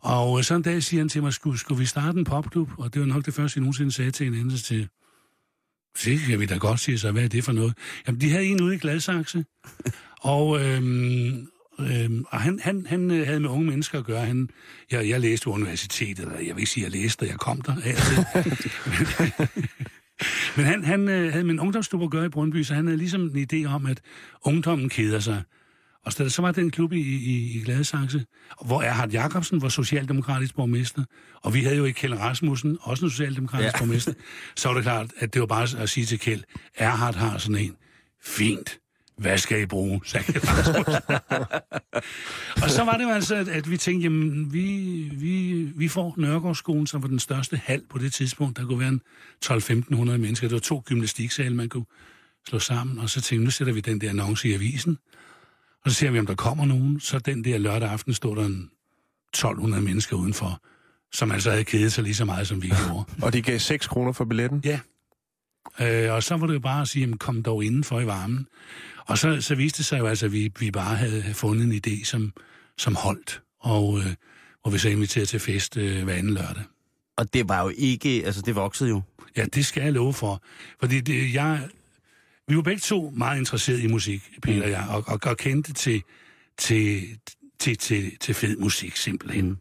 Og 0.00 0.38
øh, 0.38 0.44
så 0.44 0.54
en 0.54 0.62
dag 0.62 0.82
siger 0.82 1.00
han 1.00 1.08
til 1.08 1.22
mig, 1.22 1.32
skulle, 1.32 1.58
skulle 1.58 1.78
vi 1.78 1.86
starte 1.86 2.18
en 2.18 2.24
popklub? 2.24 2.70
Og 2.78 2.94
det 2.94 3.00
var 3.00 3.06
nok 3.06 3.26
det 3.26 3.34
første, 3.34 3.58
jeg 3.58 3.60
nogensinde 3.62 3.92
sagde 3.92 4.10
til 4.10 4.26
en 4.26 4.34
anden 4.34 4.56
til. 4.56 4.88
Det 6.04 6.20
kan 6.20 6.40
vi 6.40 6.46
da 6.46 6.56
godt 6.56 6.80
sige, 6.80 6.98
så 6.98 7.12
hvad 7.12 7.24
er 7.24 7.28
det 7.28 7.44
for 7.44 7.52
noget? 7.52 7.74
Jamen, 8.06 8.20
de 8.20 8.30
havde 8.30 8.44
en 8.44 8.60
ude 8.60 8.74
i 8.74 8.78
Gladsaxe, 8.78 9.44
og, 10.20 10.60
øhm, 10.64 11.48
øhm, 11.80 12.24
og 12.28 12.40
han, 12.40 12.60
han, 12.62 12.86
han 12.88 13.10
øh, 13.10 13.26
havde 13.26 13.40
med 13.40 13.50
unge 13.50 13.66
mennesker 13.66 13.98
at 13.98 14.04
gøre. 14.04 14.26
Han, 14.26 14.50
jeg, 14.90 15.08
jeg 15.08 15.20
læste 15.20 15.44
på 15.44 15.50
universitetet, 15.50 16.18
eller 16.18 16.38
jeg 16.38 16.56
vil 16.56 16.58
ikke 16.58 16.70
sige, 16.70 16.86
at 16.86 16.92
jeg 16.92 17.00
læste, 17.00 17.26
jeg 17.26 17.38
kom 17.38 17.60
der. 17.60 17.76
og 17.76 17.82
til. 17.82 18.72
Men 20.56 20.64
han, 20.64 20.84
han 20.84 21.08
øh, 21.08 21.32
havde 21.32 21.44
med 21.44 21.54
en 21.54 21.60
ungdomsklub 21.60 22.02
at 22.02 22.10
gøre 22.10 22.26
i 22.26 22.28
Brøndby, 22.28 22.62
så 22.62 22.74
han 22.74 22.86
havde 22.86 22.98
ligesom 22.98 23.20
en 23.34 23.48
idé 23.52 23.66
om, 23.74 23.86
at 23.86 24.00
ungdommen 24.42 24.88
keder 24.88 25.20
sig. 25.20 25.42
Og 26.04 26.12
så, 26.12 26.28
så 26.28 26.42
var 26.42 26.52
den 26.52 26.70
klub 26.70 26.92
i, 26.92 27.00
i, 27.00 27.58
i 27.58 27.62
Gladsaxe, 27.64 28.24
hvor 28.64 28.82
Erhard 28.82 29.10
Jacobsen 29.10 29.62
var 29.62 29.68
socialdemokratisk 29.68 30.54
borgmester, 30.54 31.04
og 31.42 31.54
vi 31.54 31.62
havde 31.62 31.76
jo 31.76 31.84
ikke 31.84 32.00
Kjeld 32.00 32.14
Rasmussen, 32.14 32.78
også 32.80 33.04
en 33.04 33.10
socialdemokratisk. 33.10 33.74
Ja. 33.74 33.78
borgmester. 33.78 34.12
Så 34.56 34.68
var 34.68 34.74
det 34.74 34.82
klart, 34.82 35.10
at 35.18 35.34
det 35.34 35.40
var 35.40 35.46
bare 35.46 35.82
at 35.82 35.88
sige 35.88 36.06
til 36.06 36.18
Kjeld, 36.18 36.42
Erhard 36.76 37.14
har 37.14 37.38
sådan 37.38 37.56
en. 37.56 37.76
Fint. 38.24 38.78
Hvad 39.18 39.38
skal 39.38 39.62
I 39.62 39.66
bruge? 39.66 40.00
sagde 40.04 40.26
og 42.62 42.70
så 42.70 42.84
var 42.84 42.96
det 42.96 43.04
jo 43.04 43.10
altså, 43.10 43.34
at, 43.34 43.48
at 43.48 43.70
vi 43.70 43.76
tænkte, 43.76 44.02
jamen, 44.02 44.52
vi, 44.52 44.64
vi, 45.12 45.62
vi 45.76 45.88
får 45.88 46.14
Nørregårdsskolen, 46.16 46.86
som 46.86 47.02
var 47.02 47.08
den 47.08 47.18
største 47.18 47.56
hal 47.64 47.82
på 47.90 47.98
det 47.98 48.12
tidspunkt. 48.12 48.56
Der 48.58 48.64
kunne 48.66 48.78
være 48.78 48.88
en 48.88 49.00
12-1500 49.44 49.94
mennesker. 49.94 50.48
Det 50.48 50.54
var 50.54 50.60
to 50.60 50.82
gymnastiksale, 50.86 51.54
man 51.54 51.68
kunne 51.68 51.84
slå 52.48 52.58
sammen. 52.58 52.98
Og 52.98 53.10
så 53.10 53.20
tænkte 53.20 53.44
nu 53.44 53.50
sætter 53.50 53.74
vi 53.74 53.80
den 53.80 54.00
der 54.00 54.10
annonce 54.10 54.48
i 54.48 54.54
avisen. 54.54 54.98
Og 55.84 55.90
så 55.90 55.96
ser 55.96 56.10
vi, 56.10 56.18
om 56.18 56.26
der 56.26 56.34
kommer 56.34 56.66
nogen. 56.66 57.00
Så 57.00 57.18
den 57.18 57.44
der 57.44 57.58
lørdag 57.58 57.90
aften 57.90 58.14
stod 58.14 58.36
der 58.36 58.44
en 58.44 58.70
1200 59.28 59.82
mennesker 59.82 60.16
udenfor, 60.16 60.62
som 61.12 61.30
altså 61.32 61.50
havde 61.50 61.64
kedet 61.64 61.92
sig 61.92 62.04
lige 62.04 62.14
så 62.14 62.24
meget, 62.24 62.46
som 62.46 62.62
vi 62.62 62.68
gjorde. 62.86 63.04
Og 63.22 63.32
de 63.32 63.42
gav 63.42 63.58
6 63.58 63.86
kroner 63.86 64.12
for 64.12 64.24
billetten. 64.24 64.62
Ja. 64.64 64.80
Øh, 65.80 66.12
og 66.12 66.22
så 66.22 66.36
var 66.36 66.46
det 66.46 66.54
jo 66.54 66.60
bare 66.60 66.82
at 66.82 66.88
sige, 66.88 67.00
jamen, 67.00 67.18
kom 67.18 67.42
dog 67.42 67.64
indenfor 67.64 68.00
i 68.00 68.06
varmen. 68.06 68.46
Og 69.06 69.18
så, 69.18 69.40
så 69.40 69.54
viste 69.54 69.78
det 69.78 69.86
sig 69.86 69.98
jo 69.98 70.06
altså, 70.06 70.26
at 70.26 70.32
vi, 70.32 70.52
vi 70.58 70.70
bare 70.70 70.96
havde 70.96 71.34
fundet 71.34 71.64
en 71.64 71.80
idé, 71.86 72.04
som, 72.04 72.32
som 72.78 72.94
holdt. 72.94 73.42
Og 73.60 73.98
øh, 73.98 74.14
hvor 74.62 74.70
vi 74.70 74.78
så 74.78 74.88
inviterede 74.88 75.26
til 75.26 75.40
fest 75.40 75.76
øh, 75.76 76.04
hver 76.04 76.14
anden 76.14 76.34
lørdag. 76.34 76.62
Og 77.16 77.34
det 77.34 77.48
var 77.48 77.62
jo 77.62 77.72
ikke, 77.76 78.22
altså 78.26 78.42
det 78.42 78.54
voksede 78.54 78.88
jo. 78.90 79.02
Ja, 79.36 79.44
det 79.44 79.66
skal 79.66 79.82
jeg 79.82 79.92
love 79.92 80.14
for. 80.14 80.42
Fordi 80.80 81.00
det, 81.00 81.34
jeg, 81.34 81.68
vi 82.48 82.56
var 82.56 82.62
begge 82.62 82.80
to 82.80 83.12
meget 83.16 83.38
interesserede 83.38 83.82
i 83.82 83.86
musik, 83.86 84.30
Peter 84.42 84.62
og 84.62 84.70
jeg, 84.70 84.86
og, 84.90 85.04
og, 85.06 85.20
og 85.22 85.36
kendte 85.36 85.72
til, 85.72 86.02
til, 86.58 87.02
til, 87.58 87.76
til, 87.78 88.18
til 88.18 88.34
fed 88.34 88.56
musik, 88.56 88.96
simpelthen. 88.96 89.58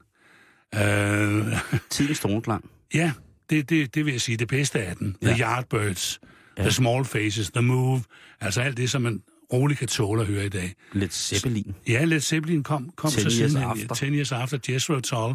Mm. 0.74 0.80
Øh, 0.80 1.58
Tidens 1.89 2.20
tonklang. 2.20 2.70
ja, 2.94 3.12
det, 3.49 3.69
det, 3.69 3.95
det 3.95 4.05
vil 4.05 4.12
jeg 4.12 4.21
sige, 4.21 4.38
det 4.38 4.47
bedste 4.47 4.79
af 4.81 4.95
den. 4.95 5.15
Ja. 5.21 5.27
The 5.27 5.43
Yardbirds, 5.43 6.19
ja. 6.58 6.62
The 6.62 6.71
Small 6.71 7.05
Faces, 7.05 7.51
The 7.51 7.62
Move, 7.62 8.03
altså 8.41 8.62
alt 8.62 8.77
det, 8.77 8.89
som 8.89 9.01
man 9.01 9.21
roligt 9.53 9.79
kan 9.79 9.88
tåle 9.88 10.21
at 10.21 10.27
høre 10.27 10.45
i 10.45 10.49
dag. 10.49 10.75
Lidt 10.93 11.13
Zeppelin. 11.13 11.75
Ja, 11.88 12.03
Led 12.03 12.19
Zeppelin 12.19 12.63
kom, 12.63 12.91
kom 12.95 13.12
Ten 13.12 13.31
så 13.31 13.39
years 13.39 13.51
siden. 13.51 13.63
after. 13.63 13.95
10 13.95 14.05
years 14.05 14.31
after, 14.31 14.58
Jethro 14.69 14.99
Tull, 14.99 15.34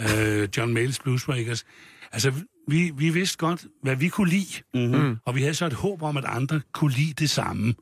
uh, 0.00 0.48
John 0.56 0.74
Mayles 0.74 0.98
Bluesbreakers. 0.98 1.64
Altså, 2.12 2.32
vi, 2.68 2.92
vi 2.96 3.10
vidste 3.10 3.38
godt, 3.38 3.66
hvad 3.82 3.96
vi 3.96 4.08
kunne 4.08 4.30
lide, 4.30 4.62
mm-hmm. 4.74 5.16
og 5.24 5.34
vi 5.34 5.40
havde 5.40 5.54
så 5.54 5.66
et 5.66 5.72
håb 5.72 6.02
om, 6.02 6.16
at 6.16 6.24
andre 6.26 6.60
kunne 6.72 6.92
lide 6.92 7.12
det 7.12 7.30
samme. 7.30 7.74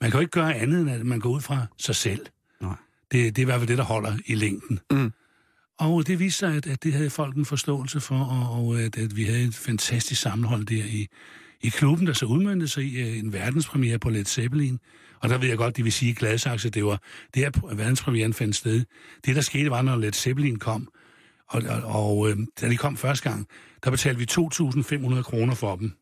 Man 0.00 0.10
kan 0.10 0.18
jo 0.18 0.20
ikke 0.20 0.30
gøre 0.30 0.54
andet, 0.54 0.80
end 0.80 0.90
at 0.90 1.06
man 1.06 1.20
går 1.20 1.30
ud 1.30 1.40
fra 1.40 1.66
sig 1.78 1.94
selv. 1.96 2.26
Nej. 2.60 2.74
Det, 3.12 3.36
det 3.36 3.42
er 3.42 3.42
i 3.42 3.44
hvert 3.44 3.60
fald 3.60 3.68
det, 3.68 3.78
der 3.78 3.84
holder 3.84 4.16
i 4.26 4.34
længden. 4.34 4.80
Mm. 4.90 5.12
Og 5.78 6.06
det 6.06 6.18
viste 6.18 6.38
sig, 6.38 6.56
at, 6.56 6.66
at 6.66 6.82
det 6.82 6.92
havde 6.92 7.10
folk 7.10 7.36
en 7.36 7.44
forståelse 7.44 8.00
for, 8.00 8.18
og, 8.18 8.58
og 8.58 8.78
øh, 8.78 8.84
at, 8.84 8.98
at 8.98 9.16
vi 9.16 9.24
havde 9.24 9.44
et 9.44 9.54
fantastisk 9.54 10.20
sammenhold 10.20 10.66
der 10.66 10.84
i, 10.84 11.06
i 11.60 11.68
klubben, 11.68 12.06
der 12.06 12.12
så 12.12 12.26
udmyndte 12.26 12.68
sig 12.68 12.84
i 12.84 13.00
øh, 13.00 13.18
en 13.18 13.32
verdenspremiere 13.32 13.98
på 13.98 14.10
Led 14.10 14.24
Zeppelin. 14.24 14.78
Og 15.20 15.28
der 15.28 15.38
ved 15.38 15.48
jeg 15.48 15.56
godt, 15.56 15.76
de 15.76 15.82
vil 15.82 15.92
sige 15.92 16.10
i 16.10 16.14
Gladsaxe, 16.14 16.70
det 16.70 16.84
var 16.84 17.00
det 17.34 17.42
her 17.42 17.74
verdenspremieren 17.74 18.34
fandt 18.34 18.56
sted. 18.56 18.84
Det, 19.24 19.36
der 19.36 19.42
skete, 19.42 19.70
var, 19.70 19.82
når 19.82 19.96
Led 19.96 20.12
Zeppelin 20.12 20.58
kom, 20.58 20.88
og, 21.48 21.62
og, 21.68 21.82
og 21.82 22.30
øh, 22.30 22.36
da 22.60 22.68
de 22.68 22.76
kom 22.76 22.96
første 22.96 23.30
gang, 23.30 23.46
der 23.84 23.90
betalte 23.90 24.18
vi 24.18 24.26
2.500 24.30 25.22
kroner 25.22 25.54
for 25.54 25.76
dem. 25.76 25.92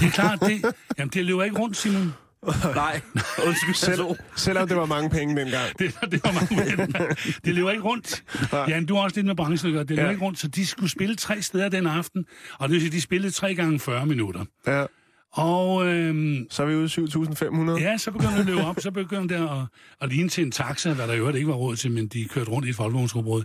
Det 0.00 0.06
er 0.06 0.10
klart, 0.10 0.40
det, 0.40 0.74
jamen, 0.98 1.10
det 1.10 1.24
løber 1.24 1.44
ikke 1.44 1.58
rundt, 1.58 1.76
Simon. 1.76 2.12
Nej, 2.74 3.00
undskyld. 3.46 3.74
Selv, 3.74 3.96
så. 3.96 4.16
selvom 4.36 4.68
det 4.68 4.76
var 4.76 4.86
mange 4.86 5.10
penge 5.10 5.36
dengang. 5.40 5.64
Det, 5.78 5.94
det 6.12 6.20
var 6.24 6.32
mange 6.32 6.56
mænd. 6.56 6.94
Det 7.44 7.54
løber 7.54 7.70
ikke 7.70 7.82
rundt. 7.84 8.22
Ja, 8.52 8.80
du 8.88 8.94
har 8.94 9.02
også 9.02 9.16
lidt 9.16 9.26
med 9.26 9.34
branchen 9.36 9.68
at 9.70 9.74
gøre. 9.74 9.82
Det 9.84 9.90
løber 9.90 10.02
Ja. 10.04 10.10
ikke 10.10 10.24
rundt, 10.24 10.38
så 10.38 10.48
de 10.48 10.66
skulle 10.66 10.90
spille 10.90 11.16
tre 11.16 11.42
steder 11.42 11.68
den 11.68 11.86
aften. 11.86 12.24
Og 12.58 12.68
det 12.68 12.72
vil 12.74 12.80
sige, 12.80 12.92
de 12.92 13.00
spillede 13.00 13.32
tre 13.32 13.54
gange 13.54 13.78
40 13.80 14.06
minutter. 14.06 14.44
Ja. 14.66 14.84
Og 15.32 15.86
øhm, 15.86 16.46
Så 16.50 16.62
er 16.62 16.66
vi 16.66 16.74
ude 16.74 16.84
i 16.84 16.88
7.500. 16.88 17.80
ja, 17.82 17.98
så 17.98 18.10
begyndte 18.10 18.34
det 18.34 18.40
at 18.40 18.46
løbe 18.46 18.60
op. 18.62 18.76
Så 18.80 18.90
begyndte 18.90 19.34
det 19.34 19.42
at, 19.50 19.58
at 20.00 20.08
ligne 20.08 20.28
til 20.28 20.44
en 20.44 20.50
taxa, 20.50 20.92
hvad 20.92 21.08
der 21.08 21.16
øvrigt 21.16 21.36
ikke 21.36 21.48
var 21.48 21.54
råd 21.54 21.76
til, 21.76 21.90
men 21.90 22.06
de 22.08 22.24
kørte 22.28 22.50
rundt 22.50 22.66
i 22.66 22.70
et 22.70 22.76
folkevognsrugbrød. 22.76 23.42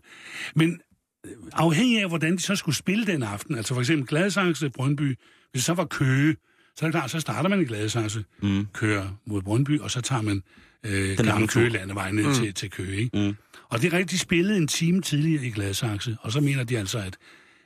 Men 0.56 0.80
øh, 1.26 1.32
afhængig 1.54 2.02
af, 2.02 2.08
hvordan 2.08 2.36
de 2.38 2.42
så 2.42 2.56
skulle 2.56 2.76
spille 2.76 3.06
den 3.06 3.24
aften, 3.24 3.56
altså 3.56 3.74
for 3.74 3.82
eksempel 3.82 4.08
Gladsaxe, 4.08 4.70
Brøndby, 4.70 5.08
hvis 5.08 5.18
det 5.54 5.64
så 5.64 5.74
var 5.74 5.86
Køge, 5.86 6.36
så 6.78 6.86
er 6.86 6.88
det 6.88 6.94
klart, 6.94 7.12
så 7.12 7.20
starter 7.20 7.50
man 7.50 7.62
i 7.62 7.66
Gladsaxe, 7.66 8.24
mm. 8.42 8.68
kører 8.74 9.08
mod 9.26 9.42
Brøndby, 9.42 9.80
og 9.80 9.92
så 9.92 10.02
tager 10.02 10.22
man 10.22 10.44
øh, 10.84 11.18
gamle 11.18 11.24
lange 11.32 11.48
tur. 11.48 11.60
Køgelandevej 11.62 12.12
ned 12.12 12.28
mm. 12.28 12.34
til, 12.34 12.54
til 12.54 12.70
Køge. 12.70 12.98
Ikke? 12.98 13.18
Mm. 13.28 13.36
Og 13.70 13.82
det 13.82 13.88
er 13.94 13.98
rigtigt, 13.98 14.12
de 14.12 14.18
spillede 14.20 14.58
en 14.58 14.68
time 14.68 15.02
tidligere 15.02 15.46
i 15.46 15.50
Gladsaxe, 15.52 16.18
og 16.22 16.32
så 16.32 16.42
mener 16.42 16.64
de 16.64 16.78
altså, 16.78 16.98
at, 16.98 17.18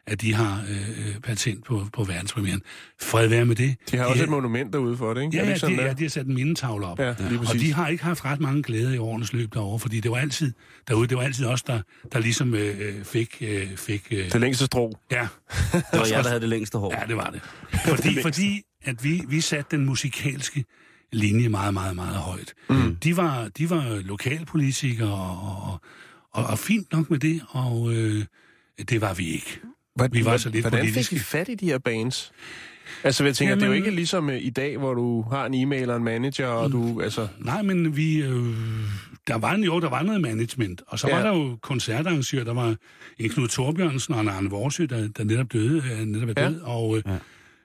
at 0.08 0.22
de 0.22 0.34
har 0.34 0.64
øh, 0.70 0.90
øh, 0.90 1.20
patent 1.24 1.66
på, 1.66 1.86
på 1.94 2.04
verdenspremieren. 2.04 2.62
Fred 3.02 3.28
være 3.28 3.46
med 3.46 3.56
det. 3.56 3.76
De 3.92 3.98
har 3.98 4.06
også 4.06 4.24
et 4.24 4.30
monument 4.30 4.74
derude 4.74 4.98
for 4.98 5.14
det, 5.14 5.22
ikke? 5.22 5.36
Ja, 5.38 5.42
Er 5.42 5.44
det 5.46 5.50
ja, 5.50 5.54
ikke 5.54 5.60
sådan, 5.60 5.76
de, 5.78 5.82
der? 5.82 5.88
ja, 5.88 5.94
de 5.94 6.04
har 6.04 6.10
sat 6.10 6.26
en 6.28 6.34
mindetavle 6.34 6.86
op. 6.86 7.00
Ja, 7.00 7.14
lige 7.30 7.40
og 7.40 7.54
de 7.54 7.74
har 7.74 7.88
ikke 7.88 8.04
haft 8.04 8.26
ret 8.26 8.40
mange 8.40 8.64
glæder 8.64 8.94
i 8.94 8.98
årenes 8.98 9.34
løb 9.34 9.54
derovre, 9.54 9.80
fordi 9.80 10.00
det 10.00 10.12
var 10.12 10.18
altid 10.18 10.54
derude, 10.88 11.08
det 11.08 11.18
var 11.18 11.24
altid 11.24 11.46
os, 11.46 11.64
der, 11.64 11.82
der 12.12 12.20
ligesom 12.20 12.54
øh, 12.54 13.04
fik... 13.04 13.38
Øh, 13.42 13.68
fik 13.78 14.08
øh, 14.12 14.32
Det 14.32 14.42
længste 14.42 14.66
strå. 14.66 15.00
ja, 15.12 15.28
Det 15.74 15.84
var 15.94 16.06
jeg, 16.12 16.24
der 16.24 16.30
havde 16.30 16.42
det 16.42 16.50
længste 16.50 16.78
hår. 16.78 16.96
ja, 17.00 17.08
det 17.08 17.16
var 17.16 17.30
det. 17.30 17.42
Fordi, 17.86 18.22
fordi 18.28 18.62
at 18.84 19.04
vi, 19.04 19.22
vi 19.28 19.42
satte 19.42 19.78
den 19.78 19.86
musikalske 19.86 20.66
linje 21.12 21.50
meget, 21.50 21.74
meget, 21.74 21.96
meget 21.96 22.16
højt. 22.16 22.54
Mm. 22.70 22.96
De, 22.96 23.18
var, 23.18 23.48
de 23.58 23.70
var 23.70 24.02
lokalpolitikere, 24.06 25.14
og, 25.14 25.80
og, 26.32 26.44
og 26.46 26.60
fint 26.60 26.92
nok 26.94 27.10
med 27.10 27.20
det, 27.20 27.42
og 27.50 27.94
øh, 27.94 28.26
det 28.90 29.02
var 29.02 29.14
vi 29.14 29.28
ikke. 29.28 29.60
Vi 30.12 30.26
var 30.26 30.38
så 30.38 30.50
lidt 30.50 30.64
Hvordan 30.64 30.80
politiske. 30.80 31.10
fik 31.16 31.22
I 31.22 31.24
fat 31.24 31.50
i 31.50 31.56
de 31.56 31.66
her 31.66 31.78
bands? 31.78 32.32
Altså, 33.04 33.24
jeg 33.24 33.36
tænker, 33.36 33.52
Jamen, 33.52 33.60
det 33.62 33.66
er 33.66 33.70
jo 33.70 33.74
ikke 33.76 33.92
ligesom 33.92 34.30
øh, 34.30 34.42
i 34.42 34.50
dag, 34.50 34.78
hvor 34.78 34.94
du 34.94 35.22
har 35.22 35.46
en 35.46 35.54
e-mail 35.54 35.90
og 35.90 35.98
en 35.98 36.04
manager, 36.04 36.48
og 36.48 36.72
du, 36.72 37.02
altså... 37.02 37.28
Nej, 37.40 37.62
men 37.62 37.96
vi... 37.98 38.22
Øh, 38.22 38.56
der 39.28 39.38
var 39.38 39.54
en, 39.54 39.64
jo, 39.64 39.80
der 39.80 39.90
var 39.90 40.04
noget 40.04 40.22
management. 40.22 40.82
Og 40.88 41.00
så 41.00 41.08
ja. 41.08 41.18
Ja. 41.18 41.24
var 41.24 41.32
der 41.32 41.38
jo 41.40 41.58
koncertarrangører. 41.62 42.44
Der 42.44 42.54
var 42.54 42.76
en 43.18 43.30
Knud 43.30 43.48
Torbjørnsen 43.48 44.14
og 44.14 44.22
en 44.22 44.28
Arne 44.28 44.50
Vorsø, 44.50 44.86
der, 44.86 45.08
der 45.08 45.24
netop 45.24 45.54
døde. 45.54 45.84
øh, 45.92 46.00
Netop 46.06 46.30
er 46.30 46.42
Ja. 46.44 46.50
død. 46.50 46.60
Og, 46.62 46.98
øh, 46.98 47.04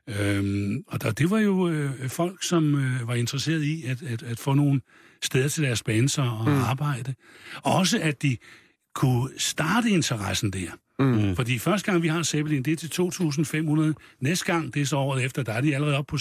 øhm, 0.08 0.84
og 0.86 1.02
der, 1.02 1.10
det 1.10 1.30
var 1.30 1.38
jo 1.38 1.68
øh, 1.68 2.08
folk, 2.08 2.42
som 2.42 2.74
øh, 2.74 3.08
var 3.08 3.14
interesseret 3.14 3.62
i 3.62 3.86
at, 3.86 4.02
at, 4.02 4.22
at 4.22 4.38
få 4.38 4.54
nogle 4.54 4.80
steder 5.22 5.48
til 5.48 5.62
deres 5.62 5.82
bands 5.82 6.18
og 6.18 6.44
mm. 6.46 6.62
arbejde. 6.62 7.14
Og 7.62 7.74
også, 7.74 7.98
at 8.02 8.22
de 8.22 8.36
kunne 8.94 9.30
starte 9.38 9.90
interessen 9.90 10.50
der. 10.50 10.70
Mm. 10.98 11.36
Fordi 11.36 11.58
første 11.58 11.90
gang, 11.90 12.02
vi 12.02 12.08
har 12.08 12.22
Zeppelin, 12.22 12.62
det 12.62 12.72
er 12.72 12.76
til 12.76 13.02
2.500. 13.92 14.16
Næste 14.20 14.44
gang, 14.44 14.74
det 14.74 14.82
er 14.82 14.86
så 14.86 14.96
året 14.96 15.24
efter, 15.24 15.42
der 15.42 15.52
er 15.52 15.60
de 15.60 15.74
allerede 15.74 15.96
oppe 15.98 16.10
på 16.10 16.16
7.500. 16.16 16.20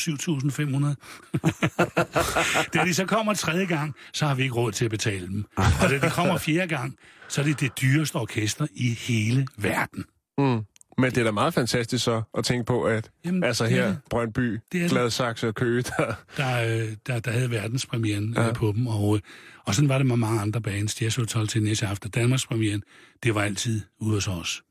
da 2.74 2.86
de 2.86 2.93
så 2.93 3.06
kommer 3.06 3.34
tredje 3.34 3.65
gang, 3.65 3.95
så 4.13 4.26
har 4.26 4.36
vi 4.36 4.43
ikke 4.43 4.56
råd 4.56 4.71
til 4.71 4.86
at 4.86 4.91
betale 4.91 5.28
dem. 5.28 5.45
Og 5.56 5.89
da 5.89 6.00
de 6.00 6.10
kommer 6.10 6.38
fjerde 6.38 6.67
gang, 6.67 6.95
så 7.28 7.41
er 7.41 7.45
det 7.45 7.60
det 7.60 7.71
dyreste 7.82 8.15
orkester 8.15 8.67
i 8.76 8.89
hele 8.89 9.48
verden. 9.58 10.06
Mm. 10.38 10.62
Men 10.98 11.12
det 11.12 11.18
er 11.18 11.24
da 11.24 11.32
meget 11.32 11.54
fantastisk 11.54 12.04
så 12.04 12.22
at 12.38 12.46
tænke 12.46 12.66
på, 12.66 12.84
at 12.84 13.12
Jamen, 13.26 13.44
altså 13.44 13.66
det 13.66 13.72
er 13.72 13.76
her, 13.76 13.88
det. 13.88 13.98
Brøndby, 14.10 14.60
er. 14.76 14.88
Gladsaxe 14.90 15.48
og 15.48 15.56
Køge, 15.56 15.82
der... 15.82 16.14
Der, 16.38 16.80
øh, 16.82 16.88
der, 17.08 17.20
der 17.20 17.32
havde 17.32 17.52
verdenspremieren 17.52 18.34
ja. 18.38 18.54
på 18.54 18.72
dem. 18.76 18.88
Og, 18.88 19.16
øh, 19.16 19.22
og 19.66 19.76
sådan 19.76 19.90
var 19.90 19.98
det 19.98 20.08
med 20.08 20.18
mange 20.18 20.42
andre 20.42 20.62
bands. 20.62 21.02
Jazz 21.02 21.16
Hotel 21.16 21.48
til 21.48 21.64
næste 21.64 21.88
aften. 21.88 22.10
Danmarks 22.12 22.48
premieren, 22.48 22.84
det 23.24 23.36
var 23.36 23.42
altid 23.42 23.82
ude 24.00 24.14
hos 24.14 24.28
os. 24.28 24.64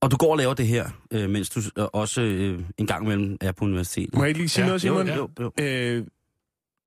Og 0.00 0.10
du 0.10 0.16
går 0.16 0.30
og 0.32 0.38
laver 0.38 0.54
det 0.54 0.66
her, 0.66 0.90
øh, 1.10 1.30
mens 1.30 1.50
du 1.50 1.60
øh, 1.78 1.84
også 1.92 2.22
øh, 2.22 2.60
en 2.78 2.86
gang 2.86 3.04
imellem 3.04 3.36
er 3.40 3.52
på 3.52 3.64
universitetet. 3.64 4.14
Må 4.14 4.22
jeg 4.22 4.28
ikke 4.28 4.40
lige 4.40 4.48
sige 4.48 4.62
Ja, 4.62 4.66
noget, 4.66 4.80
Simon? 4.80 5.08
jo, 5.08 5.30
jo, 5.40 5.52
jo. 5.58 5.64
Øh, 5.64 6.06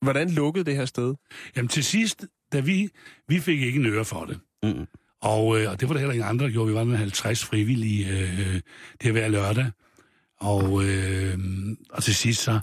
hvordan 0.01 0.29
lukkede 0.29 0.65
det 0.65 0.75
her 0.75 0.85
sted? 0.85 1.13
Jamen 1.55 1.69
til 1.69 1.83
sidst, 1.83 2.25
da 2.53 2.59
vi, 2.59 2.89
vi 3.27 3.39
fik 3.39 3.61
ikke 3.61 3.79
en 3.79 3.85
øre 3.85 4.05
for 4.05 4.25
det. 4.25 4.39
Mm. 4.63 4.85
Og, 5.23 5.61
øh, 5.61 5.71
og 5.71 5.79
det 5.79 5.89
var 5.89 5.93
der 5.93 5.99
heller 5.99 6.13
ikke 6.13 6.25
andre, 6.25 6.45
der 6.45 6.51
gjorde. 6.51 6.67
Vi 6.67 6.75
var 6.75 6.83
den 6.83 6.95
50 6.95 7.45
frivillige 7.45 8.07
øh, 8.07 8.39
øh, 8.39 8.61
det 9.01 9.11
hver 9.11 9.27
lørdag. 9.27 9.71
Og, 10.39 10.83
øh, 10.83 11.37
og 11.89 12.03
til 12.03 12.15
sidst 12.15 12.41
så, 12.41 12.59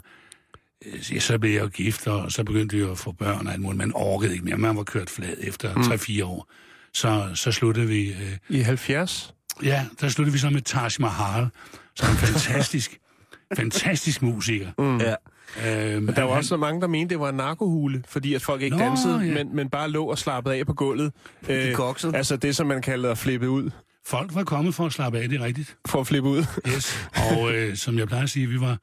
øh, 0.85 1.21
så 1.21 1.39
blev 1.39 1.51
jeg 1.51 1.61
jo 1.61 1.67
gift, 1.67 2.07
og 2.07 2.31
så 2.31 2.43
begyndte 2.43 2.75
vi 2.75 2.81
jo 2.81 2.91
at 2.91 2.97
få 2.97 3.11
børn 3.11 3.47
og 3.47 3.53
alt 3.53 3.61
muligt. 3.61 3.77
Man 3.77 3.91
orkede 3.95 4.33
ikke 4.33 4.45
mere. 4.45 4.57
Man 4.57 4.77
var 4.77 4.83
kørt 4.83 5.09
flad 5.09 5.33
efter 5.39 5.75
mm. 5.75 5.81
3-4 5.81 6.23
år. 6.25 6.51
Så, 6.93 7.31
så 7.35 7.51
sluttede 7.51 7.87
vi... 7.87 8.09
Øh, 8.09 8.37
I 8.49 8.59
70? 8.59 9.33
ja, 9.63 9.85
der 10.01 10.09
sluttede 10.09 10.33
vi 10.33 10.39
så 10.39 10.49
med 10.49 10.61
Taj 10.61 10.89
Mahal, 10.99 11.49
som 11.95 12.07
er 12.07 12.11
en 12.11 12.17
fantastisk, 12.17 12.99
fantastisk 13.57 14.21
musiker. 14.21 14.71
Mm. 14.77 14.97
Ja. 14.97 15.15
Øh, 15.57 16.01
Men 16.03 16.15
der 16.15 16.21
var 16.23 16.29
også 16.37 16.47
så 16.47 16.57
mange, 16.57 16.81
der 16.81 16.87
mente, 16.87 17.09
det 17.13 17.19
var 17.19 17.29
en 17.29 17.35
narkohule, 17.35 18.03
fordi 18.07 18.33
at 18.33 18.41
folk 18.41 18.61
ikke 18.61 18.77
Nå, 18.77 18.83
dansede, 18.83 19.19
ja. 19.19 19.33
men, 19.33 19.55
men 19.55 19.69
bare 19.69 19.89
lå 19.89 20.05
og 20.05 20.17
slappede 20.17 20.55
af 20.55 20.65
på 20.65 20.73
gulvet. 20.73 21.11
Øh, 21.49 21.73
kokset. 21.73 22.15
altså 22.15 22.35
det, 22.37 22.55
som 22.55 22.67
man 22.67 22.81
kalder 22.81 23.11
at 23.11 23.17
flippe 23.17 23.49
ud. 23.49 23.69
Folk 24.05 24.35
var 24.35 24.43
kommet 24.43 24.75
for 24.75 24.85
at 24.85 24.93
slappe 24.93 25.19
af, 25.19 25.29
det 25.29 25.41
er 25.41 25.45
rigtigt. 25.45 25.77
For 25.87 25.99
at 26.01 26.07
flippe 26.07 26.29
ud. 26.29 26.43
Yes. 26.67 27.09
Og 27.31 27.51
øh, 27.53 27.75
som 27.75 27.97
jeg 27.97 28.07
plejer 28.07 28.23
at 28.23 28.29
sige, 28.29 28.47
vi 28.47 28.59
var, 28.59 28.77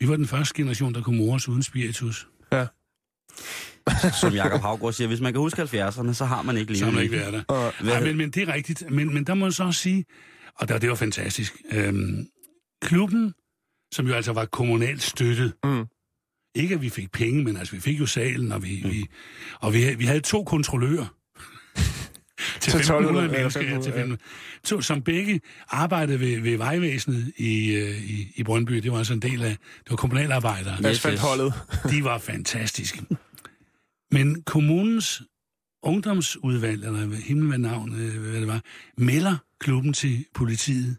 vi 0.00 0.08
var 0.08 0.16
den 0.16 0.26
første 0.26 0.54
generation, 0.54 0.94
der 0.94 1.02
kunne 1.02 1.16
mores 1.18 1.48
uden 1.48 1.62
spiritus. 1.62 2.28
ja. 2.52 2.66
Som 4.20 4.32
Jakob 4.32 4.60
Havgård 4.60 4.92
siger, 4.92 5.08
hvis 5.08 5.20
man 5.20 5.32
kan 5.32 5.40
huske 5.40 5.62
70'erne, 5.62 6.12
så 6.12 6.24
har 6.24 6.42
man 6.42 6.56
ikke 6.56 6.76
Så 6.76 6.84
har 6.84 6.92
man 6.92 7.00
levet. 7.00 7.04
ikke 7.12 7.16
været 7.16 7.32
der. 7.32 7.42
Og, 7.54 7.72
men, 8.02 8.16
men 8.16 8.30
det 8.30 8.48
er 8.48 8.54
rigtigt. 8.54 8.90
Men, 8.90 9.14
men 9.14 9.24
der 9.24 9.34
må 9.34 9.46
jeg 9.46 9.52
så 9.52 9.64
også 9.64 9.80
sige, 9.80 10.04
og 10.58 10.68
der, 10.68 10.78
det 10.78 10.88
var 10.88 10.94
fantastisk, 10.94 11.56
øhm, 11.72 12.26
klubben, 12.82 13.34
som 13.94 14.06
jo 14.06 14.14
altså 14.14 14.32
var 14.32 14.44
kommunalt 14.44 15.02
støttet, 15.02 15.52
Mm. 15.64 15.84
Ikke 16.56 16.74
at 16.74 16.82
vi 16.82 16.88
fik 16.88 17.12
penge, 17.12 17.44
men 17.44 17.56
altså 17.56 17.74
vi 17.74 17.80
fik 17.80 18.00
jo 18.00 18.06
salen, 18.06 18.52
og 18.52 18.62
vi, 18.62 18.80
mm. 18.84 18.90
vi, 18.90 19.06
og 19.60 19.74
vi, 19.74 19.94
vi 19.94 20.04
havde 20.04 20.20
to 20.20 20.44
kontrollører. 20.44 21.06
til 22.60 22.72
Til 22.72 22.78
1500 22.78 23.24
1200, 23.24 23.28
mennesker, 23.28 23.60
ja, 23.60 23.66
til 23.66 23.76
1500, 23.76 24.14
1500. 24.14 24.20
To, 24.64 24.80
som 24.80 25.02
begge 25.02 25.40
arbejdede 25.68 26.20
ved, 26.20 26.40
ved 26.40 26.56
vejvæsenet 26.56 27.32
i, 27.36 27.74
øh, 27.74 28.10
i, 28.10 28.32
i 28.36 28.42
Brøndby. 28.42 28.74
Det 28.74 28.92
var 28.92 28.98
altså 28.98 29.12
en 29.12 29.22
del 29.22 29.42
af, 29.42 29.56
det 29.84 29.90
var 29.90 29.96
kommunalarbejdere. 29.96 30.86
Asfaltholdet. 30.86 31.54
De 31.92 32.04
var 32.04 32.18
fantastiske. 32.18 33.02
Men 34.10 34.42
kommunens 34.42 35.22
ungdomsudvalg, 35.82 36.84
eller 36.84 37.16
himmel 37.16 37.48
hvad 37.48 37.58
navn, 37.58 38.00
øh, 38.00 38.30
hvad 38.30 38.40
det 38.40 38.48
var, 38.48 38.60
melder 38.98 39.36
klubben 39.60 39.92
til 39.92 40.24
politiet 40.34 40.96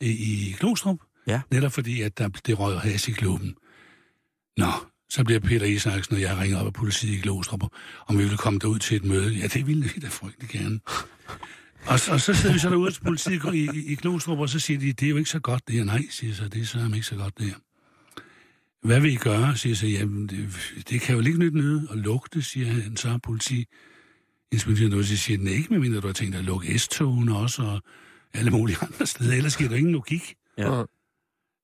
i, 0.00 0.10
i 0.10 0.56
Glostrup. 0.60 0.98
Ja. 1.26 1.40
Netop 1.50 1.72
fordi, 1.72 2.02
at 2.02 2.18
der, 2.18 2.28
det 2.28 2.58
røg 2.58 2.80
has 2.80 3.08
i 3.08 3.10
klubben. 3.10 3.54
Nå, 4.58 4.72
så 5.08 5.24
bliver 5.24 5.40
Peter 5.40 5.66
Isaksen 5.66 6.14
og 6.14 6.20
jeg 6.20 6.38
ringer 6.38 6.58
op 6.60 6.66
af 6.66 6.72
politiet 6.72 7.18
i 7.18 7.20
Glostrup, 7.20 7.62
om 8.06 8.18
vi 8.18 8.22
ville 8.22 8.36
komme 8.36 8.58
derud 8.58 8.78
til 8.78 8.96
et 8.96 9.04
møde. 9.04 9.34
Ja, 9.34 9.46
det 9.46 9.66
ville 9.66 9.84
vi 9.84 10.00
da 10.00 10.08
frygtelig 10.08 10.48
gerne. 10.48 10.80
Og, 11.86 12.00
og 12.10 12.20
så 12.20 12.34
sidder 12.34 12.52
vi 12.52 12.58
så 12.58 12.70
derude 12.70 12.90
til 12.90 13.00
politiet 13.00 13.54
i, 13.54 13.68
i, 13.74 13.92
i 13.92 13.94
Glostrup, 13.94 14.38
og 14.38 14.48
så 14.48 14.58
siger 14.58 14.80
de, 14.80 14.92
det 14.92 15.06
er 15.06 15.10
jo 15.10 15.16
ikke 15.16 15.30
så 15.30 15.38
godt 15.40 15.68
det 15.68 15.74
her. 15.74 15.84
Nej, 15.84 16.02
siger 16.10 16.34
så, 16.34 16.48
det 16.48 16.62
er 16.62 16.66
så 16.66 16.90
ikke 16.94 17.06
så 17.06 17.16
godt 17.16 17.38
det 17.38 17.46
her. 17.46 17.54
Hvad 18.86 19.00
vil 19.00 19.12
I 19.12 19.16
gøre? 19.16 19.56
siger 19.56 19.74
så, 19.74 19.86
jamen, 19.86 20.26
det, 20.26 20.48
det 20.90 21.00
kan 21.00 21.14
jo 21.16 21.22
ikke 21.26 21.38
nytte 21.38 21.58
noget 21.58 21.88
at 21.90 21.98
lugte, 21.98 22.42
siger 22.42 22.66
han 22.66 22.96
så 22.96 23.18
politi. 23.22 23.66
Inspektøren 24.52 24.90
noget, 24.90 25.06
så 25.06 25.16
siger 25.16 25.38
den 25.38 25.48
ikke, 25.48 25.68
medmindre 25.70 26.00
du 26.00 26.06
har 26.06 26.14
tænkt 26.14 26.32
dig 26.32 26.38
at 26.38 26.44
lukke 26.44 26.78
S-togene 26.78 27.36
også, 27.36 27.62
og 27.62 27.82
alle 28.34 28.50
mulige 28.50 28.78
andre 28.80 29.06
steder. 29.06 29.34
Ellers 29.36 29.56
giver 29.56 29.70
der 29.70 29.76
ingen 29.76 29.92
logik. 29.92 30.34
Ja. 30.58 30.82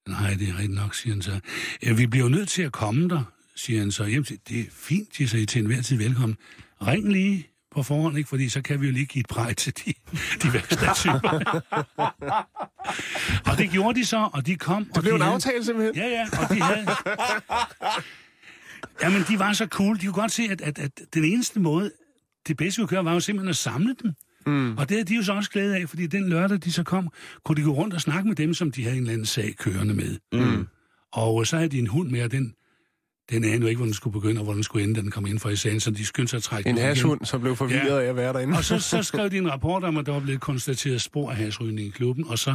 Nej, 0.08 0.34
det 0.34 0.48
er 0.48 0.52
rigtigt 0.52 0.74
nok, 0.74 0.94
siger 0.94 1.14
han 1.14 1.22
så. 1.22 1.40
Ja, 1.82 1.92
vi 1.92 2.06
bliver 2.06 2.24
jo 2.24 2.30
nødt 2.30 2.48
til 2.48 2.62
at 2.62 2.72
komme 2.72 3.08
der, 3.08 3.22
siger 3.56 3.80
han 3.80 3.90
så. 3.90 4.04
Jamen, 4.04 4.24
det 4.24 4.60
er 4.60 4.64
fint, 4.70 5.16
siger 5.16 5.28
så 5.28 5.36
I 5.36 5.46
til 5.46 5.60
enhver 5.60 5.82
tid 5.82 5.96
velkommen. 5.96 6.36
Ring 6.86 7.12
lige 7.12 7.48
på 7.70 7.82
forhånd, 7.82 8.18
ikke? 8.18 8.28
fordi 8.28 8.48
så 8.48 8.62
kan 8.62 8.80
vi 8.80 8.86
jo 8.86 8.92
lige 8.92 9.06
give 9.06 9.20
et 9.20 9.26
præg 9.26 9.56
til 9.56 9.72
de, 9.76 9.94
de 10.42 10.52
værste 10.52 10.76
typer. 10.94 11.60
og 13.50 13.58
det 13.58 13.70
gjorde 13.70 13.98
de 13.98 14.04
så, 14.04 14.28
og 14.32 14.46
de 14.46 14.56
kom. 14.56 14.84
Det 14.84 15.02
blev 15.02 15.14
en 15.14 15.22
aftale 15.22 15.64
simpelthen. 15.64 15.96
Ja, 15.96 16.08
ja, 16.08 16.28
og 16.42 16.54
de 16.54 16.60
havde... 16.62 16.86
Jamen, 19.02 19.24
de 19.28 19.38
var 19.38 19.52
så 19.52 19.66
cool. 19.66 19.96
De 19.96 20.06
kunne 20.06 20.12
godt 20.12 20.32
se, 20.32 20.42
at, 20.50 20.60
at, 20.60 20.78
at 20.78 21.00
den 21.14 21.24
eneste 21.24 21.60
måde, 21.60 21.92
det 22.48 22.56
bedste 22.56 22.80
vi 22.80 22.86
kunne 22.86 22.96
gøre, 22.96 23.04
var 23.04 23.12
jo 23.12 23.20
simpelthen 23.20 23.48
at 23.48 23.56
samle 23.56 23.96
dem. 24.02 24.12
Mm. 24.46 24.78
Og 24.78 24.88
det 24.88 25.00
er 25.00 25.04
de 25.04 25.14
jo 25.16 25.22
så 25.22 25.32
også 25.32 25.50
glæde 25.50 25.76
af, 25.76 25.88
fordi 25.88 26.06
den 26.06 26.28
lørdag, 26.28 26.58
de 26.64 26.72
så 26.72 26.82
kom, 26.82 27.08
kunne 27.44 27.56
de 27.56 27.62
gå 27.62 27.70
rundt 27.72 27.94
og 27.94 28.00
snakke 28.00 28.28
med 28.28 28.36
dem, 28.36 28.54
som 28.54 28.70
de 28.72 28.82
havde 28.82 28.96
en 28.96 29.02
eller 29.02 29.12
anden 29.12 29.26
sag 29.26 29.54
kørende 29.58 29.94
med. 29.94 30.18
Mm. 30.32 30.66
Og 31.12 31.46
så 31.46 31.56
havde 31.56 31.68
de 31.68 31.78
en 31.78 31.86
hund 31.86 32.10
med, 32.10 32.22
og 32.22 32.30
den, 32.32 32.54
den 33.30 33.44
anede 33.44 33.60
jo 33.60 33.66
ikke, 33.66 33.76
hvor 33.78 33.84
den 33.86 33.94
skulle 33.94 34.12
begynde, 34.12 34.40
og 34.40 34.44
hvor 34.44 34.54
den 34.54 34.62
skulle 34.62 34.82
ende, 34.84 34.94
da 34.94 35.00
den 35.00 35.10
kom 35.10 35.26
ind 35.26 35.38
for 35.38 35.50
i 35.50 35.56
sagen, 35.56 35.80
så 35.80 35.90
de 35.90 36.04
skyndte 36.06 36.30
sig 36.30 36.36
at 36.36 36.42
trække 36.42 36.70
En 36.70 36.78
hashhund, 36.78 37.24
som 37.24 37.40
blev 37.40 37.56
forvirret 37.56 37.86
Ja. 38.00 38.00
af 38.04 38.08
at 38.08 38.16
være 38.16 38.32
derinde. 38.32 38.56
Og 38.56 38.64
så, 38.64 38.78
så 38.78 39.02
skrev 39.12 39.30
de 39.30 39.38
en 39.38 39.50
rapport 39.50 39.84
om, 39.84 39.96
at 39.96 40.06
der 40.06 40.12
var 40.12 40.20
blevet 40.20 40.40
konstateret 40.40 41.00
spor 41.02 41.30
af 41.30 41.36
hasrygning 41.36 41.88
i 41.88 41.90
klubben, 41.90 42.24
og 42.28 42.38
så 42.38 42.54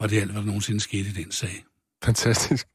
var 0.00 0.06
det 0.06 0.20
alt, 0.20 0.30
hvad 0.30 0.40
der 0.40 0.46
nogensinde 0.46 0.80
skete 0.80 1.08
i 1.08 1.12
den 1.12 1.30
sag. 1.30 1.64
Fantastisk. 2.04 2.66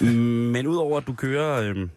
Men 0.00 0.66
udover 0.66 0.98
at 1.00 1.06
du 1.06 1.14
kører 1.14 1.70
øh, 1.70 1.88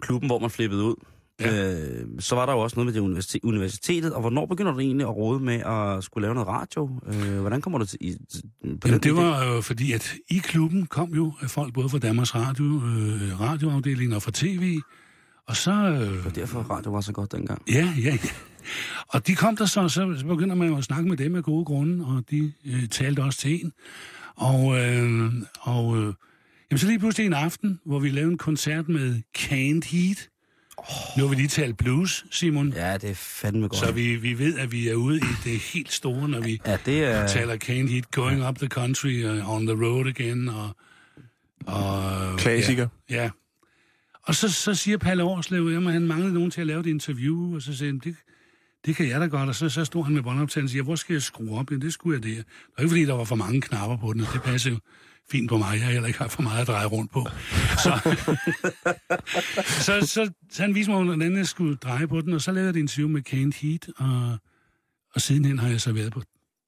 klubben, 0.00 0.28
hvor 0.28 0.38
man 0.38 0.50
flippede 0.50 0.82
ud, 0.82 0.94
Ja. 1.40 1.72
øh, 2.00 2.06
så 2.18 2.34
var 2.34 2.46
der 2.46 2.52
jo 2.52 2.58
også 2.58 2.76
noget 2.76 2.86
med 2.86 2.94
det 2.94 3.00
universitet, 3.00 3.40
universitetet. 3.44 4.12
Og 4.12 4.20
hvornår 4.20 4.46
begynder 4.46 4.72
du 4.72 4.78
egentlig 4.80 5.06
at 5.06 5.16
råde 5.16 5.40
med 5.40 5.54
at 5.54 6.04
skulle 6.04 6.22
lave 6.22 6.34
noget 6.34 6.48
radio? 6.48 6.90
Øh, 7.06 7.40
hvordan 7.40 7.60
kommer 7.60 7.78
du 7.78 7.84
til... 7.86 7.98
I, 8.00 8.16
til- 8.32 8.42
på 8.80 8.88
Jamen, 8.88 9.00
det 9.00 9.14
var 9.16 9.44
jo 9.44 9.60
fordi, 9.60 9.92
at 9.92 10.14
i 10.30 10.38
klubben 10.38 10.86
kom 10.86 11.14
jo 11.14 11.32
folk 11.46 11.74
både 11.74 11.88
fra 11.88 11.98
Danmarks 11.98 12.34
Radio, 12.34 12.64
øh, 12.64 13.40
radioafdelingen 13.40 14.12
og 14.16 14.22
fra 14.22 14.30
tv, 14.34 14.78
og 15.48 15.56
så... 15.56 15.70
Øh, 15.72 16.24
var 16.24 16.30
derfor, 16.30 16.60
radio 16.60 16.90
var 16.92 17.00
så 17.00 17.12
godt 17.12 17.32
dengang. 17.32 17.62
Ja, 17.68 17.94
ja, 17.98 18.10
ja. 18.22 18.28
Og 19.08 19.26
de 19.26 19.34
kom 19.34 19.56
der 19.56 19.66
så, 19.66 19.88
så 19.88 20.14
så 20.18 20.26
begynder 20.26 20.54
man 20.54 20.68
jo 20.68 20.76
at 20.76 20.84
snakke 20.84 21.08
med 21.08 21.16
dem 21.16 21.34
af 21.36 21.42
gode 21.44 21.64
grunde, 21.64 22.04
og 22.06 22.24
de 22.30 22.52
øh, 22.66 22.88
talte 22.88 23.20
også 23.22 23.38
til 23.38 23.64
en. 23.64 23.72
Og, 24.36 24.78
øh, 24.78 25.32
og 25.60 25.96
øh, 25.96 26.14
jamen, 26.70 26.78
så 26.78 26.86
lige 26.86 26.98
pludselig 26.98 27.26
en 27.26 27.32
aften, 27.32 27.80
hvor 27.86 27.98
vi 27.98 28.10
lavede 28.10 28.32
en 28.32 28.38
koncert 28.38 28.88
med 28.88 29.20
Canned 29.36 29.82
Heat. 29.82 30.28
Oh. 30.80 31.18
Nu 31.18 31.22
har 31.22 31.30
vi 31.30 31.36
lige 31.36 31.48
talt 31.48 31.76
blues, 31.76 32.24
Simon. 32.30 32.72
Ja. 32.72 32.98
Det 32.98 33.10
er 33.10 33.14
fandme 33.14 33.68
godt. 33.68 33.76
Så 33.76 33.92
vi, 33.92 34.16
vi 34.16 34.38
ved, 34.38 34.58
at 34.58 34.72
vi 34.72 34.88
er 34.88 34.94
ude 34.94 35.16
i 35.16 35.34
det 35.44 35.58
helt 35.58 35.92
store, 35.92 36.28
når 36.28 36.40
vi 36.40 36.60
Ja, 36.66 36.76
det 36.86 37.04
er... 37.04 37.26
taler 37.26 37.56
Canned 37.56 37.88
Heat, 37.88 38.10
Going 38.10 38.48
Up 38.48 38.58
the 38.58 38.66
Country, 38.68 39.24
uh, 39.24 39.50
On 39.54 39.66
the 39.66 39.84
Road 39.84 40.06
Again, 40.06 40.48
og... 40.48 40.76
og 41.66 42.38
Klassiker. 42.38 42.88
Ja, 43.10 43.22
ja. 43.22 43.30
Og 44.22 44.34
så, 44.34 44.48
så 44.52 44.74
siger 44.74 44.98
Palle 44.98 45.24
Årslev, 45.24 45.66
at 45.86 45.92
han 45.92 46.06
manglede 46.06 46.34
nogen 46.34 46.50
til 46.50 46.60
at 46.60 46.66
lave 46.66 46.80
et 46.80 46.86
interview, 46.86 47.54
og 47.54 47.62
så 47.62 47.76
siger 47.76 47.88
han, 47.88 47.98
det, 47.98 48.16
det 48.86 48.96
kan 48.96 49.08
jeg 49.08 49.20
da 49.20 49.26
godt. 49.26 49.48
Og 49.48 49.54
så, 49.54 49.68
så 49.68 49.84
stod 49.84 50.04
han 50.04 50.14
med 50.14 50.22
båndoptagelsen 50.22 50.64
og 50.64 50.70
siger, 50.70 50.82
hvor 50.82 50.96
skal 50.96 51.12
jeg 51.14 51.22
skrue 51.22 51.58
op? 51.58 51.70
Ja, 51.70 51.76
det 51.76 51.92
skulle 51.92 52.20
jeg 52.20 52.24
der. 52.24 52.42
Det 52.42 52.44
var 52.76 52.82
ikke, 52.82 52.90
fordi 52.90 53.04
der 53.04 53.14
var 53.14 53.24
for 53.24 53.36
mange 53.36 53.60
knapper 53.60 53.96
på 53.96 54.12
den, 54.12 54.20
det 54.20 54.42
passer 54.44 54.70
jo 54.70 54.78
fint 55.30 55.48
på 55.48 55.56
mig. 55.56 55.72
Jeg 55.74 55.84
har 55.84 55.92
heller 55.92 56.06
ikke 56.06 56.18
haft 56.18 56.32
for 56.32 56.42
meget 56.42 56.60
at 56.60 56.66
dreje 56.66 56.86
rundt 56.86 57.12
på. 57.12 57.26
Så, 57.84 58.00
så, 59.86 60.06
så, 60.06 60.30
så 60.52 60.62
han 60.62 60.74
viste 60.74 60.92
mig, 60.92 61.04
hvordan 61.04 61.36
jeg 61.36 61.46
skulle 61.46 61.76
dreje 61.76 62.08
på 62.08 62.20
den, 62.20 62.32
og 62.32 62.40
så 62.40 62.52
lavede 62.52 62.66
jeg 62.68 62.76
et 62.78 62.82
interview 62.82 63.08
med 63.08 63.22
Kane 63.22 63.52
Heat, 63.60 63.88
og, 63.96 64.38
og 65.14 65.20
sidenhen 65.20 65.58
har 65.58 65.68
jeg 65.68 65.80
så 65.80 65.92
været 65.92 66.12
på, 66.12 66.22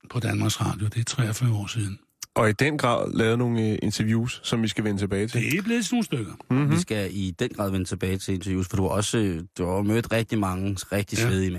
på 0.09 0.19
Danmarks 0.19 0.61
Radio. 0.61 0.87
Det 0.87 0.99
er 0.99 1.03
43 1.03 1.53
år 1.53 1.67
siden. 1.67 1.99
Og 2.35 2.49
i 2.49 2.53
den 2.53 2.77
grad 2.77 3.13
lavet 3.13 3.37
nogle 3.37 3.61
øh, 3.69 3.77
interviews, 3.81 4.41
som 4.43 4.63
vi 4.63 4.67
skal 4.67 4.83
vende 4.83 5.01
tilbage 5.01 5.27
til. 5.27 5.41
Det 5.41 5.57
er 5.57 5.61
blevet 5.61 5.85
sådan 5.85 5.95
nogle 5.95 6.05
stykker. 6.05 6.33
Mm-hmm. 6.49 6.71
Vi 6.71 6.79
skal 6.79 7.09
i 7.11 7.31
den 7.39 7.49
grad 7.49 7.71
vende 7.71 7.85
tilbage 7.85 8.17
til 8.17 8.33
interviews, 8.33 8.67
for 8.67 8.77
du 8.77 8.83
har 8.83 8.89
også 8.89 9.17
øh, 9.17 9.41
du 9.57 9.65
har 9.65 9.81
mødt 9.81 10.11
rigtig 10.11 10.39
mange 10.39 10.77
rigtig 10.91 11.17
Ja. 11.19 11.23
svedige 11.23 11.51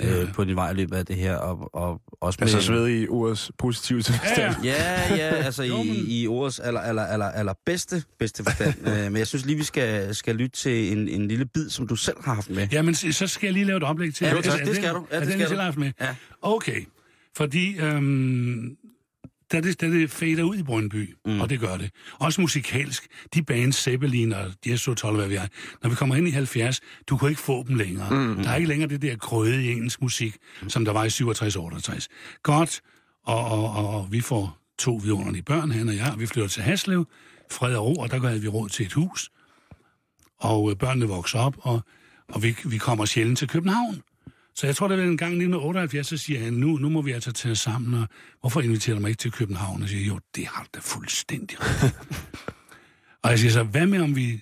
mennesker 0.00 0.20
Ja. 0.20 0.26
øh, 0.28 0.32
på 0.34 0.44
din 0.44 0.56
vej 0.56 0.70
i 0.70 0.74
løbet 0.74 0.96
af 0.96 1.06
det 1.06 1.16
her, 1.16 1.36
og, 1.36 1.70
og 1.74 2.00
også 2.20 2.36
med... 2.40 2.48
Altså 2.54 2.66
sved 2.66 2.88
i 2.88 3.08
ordets 3.08 3.50
positive 3.58 4.02
tilstand. 4.02 4.54
Ja, 4.64 4.72
ja. 5.10 5.16
Ja, 5.16 5.34
altså 5.34 5.62
Jo, 5.62 5.82
i, 5.82 5.88
men- 5.88 6.04
i 6.08 6.26
ordets 6.26 6.58
aller, 6.60 6.80
aller, 6.80 7.02
aller, 7.02 7.26
aller 7.26 7.54
bedste, 7.66 8.02
bedste 8.18 8.42
forstand. 8.44 8.74
øh, 8.88 8.96
men 9.12 9.16
jeg 9.16 9.26
synes 9.26 9.46
lige, 9.46 9.56
vi 9.56 9.64
skal, 9.64 10.14
skal 10.14 10.34
lytte 10.36 10.56
til 10.56 10.92
en, 10.92 11.08
en 11.08 11.28
lille 11.28 11.44
bid, 11.44 11.70
som 11.70 11.86
du 11.88 11.96
selv 11.96 12.16
har 12.24 12.34
haft 12.34 12.50
med. 12.50 12.68
Jamen, 12.72 12.94
så 12.94 13.12
så 13.12 13.26
skal 13.26 13.46
jeg 13.46 13.52
lige 13.54 13.64
lave 13.64 13.76
et 13.76 13.82
oplæg 13.82 14.14
til. 14.14 14.24
Ja, 14.24 14.30
Er- 14.36 14.40
tak, 14.40 14.52
er 14.52 14.56
det 14.58 14.66
den- 14.66 14.74
skal 14.74 14.94
du. 14.94 15.06
Ja, 15.10 15.16
er 15.16 15.20
det 15.20 15.26
den, 15.28 15.32
skal 15.32 15.38
jeg 15.38 15.46
du. 15.46 15.50
selv 15.50 15.58
har 15.60 15.64
haft 15.64 15.78
med? 15.78 15.92
Ja. 16.00 16.14
Okay. 16.42 16.80
Fordi 17.36 17.76
øhm, 17.78 18.76
da, 19.54 19.60
det, 19.60 19.80
da 19.80 19.86
det 19.86 20.10
fader 20.10 20.42
ud 20.42 20.56
i 20.56 20.62
Brøndby, 20.62 21.14
mm. 21.24 21.40
og 21.40 21.50
det 21.50 21.60
gør 21.60 21.76
det, 21.76 21.90
også 22.18 22.40
musikalsk, 22.40 23.06
de 23.34 23.42
bands, 23.42 23.76
Zeppelin 23.76 24.32
og 24.32 24.52
Jesu 24.66 24.94
12, 24.94 25.16
hvad 25.16 25.28
vi 25.28 25.34
er, 25.34 25.46
når 25.82 25.90
vi 25.90 25.96
kommer 25.96 26.16
ind 26.16 26.28
i 26.28 26.30
70, 26.30 26.80
du 27.06 27.16
kan 27.16 27.28
ikke 27.28 27.40
få 27.40 27.64
dem 27.68 27.76
længere. 27.76 28.10
Mm. 28.10 28.42
Der 28.42 28.50
er 28.50 28.56
ikke 28.56 28.68
længere 28.68 28.88
det 28.88 29.02
der 29.02 29.16
grøde 29.16 29.64
i 29.64 29.72
engelsk 29.72 30.02
musik, 30.02 30.36
som 30.68 30.84
der 30.84 30.92
var 30.92 31.04
i 31.04 31.08
67-68. 31.08 32.06
Godt, 32.42 32.80
og, 33.24 33.44
og, 33.44 33.70
og, 33.70 33.88
og 33.88 34.12
vi 34.12 34.20
får 34.20 34.58
to 34.78 35.00
vidunderlige 35.02 35.42
børn, 35.42 35.70
han 35.70 35.88
og 35.88 35.96
jeg, 35.96 36.14
vi 36.18 36.26
flytter 36.26 36.48
til 36.48 36.62
Haslev, 36.62 37.06
fred 37.50 37.76
og 37.76 37.86
ro, 37.86 37.94
og 37.94 38.10
der 38.10 38.20
havde 38.20 38.40
vi 38.40 38.48
råd 38.48 38.68
til 38.68 38.86
et 38.86 38.92
hus, 38.92 39.30
og 40.40 40.70
øh, 40.70 40.76
børnene 40.76 41.06
vokser 41.06 41.38
op, 41.38 41.54
og, 41.58 41.80
og 42.28 42.42
vi, 42.42 42.56
vi 42.64 42.78
kommer 42.78 43.04
sjældent 43.04 43.38
til 43.38 43.48
København. 43.48 44.02
Så 44.54 44.66
jeg 44.66 44.76
tror, 44.76 44.88
det 44.88 44.98
var 44.98 45.04
en 45.04 45.16
gang 45.16 45.32
i 45.32 45.36
1978, 45.36 46.06
så 46.06 46.16
siger 46.16 46.40
han, 46.40 46.52
nu, 46.52 46.76
nu 46.76 46.88
må 46.88 47.02
vi 47.02 47.12
altså 47.12 47.32
tage 47.32 47.56
sammen, 47.56 47.94
og 47.94 48.08
hvorfor 48.40 48.60
inviterer 48.60 48.96
du 48.96 49.00
mig 49.00 49.08
ikke 49.08 49.20
til 49.20 49.32
København? 49.32 49.82
Og 49.82 49.88
siger, 49.88 50.06
jo, 50.06 50.20
det 50.36 50.46
har 50.46 50.66
da 50.74 50.80
fuldstændig 50.82 51.58
ret. 51.60 51.90
i." 51.90 51.94
og 53.22 53.30
jeg 53.30 53.38
siger 53.38 53.52
så, 53.52 53.62
hvad 53.62 53.86
med 53.86 54.00
om 54.00 54.16
vi 54.16 54.40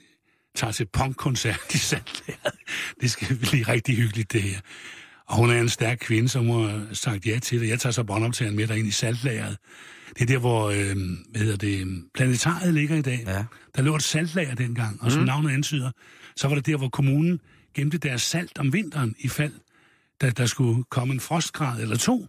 tager 0.55 0.73
til 0.73 0.87
punkkoncert 0.87 1.75
i 1.75 1.79
Sandlæret? 1.79 2.55
Det 3.01 3.11
skal 3.11 3.37
blive 3.51 3.63
rigtig 3.63 3.97
hyggeligt, 3.97 4.33
det 4.33 4.43
her. 4.43 4.61
Og 5.27 5.37
hun 5.37 5.51
er 5.51 5.61
en 5.61 5.69
stærk 5.69 5.99
kvinde, 6.01 6.29
som 6.29 6.49
har 6.49 6.87
sagt 6.93 7.27
ja 7.27 7.39
til 7.39 7.61
det. 7.61 7.69
Jeg 7.69 7.81
tager 7.81 7.93
så 7.93 8.05
båndoptageren 8.05 8.57
med 8.57 8.67
derind 8.67 8.89
i 8.89 8.91
saltlageret. 8.91 9.57
Det 10.15 10.23
er 10.23 10.27
der, 10.27 10.39
hvor 10.39 10.71
øh, 10.71 10.97
hvad 11.31 11.41
hedder 11.41 11.57
det, 11.57 12.05
planetariet 12.15 12.75
ligger 12.75 12.97
i 12.97 13.03
dag. 13.03 13.23
Ja. 13.27 13.45
Der 13.77 13.83
lå 13.83 13.97
et 13.97 14.03
saltlager 14.03 14.55
dengang, 14.55 15.03
og 15.03 15.13
som 15.13 15.21
mm. 15.21 15.27
navnet 15.27 15.51
antyder, 15.51 15.91
så 16.37 16.49
var 16.49 16.55
det 16.55 16.67
der, 16.67 16.77
hvor 16.77 16.89
kommunen 16.89 17.41
gemte 17.75 17.99
deres 17.99 18.23
salt 18.23 18.59
om 18.59 18.73
vinteren 18.73 19.15
i 19.19 19.29
fald, 19.29 19.53
da 20.23 20.31
der 20.31 20.47
skulle 20.47 20.85
komme 20.91 21.15
en 21.15 21.21
frostgrad 21.21 21.81
eller 21.83 21.97
to. 21.97 22.27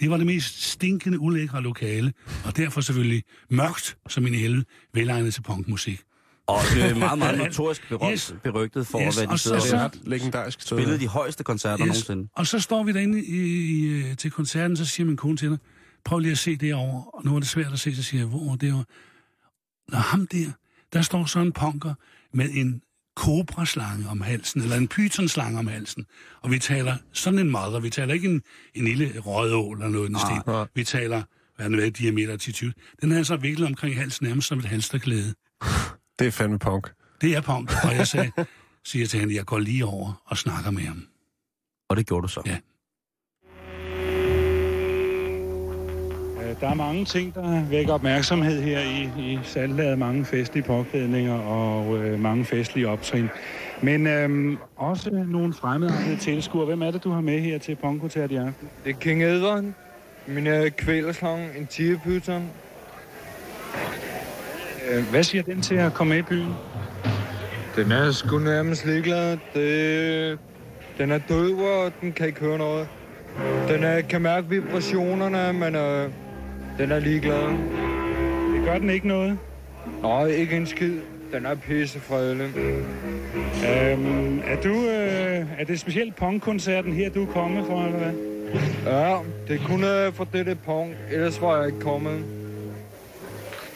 Det 0.00 0.10
var 0.10 0.16
det 0.16 0.26
mest 0.26 0.62
stinkende, 0.62 1.18
ulækre 1.18 1.62
lokale, 1.62 2.12
og 2.44 2.56
derfor 2.56 2.80
selvfølgelig 2.80 3.24
mørkt, 3.50 3.96
som 4.08 4.26
en 4.26 4.34
helvede, 4.34 4.64
velegnet 4.94 5.34
til 5.34 5.42
punkmusik. 5.42 6.00
Og 6.46 6.58
det 6.74 6.84
er 6.84 6.94
meget, 6.94 7.18
meget 7.24 7.38
notorisk 7.38 7.88
berømt, 7.88 8.12
yes. 8.12 8.34
berygtet 8.42 8.86
for, 8.86 9.00
Yes, 9.00 9.06
yes. 9.06 9.16
hvad 9.16 9.26
de 9.26 9.32
og 9.32 9.40
sidder 9.40 9.58
så- 9.60 9.76
Det 9.76 9.82
er 10.04 10.08
legendarisk 10.08 10.60
sted. 10.60 10.76
spillede 10.78 11.00
de 11.00 11.06
højeste 11.08 11.44
koncerter 11.44 11.86
yes. 11.86 11.88
nogensinde. 11.88 12.28
Og 12.36 12.46
så 12.46 12.60
står 12.60 12.82
vi 12.82 12.92
derinde 12.92 13.24
i, 13.24 13.36
i, 13.36 14.10
i, 14.10 14.14
til 14.14 14.30
koncerten, 14.30 14.76
så 14.76 14.84
siger 14.84 15.06
min 15.06 15.16
kone 15.16 15.36
til 15.36 15.50
dig, 15.50 15.58
prøv 16.04 16.18
lige 16.18 16.32
at 16.32 16.38
se 16.38 16.56
derovre. 16.56 17.04
Og 17.14 17.24
nu 17.24 17.34
er 17.36 17.40
det 17.40 17.48
svært 17.48 17.72
at 17.72 17.78
se, 17.80 17.96
så 17.96 18.02
siger 18.02 18.20
jeg, 18.20 18.28
hvor 18.28 18.52
er 18.52 18.56
derovre? 18.56 18.84
Nå, 19.88 19.96
ham 19.98 20.26
der, 20.26 20.50
der 20.92 21.02
står 21.02 21.24
så 21.24 21.40
en 21.40 21.52
punker 21.52 21.94
med 22.32 22.48
en 22.52 22.82
kobraslange 23.16 24.08
om 24.08 24.20
halsen, 24.20 24.60
eller 24.62 24.76
en 24.76 24.88
pythonslange 24.88 25.58
om 25.58 25.66
halsen. 25.66 26.06
Og 26.42 26.50
vi 26.50 26.58
taler 26.58 26.96
sådan 27.12 27.38
en 27.38 27.50
mother, 27.50 27.80
vi 27.80 27.90
taler 27.90 28.14
ikke 28.14 28.28
en, 28.28 28.42
en 28.74 28.84
lille 28.84 29.20
rødål 29.20 29.76
eller 29.76 29.88
noget 29.88 30.04
i 30.04 30.08
den 30.08 30.18
stil. 30.18 30.52
Vi 30.74 30.84
taler, 30.84 31.22
hvad 31.56 31.70
den 31.70 31.80
er, 31.80 31.90
diameter 31.90 32.36
til 32.36 32.54
20. 32.54 32.72
Den 33.02 33.12
er 33.12 33.22
så 33.22 33.36
viklet 33.36 33.68
omkring 33.68 33.96
halsen 33.96 34.26
nærmest 34.26 34.48
som 34.48 34.58
et 34.58 34.64
halsterklæde. 34.64 35.34
Det 36.18 36.26
er 36.26 36.30
fandme 36.30 36.58
punk. 36.58 36.92
Det 37.20 37.36
er 37.36 37.40
punk, 37.40 37.70
og 37.84 37.96
jeg 37.96 38.06
sagde, 38.06 38.32
siger 38.84 39.06
til 39.06 39.20
hende, 39.20 39.34
jeg 39.34 39.44
går 39.44 39.58
lige 39.58 39.84
over 39.84 40.22
og 40.26 40.36
snakker 40.36 40.70
med 40.70 40.82
ham. 40.82 41.06
Og 41.88 41.96
det 41.96 42.06
gjorde 42.06 42.22
du 42.22 42.28
så. 42.28 42.42
Ja. 42.46 42.58
Der 46.60 46.68
er 46.70 46.74
mange 46.74 47.04
ting, 47.04 47.34
der 47.34 47.64
vækker 47.64 47.92
opmærksomhed 47.92 48.62
her 48.62 48.80
i, 48.80 49.10
i 49.18 49.38
salglaget. 49.42 49.98
Mange 49.98 50.24
festlige 50.24 50.64
påklædninger 50.64 51.38
og 51.38 51.96
øh, 51.96 52.20
mange 52.20 52.44
festlige 52.44 52.88
optrin. 52.88 53.28
Men 53.82 54.06
øhm, 54.06 54.58
også 54.76 55.10
nogle 55.28 55.54
fremmede 55.54 56.16
tilskuere. 56.20 56.66
Hvem 56.66 56.82
er 56.82 56.90
det, 56.90 57.04
du 57.04 57.10
har 57.10 57.20
med 57.20 57.40
her 57.40 57.58
til 57.58 57.76
punkkoncert 57.76 58.30
i 58.30 58.36
aften? 58.36 58.68
Det 58.84 58.90
er 58.90 58.98
King 58.98 59.24
Edward, 59.24 59.64
min 60.26 60.46
øh, 60.46 60.70
kvælerslange, 60.70 61.48
en 61.58 61.66
tigerpyton. 61.66 62.50
Øh, 64.90 65.10
hvad 65.10 65.22
siger 65.22 65.42
den 65.42 65.62
til 65.62 65.74
at 65.74 65.94
komme 65.94 66.14
med 66.14 66.18
i 66.18 66.22
byen? 66.22 66.54
Den 67.76 67.92
er 67.92 68.12
sgu 68.12 68.38
nærmest 68.38 68.86
ligeglad. 68.86 69.38
Det, 69.54 70.38
den 70.98 71.12
er 71.12 71.18
død, 71.18 71.54
og 71.54 71.92
den 72.00 72.12
kan 72.12 72.26
ikke 72.26 72.40
høre 72.40 72.58
noget. 72.58 72.88
Den 73.68 73.84
er, 73.84 74.00
kan 74.00 74.22
mærke 74.22 74.48
vibrationerne, 74.48 75.52
men 75.52 75.74
øh, 75.74 76.10
den 76.78 76.92
er 76.92 76.98
ligeglad. 76.98 77.42
Det 78.54 78.64
gør 78.64 78.78
den 78.78 78.90
ikke 78.90 79.08
noget. 79.08 79.38
Nej, 80.02 80.26
ikke 80.26 80.56
en 80.56 80.66
skid. 80.66 80.94
Den 81.32 81.46
er 81.46 81.54
pissefredelig. 81.54 82.50
Øhm, 83.66 84.40
er, 84.46 84.60
du, 84.64 84.74
øh, 84.74 85.60
er 85.60 85.64
det 85.66 85.80
specielt 85.80 86.16
punkkoncerten 86.16 86.92
her, 86.92 87.10
du 87.10 87.22
er 87.22 87.32
kommet 87.32 87.66
for, 87.66 87.84
eller 87.84 87.98
hvad? 87.98 88.12
Ja, 88.86 89.18
det 89.48 89.60
kunne 89.66 90.12
for 90.12 90.24
dette 90.32 90.54
punkt, 90.64 90.96
ellers 91.10 91.40
var 91.40 91.56
jeg 91.56 91.66
ikke 91.66 91.80
kommet. 91.80 92.24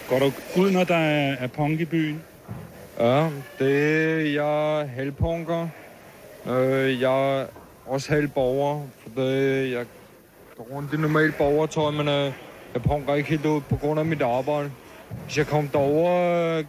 Går 0.09 0.19
du 0.19 0.33
ud, 0.61 0.71
når 0.71 0.85
der 0.85 0.97
er, 0.97 1.37
er 1.41 1.47
punk 1.47 1.81
i 1.81 1.85
byen? 1.85 2.23
Ja, 3.01 3.29
det 3.59 4.35
jeg 4.35 4.81
er 4.81 4.87
halvpunker. 4.87 5.69
Øh, 6.51 7.01
jeg 7.01 7.41
er 7.41 7.47
også 7.87 8.13
halvborger, 8.13 8.83
for 9.03 9.23
det, 9.23 9.71
jeg 9.71 9.85
går 10.57 10.69
rundt 10.73 10.95
i 10.95 10.97
normalt 10.97 11.39
borgertøj, 11.39 11.91
men 11.91 12.09
øh, 12.09 12.33
jeg 12.75 12.83
punker 12.83 13.15
ikke 13.15 13.29
helt 13.29 13.47
ud 13.47 13.61
på 13.61 13.77
grund 13.77 14.01
af 14.01 14.07
mit 14.07 14.23
arbejde. 14.23 14.71
Hvis 15.25 15.39
jeg 15.39 15.47
kom 15.47 15.69
derover 15.69 16.59
øh, 16.59 16.65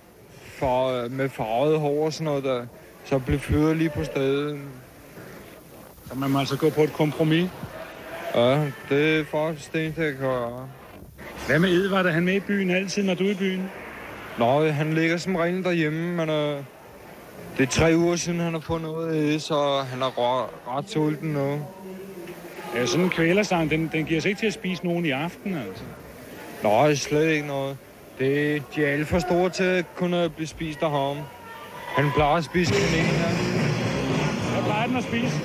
far, 0.45 1.07
med 1.09 1.29
farvet 1.29 1.79
hår 1.79 2.05
og 2.05 2.13
sådan 2.13 2.25
noget 2.25 2.43
der, 2.43 2.65
så 3.05 3.19
blev 3.19 3.39
fyret 3.39 3.77
lige 3.77 3.89
på 3.89 4.03
stedet. 4.03 4.59
Så 6.07 6.15
man 6.15 6.29
må 6.29 6.39
altså 6.39 6.57
gå 6.57 6.69
på 6.69 6.81
et 6.81 6.93
kompromis. 6.93 7.49
Ja, 8.35 8.65
det 8.89 9.19
er 9.19 9.25
faktisk 9.25 9.73
det, 9.73 9.83
jeg 9.83 9.93
kan 9.93 10.15
gøre. 10.19 10.69
Hvad 11.47 11.59
med 11.59 11.69
Edvard? 11.69 12.05
Er 12.05 12.11
han 12.11 12.25
med 12.25 12.33
i 12.33 12.39
byen 12.39 12.71
altid, 12.71 13.03
når 13.03 13.13
du 13.13 13.23
er 13.23 13.31
i 13.31 13.35
byen? 13.35 13.69
Nå, 14.39 14.67
han 14.67 14.93
ligger 14.93 15.17
som 15.17 15.35
regel 15.35 15.63
derhjemme, 15.63 16.15
men 16.15 16.29
øh, 16.29 16.63
det 17.57 17.63
er 17.63 17.71
tre 17.71 17.93
uger 17.97 18.15
siden, 18.15 18.39
han 18.39 18.53
har 18.53 18.59
fået 18.59 18.81
noget 18.81 19.41
så 19.41 19.83
han 19.89 20.01
er 20.01 20.19
ret, 20.19 20.49
ret 20.67 20.89
sulten 20.89 21.29
nu. 21.29 21.59
Ja, 22.75 22.85
sådan 22.85 23.05
en 23.05 23.09
kvælersang, 23.09 23.69
den, 23.71 23.89
den 23.93 24.05
giver 24.05 24.21
sig 24.21 24.29
ikke 24.29 24.39
til 24.39 24.47
at 24.47 24.53
spise 24.53 24.85
nogen 24.85 25.05
i 25.05 25.09
aften, 25.09 25.53
altså. 25.55 25.83
Nej, 26.63 26.95
slet 26.95 27.29
ikke 27.29 27.47
noget. 27.47 27.77
Det, 28.19 28.63
de 28.75 28.85
er 28.85 28.93
alt 28.93 29.07
for 29.07 29.19
store 29.19 29.49
til 29.49 29.63
at 29.63 29.85
kunne 29.95 30.29
blive 30.29 30.47
spist 30.47 30.81
af 30.81 30.91
ham. 30.91 31.17
Han 31.95 32.11
plejer 32.15 32.35
at 32.35 32.43
spise 32.43 32.73
kaniner. 32.73 33.29
Hvad 34.53 34.63
plejer 34.63 34.87
den 34.87 34.95
at 34.95 35.03
spise? 35.03 35.41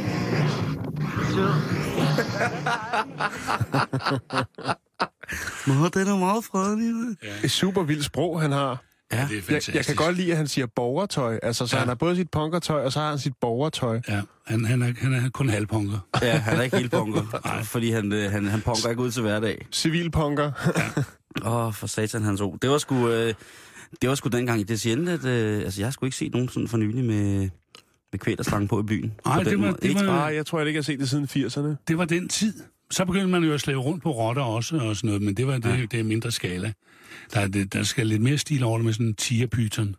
Nå, 5.67 5.89
den 5.95 6.09
er 6.09 6.19
meget 6.19 6.45
fredelig. 6.45 7.17
Et 7.45 7.51
super 7.51 7.83
vildt 7.83 8.05
sprog, 8.05 8.41
han 8.41 8.53
har. 8.53 8.86
Ja, 9.13 9.17
det 9.17 9.31
er 9.31 9.35
Jeg, 9.35 9.43
fantastisk. 9.45 9.77
jeg 9.77 9.85
kan 9.85 9.97
godt 9.97 10.17
lide, 10.17 10.31
at 10.31 10.37
han 10.37 10.47
siger 10.49 10.67
borgertøj. 10.67 11.39
Altså, 11.43 11.67
så 11.67 11.77
Ja. 11.77 11.79
ja. 11.79 11.81
han 11.81 11.89
har 11.89 11.95
både 11.95 12.17
sit 12.17 12.31
punkertøj, 12.31 12.85
og 12.85 12.93
så 12.93 13.01
har 13.01 13.09
han 13.09 13.19
sit 13.19 13.33
borgertøj. 13.41 14.01
Ja, 14.09 14.21
han, 14.47 14.65
han, 14.65 14.83
er, 14.83 14.93
han 14.99 15.15
er 15.15 15.29
kun 15.31 15.49
halvpunker. 15.49 15.99
Ja, 16.23 16.39
han 16.39 16.59
er 16.59 16.63
ikke 16.63 16.77
helt 16.77 16.91
punker, 16.91 17.23
fordi 17.73 17.91
han, 17.91 18.13
øh, 18.13 18.31
han, 18.33 18.47
han 18.47 18.61
punker 18.61 18.89
ikke 18.91 19.03
ud 19.03 19.11
til 19.11 19.23
hverdag. 19.23 19.67
Civilpunker. 19.73 20.53
Åh, 21.47 21.67
oh, 21.67 21.73
for 21.75 21.87
satan 21.87 22.23
hans 22.23 22.41
ord. 22.41 22.59
Det 22.63 22.71
var 22.71 22.79
sgu, 22.79 23.09
øh, 23.09 23.35
det 24.03 24.09
var 24.09 24.15
sgu 24.15 24.29
dengang 24.29 24.61
i 24.61 24.63
Decien, 24.63 25.09
at 25.09 25.25
øh, 25.25 25.59
altså, 25.61 25.81
jeg 25.81 25.87
har 25.87 25.93
sgu 25.93 26.07
ikke 26.07 26.17
set 26.17 26.33
nogen 26.33 26.49
sådan 26.49 26.69
for 26.69 26.77
nylig 26.77 27.05
med, 27.05 27.49
med 28.13 28.19
kvælerslangen 28.19 28.69
på 28.69 28.81
i 28.81 28.83
byen. 28.83 29.13
Nej, 29.27 29.43
det 29.43 29.53
var- 29.59 29.67
måde. 29.67 29.73
det 29.83 29.85
Ikke? 29.89 30.01
var- 30.01 30.07
Nej, 30.07 30.35
jeg 30.35 30.47
tror 30.47 30.59
jeg 30.59 30.69
ikke, 30.69 30.77
jeg 30.77 30.81
har 30.81 30.85
set 30.85 30.99
det 31.01 31.11
siden 31.11 31.25
80'erne. 31.47 31.85
Det 31.89 31.99
var 31.99 32.05
den 32.05 32.29
tid. 32.29 32.53
Så 32.91 33.05
begyndte 33.05 33.29
man 33.29 33.45
jo 33.45 33.53
at 33.55 33.61
slæve 33.61 33.81
rundt 33.81 34.03
på 34.03 34.11
rotter 34.13 34.43
også 34.43 34.77
og 34.77 34.97
sådan 34.97 35.09
noget, 35.09 35.23
men 35.23 35.35
det 35.35 35.47
var 35.47 35.59
det, 35.59 35.93
det 35.93 36.01
er 36.01 36.05
mindre 36.05 36.31
skala. 36.33 36.73
Der, 37.35 37.41
er 37.41 37.49
det, 37.49 37.73
der 37.73 37.83
skal 37.83 38.07
lidt 38.07 38.23
mere 38.23 38.39
stil 38.39 38.65
over 38.65 38.79
det 38.79 38.85
med 38.85 38.93
sådan 38.93 39.07
en 39.07 39.15
tigerpyton. 39.15 39.97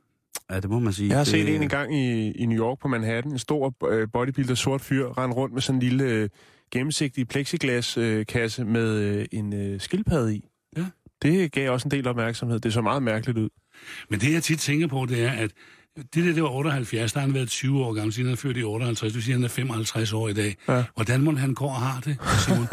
Ja, 0.51 0.60
det 0.60 0.69
må 0.69 0.80
man 0.80 0.93
sige. 0.93 1.10
Jeg 1.10 1.17
har 1.17 1.23
det, 1.23 1.32
set 1.32 1.56
en 1.56 1.62
en 1.62 1.69
gang 1.69 1.95
i, 1.95 2.32
i 2.32 2.45
New 2.45 2.58
York 2.58 2.80
på 2.80 2.88
Manhattan. 2.88 3.32
En 3.32 3.39
stor 3.39 3.88
øh, 3.89 4.08
bodybuilder, 4.13 4.56
sort 4.56 4.82
fyr, 4.82 5.17
rende 5.17 5.36
rundt 5.36 5.53
med 5.53 5.62
sådan 5.62 5.82
en 5.82 5.89
lille 5.89 6.03
øh, 6.03 6.30
gennemsigtig 6.71 7.27
plexiglas-kasse 7.27 8.65
med 8.65 8.97
øh, 8.97 9.25
en 9.32 9.53
øh, 9.53 9.82
skildpadde 9.82 10.36
i. 10.36 10.49
Ja. 10.77 10.86
Det 11.21 11.51
gav 11.51 11.71
også 11.71 11.88
en 11.88 11.91
del 11.91 12.08
opmærksomhed. 12.08 12.60
Det 12.60 12.73
så 12.73 12.82
meget 12.82 13.03
mærkeligt 13.03 13.38
ud. 13.38 13.49
Men 14.10 14.19
det, 14.19 14.34
jeg 14.34 14.43
tit 14.43 14.60
tænker 14.60 14.88
på, 14.88 15.06
det 15.10 15.23
er, 15.23 15.32
at 15.32 15.51
det 15.97 16.25
der, 16.25 16.33
det 16.33 16.43
var 16.43 16.49
78, 16.49 17.13
der 17.13 17.19
har 17.19 17.27
han 17.27 17.33
været 17.36 17.49
20 17.49 17.86
år 17.86 17.93
gammel, 17.93 18.13
siden 18.13 18.27
han 18.27 18.33
er 18.33 18.38
født 18.38 18.57
i 18.57 18.63
58, 18.63 19.13
du 19.13 19.21
siger, 19.21 19.36
han 19.36 19.43
er 19.43 19.47
55 19.47 20.13
år 20.13 20.29
i 20.29 20.33
dag. 20.33 20.55
Ja. 20.67 20.83
Hvordan 20.95 21.21
må 21.21 21.36
han 21.36 21.53
gå 21.53 21.65
og 21.65 21.75
har 21.75 21.99
det, 22.01 22.17
Simon? 22.45 22.67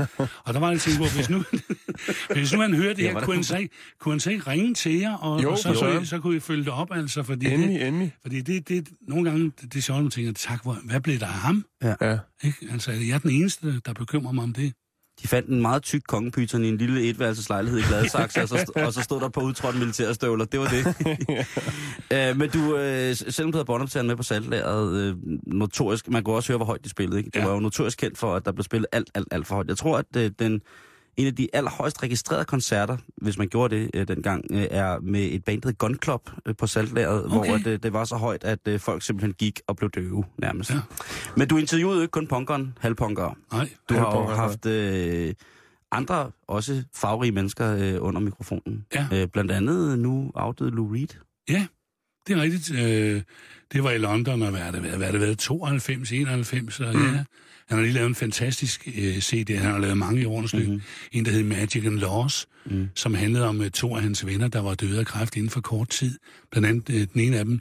og 0.44 0.54
der 0.54 0.60
var 0.60 0.70
jeg 0.70 0.80
tænkt 0.80 0.98
på, 0.98 1.04
hvis 1.16 1.30
nu, 1.30 1.44
hvis 2.34 2.52
nu 2.52 2.60
han 2.60 2.74
hørte 2.74 2.94
det 3.02 3.10
her, 3.10 3.20
kunne 3.20 3.34
han, 3.36 3.44
så 3.44 3.56
ikke, 3.56 3.74
kunne 4.00 4.12
han 4.12 4.20
så 4.20 4.30
ikke 4.30 4.50
ringe 4.50 4.74
til 4.74 4.98
jer, 4.98 5.14
og, 5.14 5.42
Jo, 5.42 5.50
og 5.50 5.58
så, 5.58 5.68
kunne 5.68 5.76
I, 5.76 5.78
søren. 5.92 6.06
så 6.06 6.18
kunne 6.18 6.36
I 6.36 6.40
følge 6.40 6.64
det 6.64 6.72
op, 6.72 6.88
altså, 6.92 7.22
fordi 7.22 7.46
Endelig, 7.46 7.80
det, 7.80 7.86
endelig. 7.88 8.12
fordi 8.22 8.40
det, 8.40 8.68
det, 8.68 8.88
nogle 9.08 9.30
gange, 9.30 9.44
det, 9.44 9.72
det 9.72 9.76
er 9.76 9.82
sjovt, 9.82 9.98
at 9.98 10.04
man 10.04 10.10
tænker, 10.10 10.32
tak, 10.32 10.62
hvor, 10.62 10.78
hvad 10.84 11.00
blev 11.00 11.18
der 11.18 11.26
af 11.26 11.32
ham? 11.32 11.64
Ja. 11.82 12.18
Ikke? 12.44 12.58
Altså, 12.70 12.92
jeg 12.92 13.10
er 13.14 13.18
den 13.18 13.30
eneste, 13.30 13.80
der 13.86 13.92
bekymrer 13.92 14.32
mig 14.32 14.42
om 14.44 14.52
det. 14.52 14.72
De 15.24 15.28
fandt 15.28 15.48
en 15.48 15.62
meget 15.62 15.82
tyk 15.82 16.02
kongepyton 16.08 16.64
i 16.64 16.68
en 16.68 16.76
lille 16.76 17.02
etværelseslejlighed 17.10 17.80
i 17.80 17.82
Gladsaxe, 17.82 18.42
og, 18.42 18.48
så, 18.48 18.72
og 18.76 18.92
så 18.92 19.02
stod 19.02 19.20
der 19.20 19.28
på 19.28 19.40
udtrådt 19.40 19.78
militærstøvler. 19.78 20.44
Det 20.44 20.60
var 20.60 20.66
det. 20.66 20.86
uh, 22.32 22.36
men 22.40 22.50
du, 22.50 22.58
uh, 22.74 22.80
selvom 23.32 23.52
du 23.52 23.56
havde 23.58 23.64
båndoptageren 23.64 24.06
med 24.06 24.16
på 24.16 24.22
saltlæret, 24.22 25.12
uh, 25.12 25.18
notorisk, 25.46 26.08
man 26.08 26.24
kunne 26.24 26.36
også 26.36 26.48
høre, 26.52 26.56
hvor 26.56 26.66
højt 26.66 26.84
de 26.84 26.90
spillede. 26.90 27.18
Ikke? 27.18 27.30
Det 27.30 27.40
Ja. 27.40 27.44
var 27.46 27.52
jo 27.54 27.60
notorisk 27.60 27.98
kendt 27.98 28.18
for, 28.18 28.34
at 28.34 28.44
der 28.44 28.52
blev 28.52 28.64
spillet 28.64 28.86
alt, 28.92 29.10
alt, 29.14 29.28
alt 29.30 29.46
for 29.46 29.54
højt. 29.54 29.68
Jeg 29.68 29.76
tror, 29.76 29.98
at 29.98 30.06
uh, 30.16 30.22
den, 30.38 30.60
en 31.16 31.26
af 31.26 31.34
de 31.34 31.48
allerhøjst 31.52 32.02
registrerede 32.02 32.44
koncerter, 32.44 32.96
hvis 33.16 33.38
man 33.38 33.48
gjorde 33.48 33.76
det 33.76 33.90
uh, 33.96 34.16
dengang, 34.16 34.44
uh, 34.50 34.62
er 34.70 35.00
med 35.00 35.22
et 35.32 35.44
band, 35.44 35.62
der 35.62 35.72
Gun 35.72 35.98
Club 36.04 36.30
uh, 36.48 36.54
på 36.58 36.66
saltlæret, 36.66 37.24
okay. 37.26 37.50
Hvor 37.50 37.58
det, 37.58 37.82
det 37.82 37.92
var 37.92 38.04
så 38.04 38.16
højt, 38.16 38.44
at 38.44 38.58
uh, 38.68 38.80
folk 38.80 39.02
simpelthen 39.02 39.32
gik 39.32 39.60
og 39.66 39.76
blev 39.76 39.90
døve 39.90 40.24
nærmest. 40.38 40.70
Ja. 40.70 40.80
Men 41.36 41.48
du 41.48 41.56
interviewede 41.56 41.96
jo 41.96 42.02
ikke 42.02 42.12
kun 42.12 42.26
punkeren, 42.26 42.78
halvpunkere. 42.80 43.34
Nej. 43.52 43.68
Du 43.88 43.94
har 43.94 44.18
jo 44.18 44.26
haft 44.26 44.66
øh, 44.66 45.34
andre, 45.92 46.30
også 46.48 46.82
farverige 46.94 47.32
mennesker 47.32 47.76
øh, 47.76 47.94
under 47.98 48.20
mikrofonen. 48.20 48.86
Ja. 48.94 49.06
Øh, 49.12 49.28
blandt 49.28 49.50
andet 49.50 49.98
nu 49.98 50.32
afdøde 50.34 50.70
Lou 50.70 50.92
Reed. 50.92 51.08
Ja, 51.48 51.66
det 52.26 52.36
er 52.38 52.42
rigtigt. 52.42 52.78
Øh, 52.78 53.22
det 53.72 53.84
var 53.84 53.90
i 53.90 53.98
London, 53.98 54.42
og 54.42 54.50
hvad 54.50 54.60
har 54.60 54.70
det 54.70 54.82
været? 54.82 54.96
Hvad 54.96 55.06
har 55.06 55.12
det 55.12 55.20
været? 55.20 55.38
92, 55.38 56.12
91, 56.12 56.80
og 56.80 56.96
mm. 56.96 57.14
ja. 57.14 57.24
Han 57.68 57.78
har 57.78 57.82
lige 57.82 57.94
lavet 57.94 58.08
en 58.08 58.14
fantastisk 58.14 58.88
øh, 58.98 59.18
CD, 59.20 59.56
han 59.56 59.70
har 59.72 59.78
lavet 59.78 59.98
mange 59.98 60.22
i 60.22 60.24
årenes 60.24 60.52
løb. 60.52 60.62
Mhm. 60.62 60.72
Mm-hmm. 60.72 60.82
En, 61.12 61.24
der 61.24 61.30
hed 61.30 61.42
Magic 61.42 61.86
and 61.86 61.98
Laws, 61.98 62.48
Mm. 62.66 62.76
mm. 62.76 62.88
som 62.94 63.14
handlede 63.14 63.48
om 63.48 63.62
øh, 63.62 63.70
to 63.70 63.96
af 63.96 64.02
hans 64.02 64.26
venner, 64.26 64.48
der 64.48 64.60
var 64.60 64.74
døde 64.74 64.98
af 65.00 65.06
kræft 65.06 65.36
inden 65.36 65.50
for 65.50 65.60
kort 65.60 65.88
tid. 65.88 66.18
Blandt 66.50 66.68
andet 66.68 66.90
øh, 66.90 67.06
den 67.12 67.20
ene 67.20 67.38
af 67.38 67.44
dem, 67.44 67.60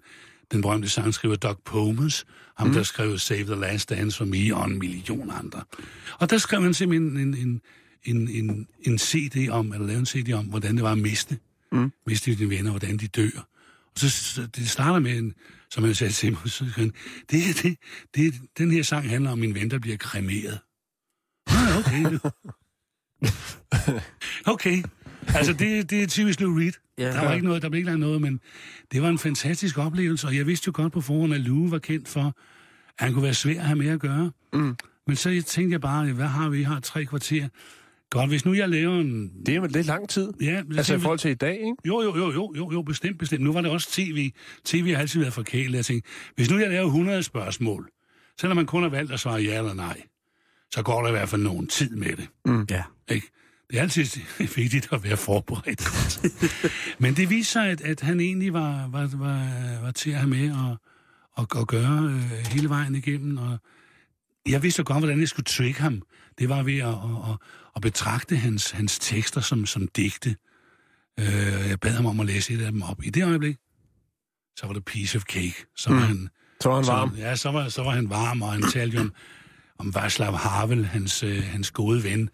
den 0.52 0.62
berømte 0.62 0.89
sangskriver 0.89 1.36
Doug 1.36 1.58
Pomus, 1.66 2.26
ham 2.58 2.68
mm. 2.68 2.74
der 2.74 2.84
skrev 2.84 3.18
Save 3.18 3.44
the 3.44 3.56
Last 3.56 3.89
Dance 3.89 4.18
for 4.18 4.26
Me 4.26 4.56
og 4.56 4.66
en 4.66 4.80
million 4.80 5.32
andre. 5.39 5.63
Og 6.20 6.30
der 6.30 6.38
skrev 6.38 6.62
han 6.62 6.74
simpelthen 6.74 7.18
en, 7.18 7.34
en, 7.36 7.62
en, 8.04 8.28
en, 8.30 8.68
en 8.82 8.98
CD 9.00 9.50
om, 9.50 9.74
eller 9.74 9.88
lavede 9.88 10.00
en 10.00 10.06
CD 10.06 10.34
om, 10.34 10.46
hvordan 10.46 10.76
det 10.76 10.84
var 10.84 10.92
at 10.92 10.98
miste. 10.98 11.38
Mm. 11.72 11.92
Miste 12.08 12.36
dine 12.36 12.50
venner, 12.50 12.70
hvordan 12.72 12.98
de 12.98 13.08
dør. 13.08 13.48
Og 13.93 13.99
så, 13.99 14.10
så 14.10 14.47
det 14.47 14.69
starter 14.69 14.99
med, 14.99 15.17
en, 15.17 15.34
som 15.71 15.84
han 15.84 15.95
sagde 15.95 16.13
til 16.13 16.32
mig, 16.32 16.41
så 16.45 16.49
siger 16.49 16.71
han, 16.71 16.93
det, 17.32 17.63
det, 17.63 17.77
det, 18.15 18.34
den 18.58 18.71
her 18.71 18.84
sang 18.84 19.10
handler 19.10 19.32
om 19.32 19.39
min 19.39 19.56
ven, 19.56 19.71
der 19.71 19.79
bliver 19.79 19.97
kremeret. 19.97 20.60
Ah, 21.47 21.77
okay. 21.77 22.19
okay. 24.53 24.84
Altså, 25.27 25.53
det, 25.53 25.89
det 25.89 26.03
er 26.03 26.08
typisk 26.08 26.39
Lou 26.39 26.58
Reed. 26.58 26.71
Ja. 26.97 27.12
der 27.12 27.25
var 27.25 27.34
ikke 27.34 27.45
noget, 27.45 27.62
der 27.62 27.69
blev 27.69 27.77
ikke 27.77 27.89
lagt 27.89 27.99
noget, 27.99 28.21
men 28.21 28.39
det 28.91 29.01
var 29.01 29.10
en 29.10 29.17
fantastisk 29.17 29.77
oplevelse, 29.77 30.27
og 30.27 30.36
jeg 30.36 30.47
vidste 30.47 30.67
jo 30.67 30.71
godt 30.75 30.93
på 30.93 31.01
forhånd, 31.01 31.34
at 31.34 31.41
Lou 31.41 31.69
var 31.69 31.79
kendt 31.79 32.08
for, 32.08 32.21
at 32.99 33.06
han 33.06 33.13
kunne 33.13 33.23
være 33.23 33.34
svær 33.34 33.60
at 33.60 33.65
have 33.65 33.77
med 33.77 33.88
at 33.88 33.99
gøre. 33.99 34.32
Mm. 34.53 34.75
Men 35.08 35.15
så 35.15 35.43
tænkte 35.47 35.71
jeg 35.71 35.82
bare, 35.82 36.13
hvad 36.13 36.25
har 36.25 36.49
vi? 36.49 36.58
Vi 36.58 36.63
har 36.63 36.79
tre 36.79 37.06
kvarter. 37.06 37.47
Godt, 38.13 38.30
hvis 38.30 38.45
nu 38.45 38.54
jeg 38.54 38.69
laver 38.69 38.99
en... 38.99 39.32
Det 39.45 39.49
er 39.49 39.56
jo 39.56 39.65
lidt 39.65 39.88
lang 39.88 40.10
tid. 40.10 40.34
Ja, 40.41 40.62
Altså 40.78 40.95
i 40.95 40.99
forhold 40.99 41.19
til 41.19 41.32
i 41.32 41.34
dag, 41.34 41.54
ikke? 41.54 41.76
jo, 41.86 42.02
jo, 42.02 42.17
jo, 42.17 42.32
jo, 42.32 42.54
jo, 42.58 42.71
jo, 42.71 42.82
bestemt, 42.82 43.19
bestemt. 43.19 43.43
Nu 43.43 43.54
var 43.54 43.62
det 43.62 43.71
også 43.71 43.91
tv. 43.91 44.32
TV 44.65 44.91
har 44.91 44.97
altid 44.97 45.19
været 45.19 45.34
forkælet. 45.34 45.76
Jeg 45.76 45.86
tænkte, 45.86 46.10
hvis 46.36 46.49
nu 46.49 46.58
jeg 46.58 46.69
laver 46.69 46.86
100 46.86 47.23
spørgsmål, 47.23 47.89
selvom 48.39 48.56
man 48.56 48.65
kun 48.65 48.84
har 48.84 48.89
valgt 48.89 49.12
at 49.12 49.19
svare 49.19 49.41
ja 49.41 49.58
eller 49.58 49.73
nej, 49.73 50.02
så 50.71 50.82
går 50.84 51.02
der 51.02 51.08
i 51.08 51.12
hvert 51.12 51.30
fald 51.30 51.41
nogen 51.41 51.67
tid 51.67 51.89
med 51.89 52.15
det. 52.15 52.28
Mm. 52.45 52.65
Ja. 52.69 52.84
Ikke? 53.10 53.28
Det 53.69 53.78
er 53.78 53.82
altid 53.82 54.21
vigtigt 54.62 54.88
at 54.91 55.04
være 55.04 55.17
forberedt. 55.17 55.82
Men 56.99 57.15
det 57.15 57.30
viser 57.30 57.52
sig, 57.52 57.69
at, 57.69 57.82
at 57.82 58.02
han 58.02 58.19
egentlig 58.19 58.54
var, 58.54 58.88
var, 58.91 59.10
var, 59.13 59.49
var 59.82 59.91
til 59.91 60.10
at 60.10 60.17
have 60.17 60.30
med 60.30 60.52
og, 60.52 60.78
og, 61.34 61.47
og 61.52 61.67
gøre 61.67 62.04
øh, 62.04 62.47
hele 62.52 62.69
vejen 62.69 62.95
igennem. 62.95 63.38
Og 63.38 63.58
jeg 64.49 64.63
vidste 64.63 64.80
jo 64.80 64.84
godt, 64.88 64.99
hvordan 64.99 65.19
jeg 65.19 65.28
skulle 65.28 65.45
trick 65.45 65.78
ham. 65.78 66.02
Det 66.39 66.50
var 66.50 66.63
ved 66.63 66.78
at, 66.80 66.88
at, 66.89 67.38
at, 67.76 67.82
betragte 67.82 68.36
hans, 68.36 68.72
hans 68.72 69.00
tekster 69.00 69.41
som, 69.41 69.65
som 69.65 69.88
digte. 69.88 70.36
Øh, 71.19 71.26
jeg 71.69 71.80
bad 71.80 71.91
ham 71.91 72.06
om 72.06 72.19
at 72.19 72.26
læse 72.26 72.54
et 72.54 72.62
af 72.62 72.72
dem 72.72 72.82
op. 72.82 73.04
I 73.04 73.10
det 73.10 73.24
øjeblik, 73.26 73.58
så 74.60 74.65
var 74.67 74.74
det 74.74 74.86
piece 74.86 75.17
of 75.17 75.22
cake. 75.24 75.65
Så 75.76 75.89
var 75.89 76.00
Mm. 76.00 76.06
han, 76.06 76.30
Så 76.62 76.69
var 76.69 76.76
han 76.76 76.86
så, 76.86 76.91
varm. 76.91 77.15
Ja, 77.17 77.36
så 77.36 77.52
var, 77.52 77.69
så 77.69 77.84
var 77.84 77.91
han 77.91 78.10
varm, 78.10 78.41
og 78.41 78.52
han 78.54 78.63
talte 78.72 78.98
om, 78.98 79.12
om 79.80 79.93
Václav 79.98 80.32
Havel, 80.36 80.86
hans, 80.86 81.24
øh, 81.24 81.43
hans 81.43 81.72
gode 81.72 82.04
ven, 82.04 82.30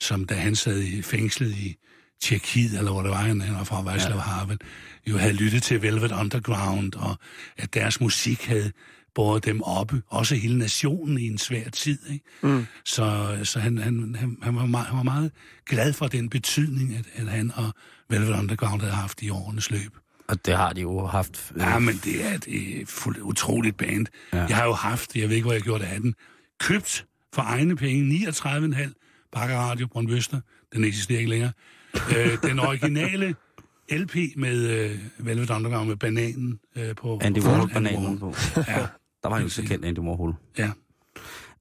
som 0.00 0.24
da 0.24 0.34
han 0.34 0.56
sad 0.56 0.80
i 0.82 1.02
fængslet 1.02 1.50
i 1.56 1.76
Tjekkiet, 2.22 2.78
eller 2.78 2.92
hvor 2.92 3.02
det 3.02 3.10
var, 3.10 3.16
han 3.16 3.54
var 3.54 3.64
fra 3.64 3.80
Václav 3.82 4.14
ja. 4.14 4.20
Havel, 4.20 4.58
jo 5.06 5.16
havde 5.18 5.32
lyttet 5.32 5.62
til 5.62 5.82
Velvet 5.82 6.12
Underground, 6.12 6.94
og 6.94 7.18
at 7.56 7.74
deres 7.74 8.00
musik 8.00 8.44
havde 8.46 8.72
båret 9.14 9.44
dem 9.44 9.62
oppe, 9.62 10.02
også 10.08 10.34
hele 10.34 10.58
nationen 10.58 11.18
i 11.18 11.26
en 11.26 11.38
svær 11.38 11.68
tid. 11.70 11.98
Ikke? 12.10 12.24
Mm. 12.42 12.66
Så, 12.84 13.36
så 13.42 13.60
han, 13.60 13.78
han, 13.78 14.16
han, 14.18 14.36
han, 14.42 14.56
var 14.56 14.66
meget, 14.66 14.86
han 14.86 14.96
var 14.96 15.02
meget 15.02 15.30
glad 15.66 15.92
for 15.92 16.06
den 16.06 16.28
betydning, 16.30 16.94
at, 16.96 17.04
at 17.14 17.28
han 17.28 17.52
og 17.54 17.72
Velvet 18.10 18.38
Underground 18.38 18.80
havde 18.80 18.94
haft 18.94 19.22
i 19.22 19.30
årenes 19.30 19.70
løb. 19.70 19.96
Og 20.28 20.46
det 20.46 20.56
har 20.56 20.72
de 20.72 20.80
jo 20.80 21.06
haft. 21.06 21.52
øh, 21.54 21.60
Ja, 21.60 21.78
men 21.78 22.00
det 22.04 22.24
er 22.26 22.34
et 22.34 22.44
øh, 22.48 22.86
fuldt 22.86 23.18
utroligt 23.18 23.76
band. 23.76 24.06
Ja. 24.32 24.44
Jeg 24.48 24.56
har 24.56 24.64
jo 24.64 24.72
haft, 24.72 25.16
jeg 25.16 25.28
ved 25.28 25.36
ikke, 25.36 25.44
hvor 25.44 25.52
jeg 25.52 25.62
gjorde 25.62 25.84
det 25.84 25.90
af 25.90 26.00
den, 26.00 26.14
købt 26.60 27.06
for 27.34 27.42
egne 27.42 27.76
penge 27.76 28.26
39,5 28.28 29.28
Bakker 29.32 29.56
Radio 29.56 29.86
Brøndbøster. 29.86 30.40
Den 30.74 30.84
eksisterer 30.84 31.18
ikke 31.18 31.30
længere. 31.30 31.52
øh, 32.16 32.38
den 32.42 32.58
originale 32.58 33.34
LP 33.90 34.16
med 34.36 34.68
øh, 34.68 34.98
Velvet 35.18 35.50
Underground 35.50 35.88
med 35.88 35.96
bananen 35.96 36.58
øh, 36.76 36.94
på. 36.94 37.18
Andy 37.22 37.40
på 37.40 37.46
Warhol 37.48 37.62
Andy 37.62 37.74
bananen 37.74 38.18
på. 38.18 38.34
Ja, 38.68 38.86
Der 39.24 39.28
var 39.30 39.36
han 39.36 39.42
jo 39.44 39.48
så 39.50 39.62
kendt, 39.62 39.84
Andy 39.84 39.98
Warhol. 39.98 40.34
ja. 40.58 40.70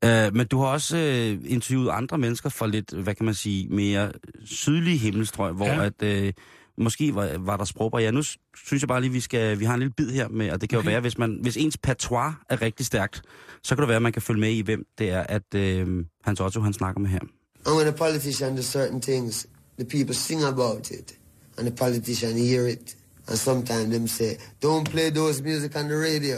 Uh, 0.05 0.35
men 0.35 0.47
du 0.47 0.59
har 0.59 0.65
også 0.67 0.97
uh, 0.97 1.51
interviewet 1.51 1.89
andre 1.89 2.17
mennesker 2.17 2.49
fra 2.49 2.67
lidt, 2.67 2.91
hvad 2.93 3.15
kan 3.15 3.25
man 3.25 3.33
sige, 3.35 3.67
mere 3.69 4.11
sydlige 4.45 4.97
himmelstrøg, 4.97 5.53
hvor 5.53 5.65
Ja. 5.67 5.89
at 6.05 6.23
uh, 6.27 6.29
måske 6.77 7.15
var, 7.15 7.37
var 7.39 7.57
der 7.57 7.65
sprogbarriere. 7.65 8.11
Nu 8.11 8.23
s- 8.23 8.37
synes 8.65 8.83
jeg 8.83 8.87
bare 8.87 9.01
lige, 9.01 9.11
vi 9.11 9.19
skal, 9.19 9.59
vi 9.59 9.65
har 9.65 9.73
en 9.73 9.79
lille 9.79 9.93
bid 9.97 10.09
her 10.11 10.27
med, 10.27 10.51
og 10.51 10.61
det 10.61 10.69
kan 10.69 10.77
okay. 10.79 10.85
jo 10.85 10.91
være, 10.91 11.01
hvis, 11.01 11.17
man, 11.17 11.39
hvis 11.41 11.57
ens 11.57 11.77
patois 11.77 12.33
er 12.49 12.61
rigtig 12.61 12.85
stærkt, 12.85 13.21
så 13.63 13.75
kan 13.75 13.81
det 13.81 13.87
være, 13.87 13.95
at 13.95 14.01
man 14.01 14.11
kan 14.13 14.21
følge 14.21 14.39
med 14.39 14.51
i, 14.51 14.61
hvem 14.61 14.85
det 14.97 15.09
er, 15.09 15.21
at 15.21 15.55
uh, 15.87 16.03
Hans 16.23 16.39
Otto, 16.39 16.61
han 16.61 16.73
snakker 16.73 17.01
med 17.01 17.09
her. 17.09 17.19
And 17.65 17.75
when 17.75 17.87
a 17.87 17.91
politician 17.91 18.55
does 18.55 18.65
certain 18.65 19.01
things, 19.01 19.47
the 19.79 19.85
people 19.89 20.15
sing 20.15 20.43
about 20.43 20.91
it, 20.91 21.15
and 21.57 21.67
the 21.67 21.75
politician 21.75 22.37
hear 22.37 22.67
it, 22.67 22.97
and 23.27 23.37
sometimes 23.37 23.89
them 23.95 24.07
say, 24.07 24.31
"Don't 24.65 24.83
play 24.91 25.09
those 25.11 25.43
music 25.43 25.75
on 25.75 25.83
the 25.83 25.97
radio." 25.97 26.37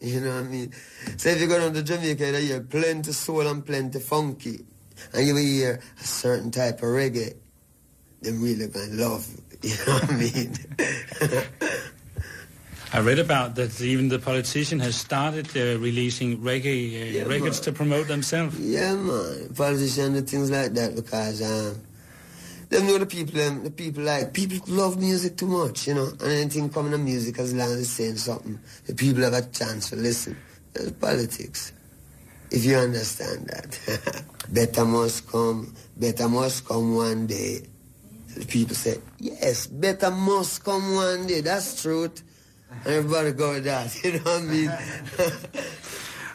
You 0.00 0.20
know 0.20 0.34
what 0.36 0.44
I 0.44 0.48
mean? 0.48 0.72
So 1.16 1.30
if 1.30 1.40
you 1.40 1.46
go 1.46 1.58
down 1.58 1.72
to 1.74 1.82
Jamaica, 1.82 2.30
you 2.32 2.46
hear 2.46 2.60
plenty 2.60 3.12
soul 3.12 3.46
and 3.46 3.64
plenty 3.64 4.00
funky, 4.00 4.60
and 5.14 5.26
you 5.26 5.34
will 5.34 5.40
hear 5.42 5.80
a 6.00 6.04
certain 6.04 6.50
type 6.50 6.78
of 6.78 6.88
reggae. 6.88 7.34
Them 8.20 8.42
really 8.42 8.66
gonna 8.68 8.92
love. 8.92 9.26
You 9.64 9.70
know 9.86 9.94
what 9.94 10.10
I 10.10 10.16
mean? 10.16 10.52
I 12.92 13.00
read 13.00 13.18
about 13.18 13.54
that 13.56 13.80
even 13.80 14.08
the 14.08 14.18
politician 14.18 14.78
has 14.80 14.94
started 14.94 15.48
uh, 15.56 15.78
releasing 15.80 16.38
reggae 16.38 17.00
uh, 17.00 17.04
Yeah, 17.06 17.22
records 17.22 17.58
man. 17.58 17.64
to 17.64 17.72
promote 17.72 18.06
themselves. 18.08 18.58
Yeah, 18.60 18.94
man. 18.94 19.54
Politicians 19.54 20.20
do 20.20 20.22
things 20.26 20.50
like 20.50 20.74
that 20.74 20.94
because 20.94 21.40
um, 21.42 21.80
them 22.74 22.86
know 22.86 22.98
the 22.98 23.06
people. 23.06 23.34
Them, 23.34 23.64
the 23.64 23.70
people 23.70 24.02
like 24.04 24.32
people 24.32 24.58
love 24.66 24.98
music 24.98 25.36
too 25.36 25.46
much, 25.46 25.86
you 25.86 25.94
know. 25.94 26.08
And 26.20 26.22
anything 26.22 26.68
coming 26.70 26.92
to 26.92 26.98
music, 26.98 27.38
as 27.38 27.54
long 27.54 27.70
as 27.70 27.80
it's 27.80 27.90
saying 27.90 28.16
something, 28.16 28.58
the 28.86 28.94
people 28.94 29.22
have 29.22 29.32
a 29.32 29.42
chance 29.42 29.90
to 29.90 29.96
listen. 29.96 30.36
It's 30.74 30.90
politics, 30.92 31.72
if 32.50 32.64
you 32.64 32.76
understand 32.76 33.46
that. 33.46 34.24
better 34.48 34.84
must 34.84 35.28
come. 35.28 35.74
Better 35.96 36.28
must 36.28 36.66
come 36.66 36.96
one 36.96 37.26
day. 37.26 37.60
The 38.36 38.44
people 38.46 38.74
say, 38.74 38.98
yes, 39.20 39.68
better 39.68 40.10
must 40.10 40.64
come 40.64 40.94
one 40.94 41.26
day. 41.28 41.40
That's 41.40 41.80
truth. 41.80 42.22
Everybody 42.84 43.32
go 43.32 43.52
with 43.52 43.64
that. 43.64 43.94
You 44.04 44.12
know 44.14 44.18
what 44.18 44.42
I 44.42 44.46
mean? 44.46 44.72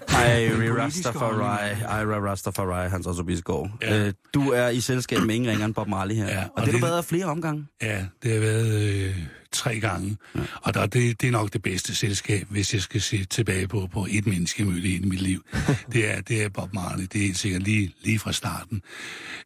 Ira 0.19 0.83
Rastafari, 0.85 2.01
Ira 2.01 2.19
Rastafari, 2.31 2.89
Hans 2.89 3.07
Otto 3.07 3.23
Bisgaard. 3.23 3.69
Ja. 3.81 4.07
Uh, 4.07 4.11
du 4.33 4.51
er 4.51 4.69
i 4.69 4.81
selskab 4.81 5.19
med 5.21 5.35
ingen 5.35 5.49
ringere 5.51 5.65
end 5.65 5.73
Bob 5.73 5.87
Marley 5.87 6.15
her. 6.15 6.27
Ja, 6.27 6.43
og, 6.43 6.49
og 6.55 6.65
det 6.65 6.65
har 6.65 6.71
du 6.71 6.85
det- 6.85 6.91
været 6.91 7.05
flere 7.05 7.25
omgange. 7.25 7.65
Ja, 7.81 8.05
det 8.23 8.33
har 8.33 8.39
været 8.39 8.81
øh, 9.09 9.15
tre 9.51 9.79
gange. 9.79 10.17
Ja. 10.35 10.41
Og 10.61 10.73
der, 10.73 10.85
det, 10.85 11.21
det 11.21 11.27
er 11.27 11.31
nok 11.31 11.53
det 11.53 11.61
bedste 11.61 11.95
selskab, 11.95 12.47
hvis 12.49 12.73
jeg 12.73 12.81
skal 12.81 13.01
se 13.01 13.25
tilbage 13.25 13.67
på, 13.67 13.89
på 13.91 14.07
et 14.09 14.27
menneske, 14.27 14.61
jeg 14.61 14.71
mødte 14.71 14.89
i 14.89 14.99
mit 14.99 15.21
liv. 15.21 15.45
det, 15.93 16.11
er, 16.11 16.21
det 16.21 16.43
er 16.43 16.49
Bob 16.49 16.73
Marley. 16.73 17.03
Det 17.03 17.15
er 17.15 17.19
helt 17.19 17.37
sikkert 17.37 17.63
lige, 17.63 17.93
lige 18.03 18.19
fra 18.19 18.33
starten. 18.33 18.81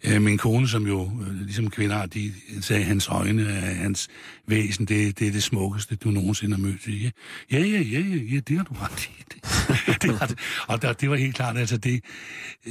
Øh, 0.03 0.21
min 0.21 0.37
kone, 0.37 0.67
som 0.67 0.87
jo, 0.87 1.11
øh, 1.27 1.41
ligesom 1.41 1.69
kvinder, 1.69 2.05
de 2.05 2.33
sagde, 2.61 2.83
hans 2.83 3.07
øjne, 3.07 3.41
øh, 3.41 3.77
hans 3.77 4.09
væsen, 4.47 4.85
det, 4.85 5.19
det 5.19 5.27
er 5.27 5.31
det 5.31 5.43
smukkeste, 5.43 5.95
du 5.95 6.09
nogensinde 6.09 6.55
har 6.55 6.61
mødt. 6.61 6.87
Ja, 6.87 7.09
ja, 7.51 7.59
ja, 7.59 7.79
ja, 7.81 7.99
ja, 8.33 8.39
det 8.39 8.57
har 8.57 8.63
du 8.63 8.73
ret 8.73 9.05
i. 9.05 9.23
Det, 9.33 9.43
det 10.01 10.19
har 10.19 10.25
det. 10.27 10.39
Og 10.67 10.81
der, 10.81 10.93
det 10.93 11.09
var 11.09 11.15
helt 11.15 11.35
klart, 11.35 11.57
altså 11.57 11.77
det... 11.77 12.03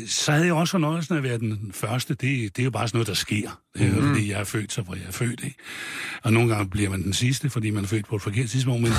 Så 0.06 0.32
havde 0.32 0.46
jeg 0.46 0.54
også 0.54 0.70
fornøjelsen 0.70 1.14
af 1.14 1.18
at 1.18 1.24
være 1.24 1.38
den 1.38 1.70
første. 1.74 2.14
Det, 2.14 2.56
det 2.56 2.62
er 2.62 2.64
jo 2.64 2.70
bare 2.70 2.88
sådan 2.88 2.96
noget, 2.96 3.08
der 3.08 3.14
sker. 3.14 3.61
Mhm. 3.76 4.08
fordi 4.08 4.30
jeg 4.30 4.40
er 4.40 4.44
født, 4.44 4.72
så 4.72 4.82
hvor 4.82 4.94
jeg 4.94 5.04
er 5.06 5.12
født, 5.12 5.44
ikke? 5.44 5.56
Og 6.22 6.32
nogle 6.32 6.54
gange 6.54 6.70
bliver 6.70 6.90
man 6.90 7.02
den 7.02 7.12
sidste, 7.12 7.50
fordi 7.50 7.70
man 7.70 7.84
er 7.84 7.88
født 7.88 8.06
på 8.06 8.16
et 8.16 8.22
forkert 8.22 8.50
tidspunkt. 8.50 8.82
Men, 8.82 8.92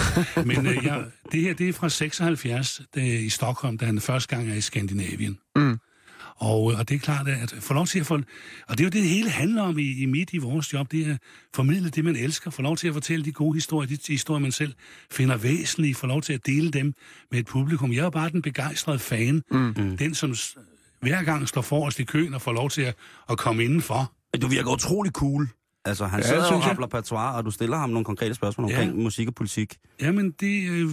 men 0.47 0.67
øh, 0.67 0.85
jeg, 0.85 1.03
det 1.31 1.41
her, 1.41 1.53
det 1.53 1.69
er 1.69 1.73
fra 1.73 1.89
76 1.89 2.81
det 2.95 3.15
er 3.15 3.19
i 3.19 3.29
Stockholm, 3.29 3.77
da 3.77 3.85
han 3.85 3.99
første 3.99 4.35
gang 4.35 4.49
er 4.49 4.55
i 4.55 4.61
Skandinavien. 4.61 5.37
Mm. 5.55 5.79
Og, 6.35 6.71
øh, 6.71 6.79
og 6.79 6.89
det 6.89 6.95
er 6.95 6.99
klart, 6.99 7.27
at 7.27 7.55
få 7.59 7.73
lov 7.73 7.87
til 7.87 7.99
at 7.99 8.05
få... 8.05 8.15
Og 8.67 8.77
det 8.77 8.79
er 8.79 8.83
jo 8.83 8.89
det, 8.89 8.93
det 8.93 9.09
hele 9.09 9.29
handler 9.29 9.61
om 9.61 9.79
i, 9.79 10.01
i 10.01 10.05
midt 10.05 10.33
i 10.33 10.37
vores 10.37 10.73
job, 10.73 10.91
det 10.91 11.07
er 11.07 11.11
at 11.11 11.19
formidle 11.55 11.89
det, 11.89 12.05
man 12.05 12.15
elsker, 12.15 12.51
få 12.51 12.61
lov 12.61 12.77
til 12.77 12.87
at 12.87 12.93
fortælle 12.93 13.25
de 13.25 13.31
gode 13.31 13.53
historier, 13.53 13.87
de 13.87 13.97
historier, 14.07 14.41
man 14.41 14.51
selv 14.51 14.73
finder 15.11 15.37
væsentlige, 15.37 15.95
få 15.95 16.07
lov 16.07 16.21
til 16.21 16.33
at 16.33 16.45
dele 16.45 16.71
dem 16.71 16.93
med 17.31 17.39
et 17.39 17.45
publikum. 17.45 17.93
Jeg 17.93 18.05
er 18.05 18.09
bare 18.09 18.29
den 18.29 18.41
begejstrede 18.41 18.99
fan, 18.99 19.43
mm. 19.51 19.97
den 19.97 20.15
som 20.15 20.35
hver 21.01 21.23
gang 21.23 21.47
står 21.47 21.61
forrest 21.61 21.99
i 21.99 22.03
køen 22.03 22.33
og 22.33 22.41
får 22.41 22.53
lov 22.53 22.69
til 22.69 22.81
at, 22.81 22.95
at 23.29 23.37
komme 23.37 23.63
indenfor. 23.63 24.13
Du 24.41 24.47
virker 24.47 24.71
utrolig 24.71 25.11
cool. 25.11 25.49
Altså, 25.85 26.05
han 26.05 26.19
Ja, 26.19 26.27
sidder 26.27 26.51
og 26.53 26.65
rappler 26.65 26.87
patois, 26.87 27.35
og 27.35 27.45
du 27.45 27.51
stiller 27.51 27.77
ham 27.77 27.89
nogle 27.89 28.05
konkrete 28.05 28.33
spørgsmål 28.33 28.69
Ja. 28.71 28.79
omkring 28.79 29.03
musik 29.03 29.27
og 29.27 29.35
politik. 29.35 29.77
Jamen, 30.01 30.31
det, 30.31 30.69
øh, 30.69 30.89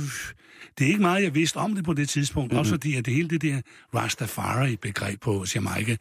det 0.78 0.84
er 0.84 0.88
ikke 0.88 1.00
meget, 1.00 1.22
jeg 1.22 1.34
vidste 1.34 1.56
om 1.56 1.74
det 1.74 1.84
på 1.84 1.92
det 1.94 2.08
tidspunkt. 2.08 2.52
Mm-hmm. 2.52 2.58
Også 2.58 2.70
fordi, 2.72 2.96
at 2.96 3.06
det 3.06 3.14
hele 3.14 3.28
det 3.28 3.42
der 3.42 3.60
Rastafari-begreb 3.94 5.20
på 5.20 5.44
Jamaica, 5.54 5.96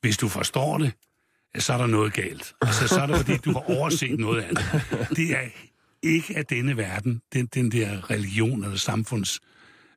hvis 0.00 0.16
du 0.16 0.28
forstår 0.28 0.78
det, 0.78 0.92
så 1.58 1.72
er 1.72 1.78
der 1.78 1.86
noget 1.86 2.12
galt. 2.12 2.54
Altså, 2.62 2.88
så 2.88 3.00
er 3.00 3.06
det, 3.06 3.16
fordi 3.16 3.36
du 3.36 3.52
har 3.52 3.70
overset 3.70 4.18
noget 4.18 4.42
af 4.42 4.48
det. 4.56 4.64
Det 5.16 5.30
er 5.30 5.48
ikke 6.02 6.36
af 6.36 6.46
denne 6.46 6.76
verden, 6.76 7.20
den, 7.32 7.46
den 7.46 7.72
der 7.72 8.10
religion 8.10 8.64
eller 8.64 8.76
samfunds 8.76 9.40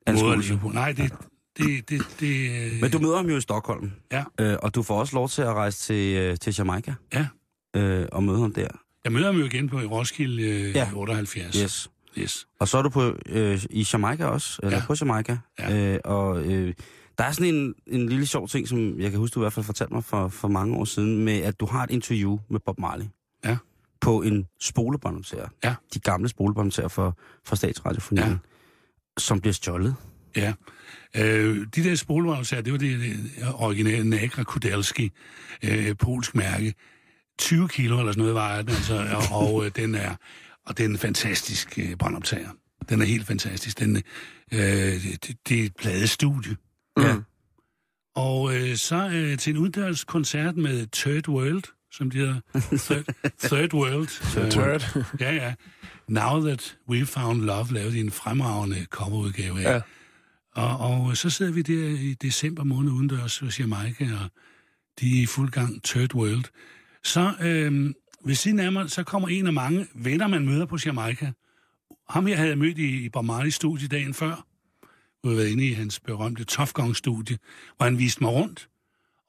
måde 0.08 0.32
at 0.32 0.44
leve 0.44 0.58
på. 0.58 0.68
Nej, 0.68 0.92
det, 0.92 1.12
det, 1.58 1.90
det, 1.90 2.02
det, 2.20 2.50
øh, 2.74 2.80
Men 2.80 2.90
du 2.90 2.98
møder 2.98 3.16
ham 3.16 3.26
jo 3.30 3.36
i 3.36 3.40
Stockholm. 3.40 3.92
Ja. 4.12 4.24
Øh, 4.40 4.56
og 4.62 4.74
du 4.74 4.82
får 4.82 5.00
også 5.00 5.14
lov 5.16 5.28
til 5.28 5.42
at 5.42 5.52
rejse 5.54 5.78
til, 5.78 6.16
øh, 6.16 6.36
til 6.38 6.54
Jamaica. 6.58 6.94
Ja. 7.14 7.26
Øh, 7.76 8.06
og 8.12 8.24
møde 8.24 8.40
ham 8.40 8.52
der. 8.54 8.68
Jeg 9.04 9.12
møder 9.12 9.26
ham 9.26 9.36
jo 9.40 9.44
igen 9.44 9.68
på 9.68 9.80
i 9.80 9.84
Roskilde 9.86 10.42
øh, 10.42 10.74
Ja. 10.76 10.78
ja. 10.84 10.90
78. 10.94 11.56
Yes. 11.56 11.90
yes. 12.18 12.46
Og 12.60 12.68
så 12.68 12.78
er 12.78 12.82
du 12.82 12.88
på, 12.88 13.16
øh, 13.26 13.64
i 13.70 13.86
Jamaica 13.92 14.24
også, 14.26 14.60
eller 14.62 14.76
Ja. 14.78 14.84
på 14.86 14.94
Jamaica. 15.00 15.38
Ja. 15.58 15.92
Øh, 15.94 16.00
og 16.04 16.44
øh, 16.46 16.74
der 17.18 17.24
er 17.24 17.32
sådan 17.32 17.54
en, 17.54 17.74
en 17.86 18.08
lille 18.08 18.26
sjov 18.26 18.48
ting, 18.48 18.68
som 18.68 19.00
jeg 19.00 19.10
kan 19.10 19.20
huske, 19.20 19.34
du 19.34 19.40
i 19.40 19.42
hvert 19.42 19.52
fald 19.52 19.66
fortalte 19.66 19.94
mig 19.94 20.04
for, 20.04 20.28
for 20.28 20.48
mange 20.48 20.76
år 20.76 20.84
siden, 20.84 21.24
med 21.24 21.38
at 21.38 21.60
du 21.60 21.66
har 21.66 21.84
et 21.84 21.90
interview 21.90 22.38
med 22.50 22.60
Bob 22.66 22.78
Marley. 22.78 23.04
Ja. 23.44 23.56
På 24.00 24.22
en 24.22 24.46
spolebåndoptager. 24.60 25.48
Ja. 25.64 25.74
De 25.94 25.98
gamle 26.00 26.28
spolebåndoptager 26.28 26.88
for, 26.88 27.18
for 27.44 27.56
Statsradiofonien. 27.56 28.28
Ja. 28.28 28.36
Som 29.18 29.40
bliver 29.40 29.52
stjålet. 29.54 29.94
Ja. 30.36 30.52
Øh, 31.16 31.66
de 31.76 31.84
der 31.84 31.94
spolevognssager, 31.94 32.62
det 32.62 32.72
var 32.72 32.78
det, 32.78 33.00
det 33.00 33.30
originale 33.54 34.10
Nagra 34.10 34.42
Kudelski, 34.42 35.10
øh, 35.62 35.96
polsk 35.96 36.34
mærke. 36.34 36.74
20 37.38 37.68
kilo 37.68 37.98
eller 37.98 38.12
sådan 38.12 38.20
noget 38.20 38.34
vejer 38.34 38.62
den, 38.62 38.70
altså, 38.70 39.06
og, 39.30 39.46
og 39.46 39.64
øh, 39.64 39.70
den 39.76 39.94
er 39.94 40.14
og 40.66 40.78
det 40.78 40.84
er 40.84 40.88
en 40.88 40.98
fantastisk 40.98 41.78
øh, 41.78 41.98
båndoptager. 41.98 42.50
Den 42.88 43.00
er 43.00 43.06
helt 43.06 43.26
fantastisk. 43.26 43.78
Den, 43.78 43.96
øh, 44.52 44.60
det, 44.60 45.36
det 45.48 45.60
er 45.60 45.64
et 45.64 45.76
pladestudie. 45.76 46.56
Ja. 46.98 47.16
Og 48.16 48.56
øh, 48.56 48.76
så 48.76 49.08
øh, 49.14 49.38
til 49.38 49.50
en 49.50 49.56
uddørskoncert 49.56 50.56
med 50.56 50.86
Third 50.92 51.28
World, 51.28 51.62
som 51.92 52.10
de 52.10 52.18
hedder. 52.18 52.40
Third, 52.78 53.04
third 53.38 53.74
World. 53.74 54.08
Third. 54.50 55.04
ja, 55.20 55.34
ja. 55.34 55.54
Now 56.08 56.40
That 56.40 56.76
We 56.88 57.06
Found 57.06 57.42
Love, 57.42 57.66
lavede 57.70 57.92
de 57.92 58.00
en 58.00 58.10
fremragende 58.10 58.86
coverudgave 58.90 59.60
af. 59.60 59.74
Ja. 59.74 59.80
Og, 60.54 60.78
og 60.78 61.16
så 61.16 61.30
sidder 61.30 61.52
vi 61.52 61.62
der 61.62 61.88
i 61.88 62.14
december 62.14 62.64
måned 62.64 62.92
udendørs 62.92 63.38
hos 63.38 63.60
Jamaica, 63.60 64.04
og 64.04 64.30
de 65.00 65.18
er 65.18 65.22
i 65.22 65.26
fuld 65.26 65.50
gang, 65.50 65.82
Third 65.82 66.14
World. 66.14 66.44
Så 67.04 67.34
øh, 67.42 67.94
ved 68.24 68.34
siden 68.34 68.58
af 68.58 68.72
mig, 68.72 68.90
så 68.90 69.02
kommer 69.04 69.28
en 69.28 69.46
af 69.46 69.52
mange 69.52 69.86
venner, 69.94 70.26
man 70.26 70.46
møder 70.46 70.66
på 70.66 70.78
Jamaica. 70.86 71.32
Ham 72.08 72.26
her 72.26 72.36
havde 72.36 72.48
jeg 72.48 72.58
mødt 72.58 72.78
i, 72.78 73.04
i 73.04 73.08
Bob 73.08 73.24
Marley's 73.24 73.50
studie 73.50 73.88
dagen 73.88 74.14
før. 74.14 74.46
Jeg 75.22 75.30
havde 75.30 75.36
været 75.36 75.48
inde 75.48 75.66
i 75.66 75.72
hans 75.72 76.00
berømte 76.00 76.44
Tough 76.44 76.70
Gong-studie, 76.72 77.38
hvor 77.76 77.84
han 77.84 77.98
viste 77.98 78.22
mig 78.22 78.32
rundt, 78.32 78.68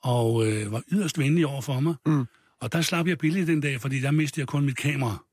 og 0.03 0.47
øh, 0.47 0.71
var 0.71 0.83
yderst 0.91 1.19
venlig 1.19 1.47
over 1.47 1.61
for 1.61 1.79
mig. 1.79 1.95
Mm. 2.05 2.25
Og 2.61 2.73
der 2.73 2.81
slap 2.81 3.07
jeg 3.07 3.17
billigt 3.17 3.47
den 3.47 3.61
dag, 3.61 3.81
fordi 3.81 3.99
der 3.99 4.11
mistede 4.11 4.41
jeg 4.41 4.47
kun 4.47 4.65
mit 4.65 4.77
kamera. 4.77 5.25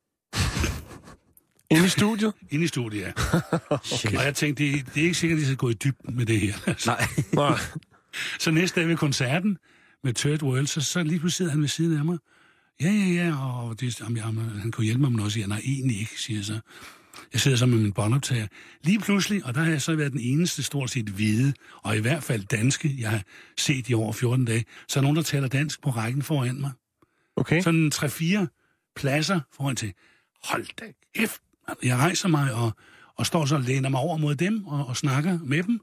Inde 1.76 1.86
i 1.86 1.88
studiet? 1.88 2.32
Inde 2.50 2.64
i 2.64 2.68
studiet, 2.68 3.00
ja. 3.00 3.12
okay. 3.94 4.16
Og 4.16 4.24
jeg 4.24 4.34
tænkte, 4.34 4.64
det, 4.64 4.86
det 4.94 5.00
er 5.00 5.04
ikke 5.04 5.14
sikkert, 5.14 5.36
at 5.36 5.40
de 5.40 5.46
skal 5.46 5.56
gå 5.56 5.68
i 5.68 5.74
dybden 5.74 6.16
med 6.16 6.26
det 6.26 6.40
her. 6.40 6.54
Nej. 7.34 7.58
Så 8.38 8.50
næste 8.50 8.80
dag 8.80 8.88
ved 8.88 8.96
koncerten 8.96 9.58
med 10.04 10.14
Third 10.14 10.42
World, 10.42 10.66
så, 10.66 10.80
så 10.80 11.02
lige 11.02 11.18
pludselig 11.18 11.36
sidder 11.36 11.50
han 11.50 11.60
ved 11.60 11.68
siden 11.68 11.98
af 11.98 12.04
mig. 12.04 12.18
Ja, 12.80 12.90
ja, 12.90 13.24
ja, 13.24 13.36
og 13.36 13.80
det, 13.80 14.00
jamen, 14.00 14.16
jamen, 14.16 14.44
han 14.60 14.70
kunne 14.70 14.84
hjælpe 14.84 15.00
mig 15.00 15.10
med 15.10 15.16
noget, 15.16 15.32
siger 15.32 15.46
nej, 15.46 15.60
egentlig 15.64 16.00
ikke, 16.00 16.20
siger 16.20 16.38
jeg 16.38 16.44
så. 16.44 16.60
Jeg 17.32 17.40
sidder 17.40 17.56
så 17.56 17.66
med 17.66 17.78
min 17.78 17.92
båndoptager. 17.92 18.46
Lige 18.82 19.00
pludselig, 19.00 19.44
og 19.46 19.54
der 19.54 19.60
har 19.60 19.70
jeg 19.70 19.82
så 19.82 19.94
været 19.94 20.12
den 20.12 20.20
eneste 20.20 20.62
stort 20.62 20.90
set 20.90 21.08
hvide, 21.08 21.52
og 21.82 21.96
i 21.96 22.00
hvert 22.00 22.22
fald 22.22 22.44
danske, 22.44 22.96
jeg 22.98 23.10
har 23.10 23.22
set 23.58 23.88
i 23.88 23.94
over 23.94 24.12
14 24.12 24.44
dage, 24.44 24.64
så 24.88 24.98
er 24.98 25.02
nogen, 25.02 25.16
der 25.16 25.22
taler 25.22 25.48
dansk 25.48 25.82
på 25.82 25.90
rækken 25.90 26.22
foran 26.22 26.60
mig. 26.60 26.70
Okay. 27.36 27.60
Sådan 27.60 27.92
3-4 27.94 28.92
pladser 28.96 29.40
foran 29.56 29.76
til. 29.76 29.92
Hold 30.44 30.66
da 30.80 30.84
kæft. 31.14 31.42
Jeg 31.82 31.96
rejser 31.96 32.28
mig 32.28 32.54
og, 32.54 32.72
og 33.16 33.26
står 33.26 33.44
så 33.44 33.54
og 33.54 33.60
læner 33.60 33.88
mig 33.88 34.00
over 34.00 34.16
mod 34.16 34.34
dem 34.34 34.66
og, 34.66 34.86
og 34.86 34.96
snakker 34.96 35.38
med 35.44 35.62
dem. 35.62 35.80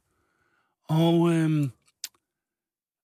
Og, 0.88 1.34
øhm, 1.34 1.72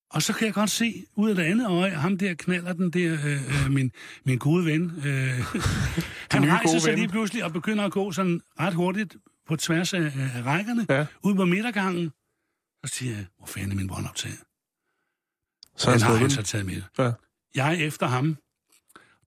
og 0.09 0.21
så 0.21 0.33
kan 0.33 0.45
jeg 0.45 0.53
godt 0.53 0.69
se 0.69 1.05
ud 1.15 1.29
af 1.29 1.35
det 1.35 1.43
andet 1.43 1.67
øje, 1.67 1.89
ham 1.91 2.17
der 2.17 2.33
knaller 2.33 2.73
den 2.73 2.91
der, 2.91 3.13
øh, 3.25 3.65
øh, 3.65 3.71
min, 3.71 3.91
min 4.23 4.37
gode 4.37 4.65
ven. 4.65 4.83
Øh, 5.05 5.39
han 6.31 6.51
rejser 6.51 6.79
sig 6.79 6.95
lige 6.95 7.07
pludselig 7.07 7.43
og 7.43 7.53
begynder 7.53 7.83
at 7.83 7.91
gå 7.91 8.11
sådan 8.11 8.41
ret 8.59 8.73
hurtigt 8.73 9.15
på 9.47 9.55
tværs 9.55 9.93
af, 9.93 10.11
af 10.35 10.43
rækkerne, 10.45 10.85
Ja. 10.89 11.05
ud 11.23 11.35
på 11.35 11.45
midtergangen. 11.45 12.11
Så 12.85 12.93
siger 12.93 13.15
jeg, 13.15 13.25
hvor 13.37 13.47
fanden 13.47 13.71
er 13.71 13.75
min 13.75 13.87
båndoptager? 13.87 14.35
Så 15.77 15.91
han 15.91 16.01
har 16.01 16.15
han 16.15 16.29
så 16.29 16.43
taget 16.43 16.65
med. 16.65 16.81
Ja. 16.99 17.11
Jeg 17.55 17.67
er 17.73 17.85
efter 17.87 18.07
ham. 18.07 18.37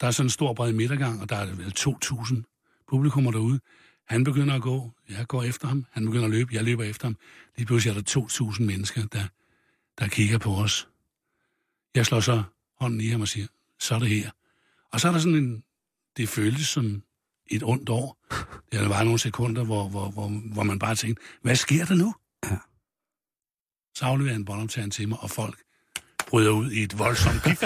Der 0.00 0.06
er 0.06 0.10
sådan 0.10 0.26
en 0.26 0.30
stor 0.30 0.54
bred 0.54 0.72
midtergang, 0.72 1.22
og 1.22 1.28
der 1.28 1.36
er 1.36 1.46
vel 1.46 1.74
2.000 1.78 2.57
publikummer 2.88 3.30
derude. 3.30 3.60
Han 4.04 4.24
begynder 4.24 4.54
at 4.54 4.62
gå, 4.62 4.92
jeg 5.08 5.26
går 5.26 5.42
efter 5.42 5.68
ham. 5.68 5.86
Han 5.90 6.04
begynder 6.04 6.24
at 6.24 6.30
løbe, 6.30 6.54
jeg 6.54 6.64
løber 6.64 6.84
efter 6.84 7.06
ham. 7.06 7.16
Lige 7.56 7.66
pludselig 7.66 7.96
er 7.96 8.00
der 8.02 8.20
2.000 8.20 8.62
mennesker, 8.62 9.06
der, 9.06 9.24
der 9.98 10.08
kigger 10.08 10.38
på 10.38 10.54
os. 10.54 10.88
Jeg 11.94 12.06
slår 12.06 12.20
så 12.20 12.42
hånden 12.80 13.00
i 13.00 13.06
ham 13.06 13.20
og 13.20 13.28
siger, 13.28 13.46
så 13.78 13.94
er 13.94 13.98
det 13.98 14.08
her. 14.08 14.30
Og 14.92 15.00
så 15.00 15.08
er 15.08 15.12
der 15.12 15.18
sådan 15.18 15.34
en, 15.34 15.64
det 16.16 16.28
føltes 16.28 16.66
som 16.66 17.02
et 17.46 17.62
ondt 17.62 17.88
år. 17.88 18.18
Der 18.72 18.88
var 18.88 19.04
nogle 19.04 19.18
sekunder, 19.18 19.64
hvor, 19.64 19.88
hvor, 19.88 20.10
hvor, 20.10 20.28
hvor 20.28 20.62
man 20.62 20.78
bare 20.78 20.94
tænkte, 20.94 21.22
hvad 21.42 21.56
sker 21.56 21.84
der 21.84 21.94
nu? 21.94 22.14
Ja. 22.44 22.58
Så 23.94 24.04
afleverer 24.04 24.32
han 24.32 24.44
båndoptageren 24.44 24.90
til 24.90 25.08
mig, 25.08 25.18
og 25.20 25.30
folk 25.30 25.62
bryder 26.28 26.50
ud 26.50 26.70
i 26.70 26.82
et 26.82 26.98
voldsomt 26.98 27.42
pif. 27.42 27.60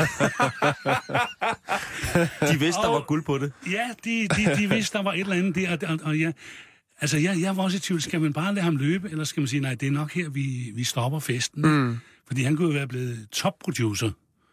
De 2.53 2.59
vidste, 2.59 2.83
der 2.83 2.89
Og- 2.89 2.95
var 2.95 3.05
guld 3.07 3.25
på 3.25 3.39
det. 3.39 3.53
Ja, 3.71 3.91
de, 4.05 4.29
de, 4.29 4.57
de 4.57 4.69
vidste, 4.69 4.99
der 4.99 5.05
var 5.05 5.13
et 5.13 5.21
eller 5.21 5.37
andet 5.37 5.55
der, 5.55 5.71
og, 5.73 5.79
og, 5.89 5.99
og 6.05 6.19
ja, 6.19 6.33
altså 7.01 7.19
jeg, 7.19 7.41
jeg 7.41 7.57
var 7.57 7.63
også 7.63 7.77
i 7.77 7.81
tvivl, 7.81 8.03
skal 8.03 8.21
man 8.21 8.33
bare 8.33 8.55
lade 8.55 8.65
ham 8.65 8.77
løbe, 8.77 9.11
eller 9.11 9.25
skal 9.25 9.41
man 9.41 9.49
sige, 9.49 9.61
nej, 9.61 9.75
det 9.75 9.87
er 9.87 9.91
nok 9.93 10.13
her, 10.13 10.29
vi, 10.29 10.73
vi 10.75 10.85
stopper 10.85 11.19
festen. 11.21 11.63
Mm. 11.63 11.99
Fordi 12.27 12.43
han 12.43 12.57
kunne 12.57 12.69
jo 12.69 12.73
være 12.75 12.89
blevet 12.89 13.27
top-producer, 13.33 14.11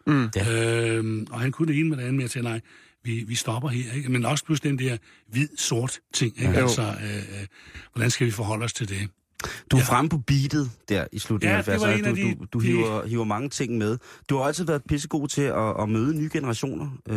Mm. 0.08 0.30
øhm, 0.52 1.28
og 1.32 1.40
han 1.40 1.52
kunne 1.52 1.68
det 1.68 1.80
ene 1.80 1.90
med 1.90 1.98
det 1.98 2.04
andet 2.04 2.16
med 2.16 2.24
at 2.26 2.32
sige, 2.32 2.44
nej, 2.44 2.60
vi, 3.04 3.24
vi 3.28 3.36
stopper 3.36 3.70
her, 3.70 3.94
ikke? 3.94 4.12
men 4.12 4.26
også 4.26 4.46
pludselig 4.46 4.70
den 4.72 4.80
der 4.80 4.98
hvid-sort 5.28 6.00
ting, 6.14 6.42
ikke? 6.42 6.54
Jo. 6.54 6.60
altså, 6.60 6.82
øh, 6.82 7.16
øh, 7.16 7.46
hvordan 7.94 8.12
skal 8.12 8.28
vi 8.28 8.32
forholde 8.32 8.66
os 8.66 8.74
til 8.74 8.90
det? 8.90 9.10
Du 9.72 9.78
er 9.78 9.82
fremme 9.82 10.10
på 10.10 10.18
beatet 10.18 10.70
der 10.90 11.06
i 11.12 11.20
slutningen 11.20 11.54
Ja, 11.54 11.58
af 11.58 11.64
det 11.64 11.74
var 11.82 11.88
70'erne. 11.88 12.00
en 12.00 12.06
af 12.06 12.16
Du, 12.16 12.22
de- 12.22 12.36
du, 12.36 12.46
du 12.54 12.60
de- 12.60 12.66
hiver, 12.66 13.06
hiver 13.06 13.24
mange 13.24 13.50
ting 13.50 13.78
med. 13.78 13.98
Du 14.30 14.38
har 14.38 14.44
altid 14.44 14.66
været 14.66 14.82
pissegod 14.90 15.28
til 15.28 15.42
at, 15.42 15.82
at 15.82 15.90
møde 15.90 16.16
nye 16.18 16.30
generationer, 16.34 16.90
øh, 17.10 17.16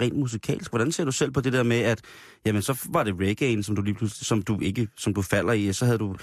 rent, 0.00 0.16
musikalsk. 0.16 0.70
Hvordan 0.70 0.92
ser 0.92 1.04
du 1.04 1.12
selv 1.12 1.30
på 1.30 1.40
det 1.40 1.52
der 1.52 1.62
med, 1.62 1.76
at 1.80 2.00
jamen, 2.46 2.62
så 2.62 2.78
var 2.90 3.02
det 3.04 3.14
reggae'en, 3.14 3.62
som 3.62 3.76
du 3.76 3.82
lige 3.82 3.94
pludselig, 3.94 4.26
som 4.26 4.42
du 4.42 4.60
ikke, 4.60 4.88
som 4.96 5.14
du 5.14 5.22
falder 5.22 5.52
i, 5.52 5.72
så 5.72 5.84
havde 5.84 5.98
du 5.98 6.16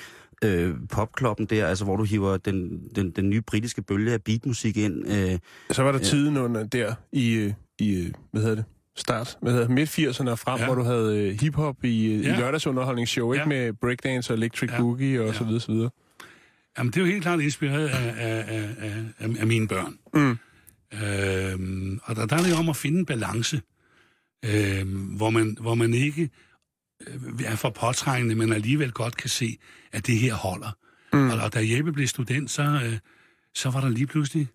øh, 0.43 0.75
popkloppen 0.91 1.45
der, 1.45 1.67
altså 1.67 1.83
hvor 1.85 1.95
du 1.95 2.03
hiver 2.03 2.37
den, 2.37 2.79
den, 2.95 3.11
den 3.11 3.29
nye 3.29 3.41
britiske 3.41 3.81
bølge 3.81 4.13
af 4.13 4.23
beatmusik 4.23 4.77
ind. 4.77 5.07
Øh, 5.11 5.39
Så 5.71 5.83
var 5.83 5.91
der 5.91 5.99
Ja. 5.99 6.05
tiden 6.05 6.37
under 6.37 6.63
der 6.63 6.93
i, 7.11 7.31
øh, 7.33 7.53
i 7.79 7.89
øh, 7.95 8.11
hvad 8.31 8.41
hedder 8.41 8.55
det, 8.55 8.65
start, 8.99 9.37
hvad 9.41 9.51
hedder 9.51 9.67
det, 9.67 9.75
midt 9.75 9.89
80'erne 9.99 10.29
og 10.29 10.39
frem, 10.39 10.59
Ja. 10.59 10.65
hvor 10.65 10.75
du 10.75 10.83
havde 10.83 11.17
øh, 11.29 11.41
hiphop 11.41 11.83
i, 11.83 12.07
ja. 12.17 12.27
Ja. 12.29 12.35
i 12.35 12.39
lørdagsunderholdningsshow, 12.39 13.33
ikke? 13.33 13.41
Ja. 13.41 13.47
Med 13.47 13.73
breakdance 13.73 14.33
og 14.33 14.37
electric 14.37 14.71
Ja. 14.71 14.77
boogie 14.77 15.21
og 15.21 15.27
Ja. 15.27 15.33
så 15.33 15.43
videre, 15.43 15.59
så 15.59 15.71
videre. 15.71 15.89
Jamen, 16.77 16.91
det 16.93 16.97
er 16.97 17.01
jo 17.05 17.11
helt 17.11 17.21
klart 17.23 17.39
inspireret 17.39 17.87
af, 17.87 18.13
af, 18.17 18.45
af, 18.47 18.69
af, 18.79 19.03
af, 19.19 19.29
af 19.39 19.47
mine 19.47 19.67
børn. 19.67 19.97
Mm. 20.13 20.37
Øhm, 20.93 21.99
og 22.03 22.15
der, 22.15 22.25
der 22.25 22.35
er 22.37 22.41
det 22.43 22.49
jo 22.51 22.55
om 22.55 22.69
at 22.69 22.75
finde 22.75 22.99
en 22.99 23.05
balance, 23.05 23.61
øhm, 24.45 24.89
hvor, 24.91 25.29
man, 25.29 25.57
hvor 25.61 25.75
man 25.75 25.93
ikke 25.93 26.29
øh, 27.07 27.15
er 27.45 27.55
for 27.55 27.69
påtrængende, 27.69 28.35
men 28.35 28.53
alligevel 28.53 28.91
godt 28.91 29.17
kan 29.17 29.29
se, 29.29 29.57
at 29.91 30.07
det 30.07 30.15
her 30.19 30.33
holder. 30.33 30.71
Mm. 31.13 31.29
Og, 31.29 31.37
og 31.39 31.53
da 31.53 31.59
Jeppe 31.63 31.91
blev 31.93 32.07
student, 32.07 32.51
så, 32.51 32.61
øh, 32.63 32.97
så 33.55 33.69
var 33.69 33.81
der 33.81 33.89
lige 33.89 34.07
pludselig... 34.07 34.47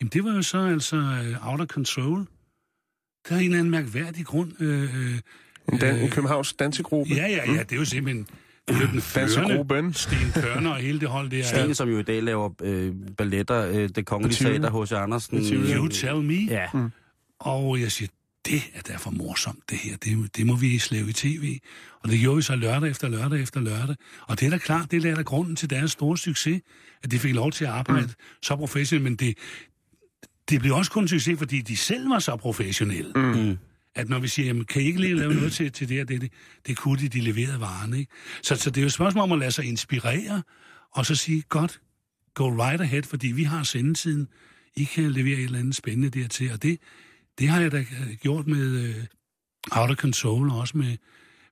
Jamen, 0.00 0.10
det 0.12 0.24
var 0.24 0.34
jo 0.34 0.42
så 0.42 0.58
altså 0.58 0.96
øh, 0.96 1.48
out 1.52 1.60
of 1.60 1.66
control. 1.66 2.26
Der 3.28 3.34
er 3.34 3.38
en 3.38 3.44
eller 3.44 3.58
anden 3.58 3.70
mærkværdig 3.70 4.26
grund. 4.26 4.52
Øh, 4.60 4.82
øh, 4.82 5.18
En, 5.72 5.78
dan- 5.78 5.94
en 5.96 6.04
Øh, 6.04 6.10
Københavns 6.10 6.52
dansegruppe. 6.52 7.14
ja, 7.14 7.26
ja, 7.26 7.52
ja, 7.52 7.62
det 7.62 7.72
er 7.72 7.76
jo 7.76 7.84
simpelthen... 7.84 8.26
Det 8.68 8.76
er 8.76 8.80
jo 8.80 8.86
den 8.86 9.00
førende. 9.00 9.94
Sten 9.98 10.32
Kørner 10.42 10.70
og 10.70 10.76
hele 10.76 11.00
det 11.00 11.08
hold 11.08 11.30
der. 11.30 11.42
Stine, 11.42 11.74
som 11.74 11.88
jo 11.88 11.98
i 11.98 12.02
dag 12.02 12.22
laver 12.22 12.50
øh, 12.62 12.94
balletter, 13.16 13.68
øh, 13.68 13.88
det 13.88 14.06
kongelige 14.06 14.44
teater, 14.44 14.82
H.C. 14.84 14.92
Andersen. 14.92 15.38
You 15.76 15.88
tell 15.88 16.16
me. 16.22 16.34
Ja. 16.34 16.66
Mm. 16.74 16.90
Og 17.38 17.80
jeg 17.80 17.92
siger, 17.92 18.08
det 18.46 18.62
er 18.74 18.80
derfor 18.80 19.10
morsomt, 19.10 19.70
det 19.70 19.78
her. 19.78 19.96
Det, 19.96 20.36
det 20.36 20.46
må 20.46 20.56
vi 20.56 20.78
slæve 20.78 21.10
i 21.10 21.12
tv. 21.12 21.58
Og 22.02 22.08
det 22.10 22.20
gjorde 22.20 22.36
vi 22.36 22.42
så 22.42 22.56
lørdag 22.56 22.90
efter 22.90 23.08
lørdag 23.08 23.40
efter 23.42 23.60
lørdag. 23.60 23.96
Og 24.28 24.40
det 24.40 24.46
er 24.46 24.50
da 24.50 24.58
klart, 24.58 24.90
det 24.90 25.04
er 25.04 25.14
da 25.14 25.22
grunden 25.22 25.56
til 25.56 25.70
deres 25.70 25.90
store 25.92 26.18
succes, 26.18 26.60
at 27.02 27.10
de 27.10 27.18
fik 27.18 27.34
lov 27.34 27.52
til 27.52 27.64
at 27.64 27.70
arbejde 27.70 28.02
mm. 28.06 28.12
så 28.42 28.56
professionelt. 28.56 29.04
Men 29.04 29.16
det, 29.16 29.38
det 30.50 30.60
blev 30.60 30.74
også 30.74 30.90
kun 30.90 31.04
en 31.04 31.08
succes, 31.08 31.38
fordi 31.38 31.60
de 31.60 31.76
selv 31.76 32.10
var 32.10 32.18
så 32.18 32.36
professionelle. 32.36 33.12
Mm. 33.16 33.58
At 33.94 34.08
når 34.08 34.18
vi 34.18 34.28
siger, 34.28 34.46
jamen, 34.46 34.64
kan 34.64 34.82
I 34.82 34.84
ikke 34.84 35.00
lige 35.00 35.14
lave 35.14 35.34
noget 35.34 35.52
til, 35.52 35.72
til 35.72 35.88
det 35.88 35.96
her, 35.96 36.04
det, 36.04 36.20
det, 36.20 36.32
det 36.66 36.76
kunne 36.76 36.98
de, 37.00 37.08
de 37.08 37.20
leverede 37.20 37.60
varen. 37.60 37.94
Ikke? 37.94 38.12
Så, 38.42 38.56
så 38.56 38.70
det 38.70 38.76
er 38.76 38.82
jo 38.82 38.86
et 38.86 38.92
spørgsmål 38.92 39.22
om 39.22 39.32
at 39.32 39.38
lade 39.38 39.50
sig 39.50 39.64
inspirere, 39.64 40.42
og 40.92 41.06
så 41.06 41.14
sige, 41.14 41.42
godt, 41.48 41.80
go 42.34 42.48
right 42.48 42.80
ahead, 42.80 43.02
fordi 43.02 43.26
vi 43.28 43.42
har 43.42 43.62
sendetiden. 43.62 44.28
I 44.76 44.84
kan 44.84 45.10
levere 45.10 45.38
et 45.38 45.44
eller 45.44 45.58
andet 45.58 45.74
spændende 45.74 46.20
dertil, 46.20 46.52
og 46.52 46.62
det, 46.62 46.78
det 47.38 47.48
har 47.48 47.60
jeg 47.60 47.72
da 47.72 47.78
øh, 47.78 48.16
gjort 48.20 48.46
med 48.46 48.66
øh, 48.88 48.94
Out 49.70 49.90
of 49.90 49.96
Control, 49.96 50.50
og 50.50 50.58
også 50.58 50.76
med, 50.78 50.96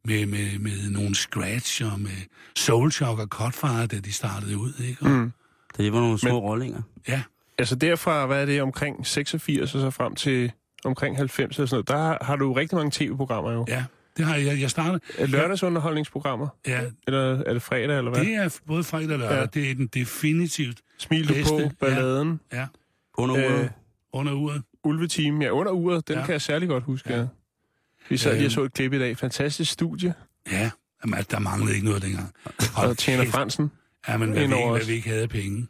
med, 0.05 0.27
med, 0.27 0.59
med 0.59 0.91
nogle 0.91 1.15
scratch, 1.15 1.93
og 1.93 2.01
med 2.01 2.11
Soul 2.57 2.93
Shock 2.93 3.21
og 3.21 3.27
Cutfire, 3.27 3.87
da 3.87 3.99
de 4.01 4.13
startede 4.13 4.59
ud. 4.59 4.73
Ikke? 4.89 5.03
Og, 5.03 5.11
Mm. 5.11 5.33
Det 5.77 5.93
var 5.93 6.01
nogle 6.01 6.19
små 6.19 6.29
Men- 6.31 6.39
rollinger. 6.39 6.83
Ja, 7.09 7.23
Altså 7.59 7.75
derfra, 7.77 8.27
hvad 8.27 8.43
er 8.43 8.47
det, 8.47 8.63
omkring 8.63 9.07
86 9.07 9.75
og 9.75 9.81
så 9.81 9.91
frem 9.91 10.15
til 10.15 10.53
omkring 10.85 11.17
90 11.17 11.57
eller 11.57 11.67
sådan 11.67 11.75
noget, 11.77 11.89
der 11.89 11.97
har, 11.97 12.19
har 12.23 12.37
du 12.37 12.53
rigtig 12.53 12.77
mange 12.79 12.91
tv-programmer 12.95 13.53
jo. 13.53 13.65
ja, 13.69 13.85
det 14.17 14.25
har 14.25 14.37
jeg. 14.37 14.61
Jeg 14.61 14.71
startede... 14.71 15.01
Er 15.19 15.27
lørdagsunderholdningsprogrammer? 15.27 16.49
Ja, 16.67 16.81
Eller 17.07 17.43
er 17.47 17.53
det 17.53 17.63
fredag, 17.63 17.99
eller 17.99 18.11
hvad? 18.11 18.25
det 18.25 18.35
er 18.35 18.59
både 18.67 18.85
fredag 18.85 19.13
og 19.13 19.19
lørdag. 19.19 19.35
Ja. 19.35 19.41
Ja. 19.41 19.47
Det 19.47 19.71
er 19.71 19.75
den 19.75 19.87
definitivt 19.87 20.79
Smil 20.99 21.29
du 21.29 21.35
bedste, 21.35 21.53
på, 21.71 21.75
balladen, 21.81 22.41
ja, 22.53 22.67
Under 23.19 23.35
uret. 23.35 23.61
øh, 23.65 23.71
under 24.13 24.33
uret. 24.33 24.63
ulveteam, 24.85 25.43
ja, 25.43 25.51
under 25.51 25.73
uret, 25.73 26.09
den 26.09 26.15
Ja. 26.15 26.21
ja. 26.21 26.27
kan 26.27 26.33
jeg 26.33 26.43
særlig 26.43 26.69
godt 26.69 26.85
huske, 26.85 27.13
ja. 27.13 27.19
Ja. 27.19 27.27
Vi 28.09 28.17
sad 28.17 28.37
lige 28.37 28.47
og 28.47 28.53
så 28.53 28.63
et 28.63 28.73
klip 28.75 28.93
i 28.93 28.99
dag. 28.99 29.17
Fantastisk 29.17 29.73
studie. 29.73 30.15
Ja, 30.53 30.71
jamen, 31.05 31.25
der 31.31 31.39
manglede 31.39 31.75
ikke 31.75 31.87
noget 31.87 32.03
dengang. 32.03 32.33
Og 32.77 32.97
Tjener 32.99 33.25
Fransen. 33.31 33.71
Ja, 34.09 34.17
men 34.17 34.29
hvad 34.33 34.47
vi, 34.49 34.55
ikke, 34.55 34.69
hvad 34.71 34.87
vi 34.87 34.93
ikke 34.93 35.09
havde 35.09 35.23
af 35.23 35.29
penge 35.29 35.67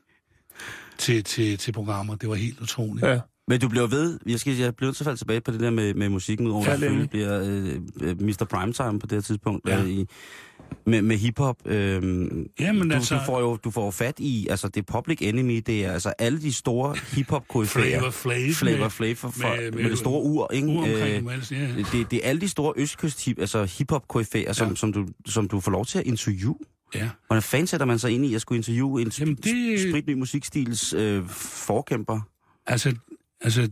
til, 1.05 1.25
til, 1.25 1.59
til 1.59 1.73
programmer, 1.73 2.15
det 2.15 2.29
var 2.29 2.35
helt 2.35 2.61
utroligt. 2.61 3.07
Ja. 3.07 3.19
Men 3.49 3.61
du 3.61 3.69
bliver 3.69 3.87
ved, 3.87 4.19
jeg, 4.27 4.41
skal, 4.41 4.57
jeg 4.57 4.77
bliver 4.77 4.93
falde 4.93 5.19
tilbage 5.19 5.41
på 5.41 5.51
det 5.51 5.61
der 5.61 5.71
med, 5.71 5.95
med 5.95 6.09
musikken, 6.09 6.47
udover 6.47 6.67
at 6.67 6.79
selvfølgelig 6.79 7.11
bliver 7.11 7.41
øh, 7.45 7.81
øh, 8.01 8.21
Mr. 8.23 8.47
Primetime 8.51 8.99
på 9.01 9.07
det 9.07 9.13
her 9.13 9.21
tidspunkt. 9.21 9.69
Ja. 9.69 9.83
Øh, 9.83 9.89
i, 9.91 10.07
med, 10.87 11.03
med 11.03 11.17
hiphop. 11.17 11.57
Øh, 11.67 12.03
Jamen 12.61 12.89
du, 12.89 12.95
altså, 12.95 13.15
du, 13.15 13.21
får 13.27 13.41
jo 13.41 13.57
du 13.57 13.71
får 13.71 13.85
jo 13.85 13.91
fat 13.91 14.15
i, 14.19 14.47
altså 14.51 14.69
det 14.69 14.81
er 14.89 14.93
Public 14.93 15.19
Enemy, 15.23 15.63
det 15.67 15.85
er 15.85 15.93
altså 15.93 16.09
alle 16.19 16.41
de 16.41 16.53
store 16.53 16.95
hiphop 17.17 17.45
Flavor 17.67 18.11
Flav. 18.11 18.53
Flavor 18.55 18.89
Flav 18.89 19.15
for, 19.17 19.29
for, 19.31 19.49
med- 19.49 19.63
med, 19.63 19.71
med- 19.73 19.83
med, 19.83 19.91
det 19.91 19.99
store 19.99 20.23
ur, 20.23 20.51
ikke? 20.53 20.69
Ur 20.69 20.79
omkring 20.79 21.29
Øh, 21.29 21.35
altså, 21.35 21.55
ja. 21.55 21.67
det, 21.93 22.11
det 22.11 22.13
er 22.25 22.29
alle 22.29 22.41
de 22.41 22.49
store 22.49 22.73
østkyst 22.77 23.25
hip, 23.25 23.39
altså 23.39 23.65
hiphop 23.79 24.09
koryfæer, 24.09 24.53
som, 24.53 24.69
Ja. 24.69 24.75
som, 24.75 24.93
du, 24.93 25.07
som 25.27 25.49
du 25.49 25.61
får 25.61 25.71
lov 25.71 25.87
til 25.87 25.99
at 25.99 26.07
interviewe. 26.07 26.57
Ja. 26.95 27.11
Hvordan 27.27 27.43
fanden 27.43 27.67
sætter 27.67 27.87
man 27.87 27.99
sig 27.99 28.11
ind 28.11 28.27
i 28.27 28.35
at 28.35 28.41
skulle 28.41 28.57
interviewe 28.57 29.03
en 29.03 29.13
Jamen, 29.19 29.35
det... 29.35 29.81
spritny 29.91 30.13
musikstils 30.13 30.93
øh, 30.93 31.29
forkæmper? 31.29 32.21
Altså, 32.67 32.95
altså 33.41 33.69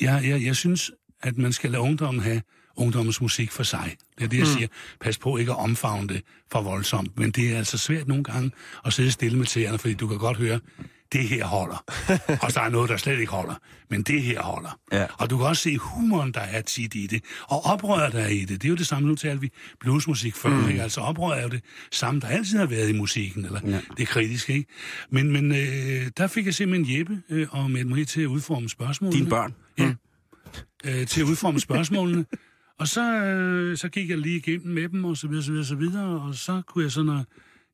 jeg, 0.00 0.22
jeg, 0.24 0.44
jeg 0.44 0.56
synes, 0.56 0.90
at 1.22 1.38
man 1.38 1.52
skal 1.52 1.70
lade 1.70 1.82
ungdommen 1.82 2.22
have 2.22 2.42
ungdommens 2.76 3.20
musik 3.20 3.52
for 3.52 3.62
sig. 3.62 3.96
Det 4.18 4.24
er 4.24 4.28
det, 4.28 4.38
jeg 4.38 4.46
mm. 4.46 4.52
siger. 4.52 4.68
Pas 5.00 5.18
på 5.18 5.36
ikke 5.36 5.52
at 5.52 5.58
omfavne 5.58 6.08
det 6.08 6.22
for 6.52 6.62
voldsomt. 6.62 7.18
Men 7.18 7.30
det 7.30 7.52
er 7.52 7.58
altså 7.58 7.78
svært 7.78 8.08
nogle 8.08 8.24
gange 8.24 8.50
at 8.84 8.92
sidde 8.92 9.10
stille 9.10 9.38
med 9.38 9.46
tæerne, 9.46 9.78
fordi 9.78 9.94
du 9.94 10.08
kan 10.08 10.18
godt 10.18 10.36
høre, 10.36 10.60
det 11.12 11.28
her 11.28 11.44
holder. 11.46 11.84
og 12.44 12.54
der 12.54 12.60
er 12.60 12.68
noget, 12.68 12.90
der 12.90 12.96
slet 12.96 13.20
ikke 13.20 13.32
holder. 13.32 13.54
Men 13.90 14.02
det 14.02 14.22
her 14.22 14.42
holder. 14.42 14.78
Ja. 14.92 15.06
Og 15.18 15.30
du 15.30 15.36
kan 15.38 15.46
også 15.46 15.62
se 15.62 15.76
humoren, 15.78 16.32
der 16.32 16.40
er 16.40 16.60
tit 16.60 16.94
i 16.94 17.06
det. 17.06 17.24
Og 17.48 17.64
oprøret, 17.66 18.12
der 18.12 18.20
er 18.20 18.28
i 18.28 18.38
det. 18.40 18.48
Det 18.48 18.64
er 18.64 18.68
jo 18.68 18.74
det 18.76 18.86
samme, 18.86 19.08
nu 19.08 19.14
talte 19.14 19.40
vi 19.40 19.50
bluesmusik 19.80 20.34
før. 20.36 20.50
Mm. 20.50 20.68
Ikke? 20.68 20.82
Altså 20.82 21.00
oprøret 21.00 21.38
er 21.38 21.42
jo 21.42 21.48
det 21.48 21.60
samme, 21.92 22.20
der 22.20 22.26
altid 22.26 22.58
har 22.58 22.66
været 22.66 22.88
i 22.88 22.92
musikken. 22.92 23.44
Eller 23.44 23.60
Ja. 23.66 23.80
det 23.96 24.08
kritiske, 24.08 24.52
ikke? 24.54 24.70
Men, 25.10 25.32
men 25.32 25.52
øh, 25.52 26.10
der 26.16 26.26
fik 26.26 26.46
jeg 26.46 26.54
simpelthen 26.54 26.98
Jeppe 26.98 27.22
øh, 27.30 27.46
og 27.50 27.70
Mette 27.70 27.88
Marie 27.90 28.04
til 28.04 28.20
at 28.22 28.26
udforme 28.26 28.68
spørgsmålene. 28.68 29.18
Dine 29.18 29.30
børn? 29.30 29.54
Ja. 29.78 29.94
Øh, 30.84 31.06
til 31.06 31.20
at 31.20 31.24
udforme 31.26 31.60
spørgsmålene. 31.60 32.24
Og 32.78 32.88
så, 32.88 33.02
øh, 33.14 33.76
så 33.76 33.88
gik 33.88 34.10
jeg 34.10 34.18
lige 34.18 34.36
igennem 34.36 34.74
med 34.74 34.88
dem, 34.88 35.04
og 35.04 35.16
så 35.16 35.28
videre, 35.28 35.42
så 35.44 35.50
videre, 35.52 35.64
så 35.66 35.74
videre. 35.74 36.20
Og 36.22 36.34
så 36.34 36.62
kunne 36.66 36.84
jeg 36.84 36.92
så, 36.92 37.02
når 37.02 37.24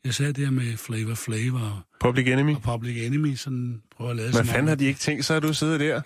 jeg 0.04 0.14
sad 0.14 0.32
der 0.32 0.50
med 0.50 0.76
Flavor 0.76 1.14
Flavor 1.14 1.58
og, 1.58 1.78
Public 2.00 2.26
Enemy. 2.28 2.54
og 2.54 2.62
Public 2.62 3.06
Enemy, 3.06 3.34
sådan 3.34 3.82
prøve 3.96 4.10
at 4.10 4.16
lade 4.16 4.32
Hvad 4.32 4.44
fanden 4.44 4.68
har 4.68 4.74
de 4.74 4.84
ikke 4.86 5.00
tænkt 5.00 5.24
sig, 5.24 5.36
at 5.36 5.42
du 5.42 5.52
sidder 5.54 5.78
der 5.78 6.00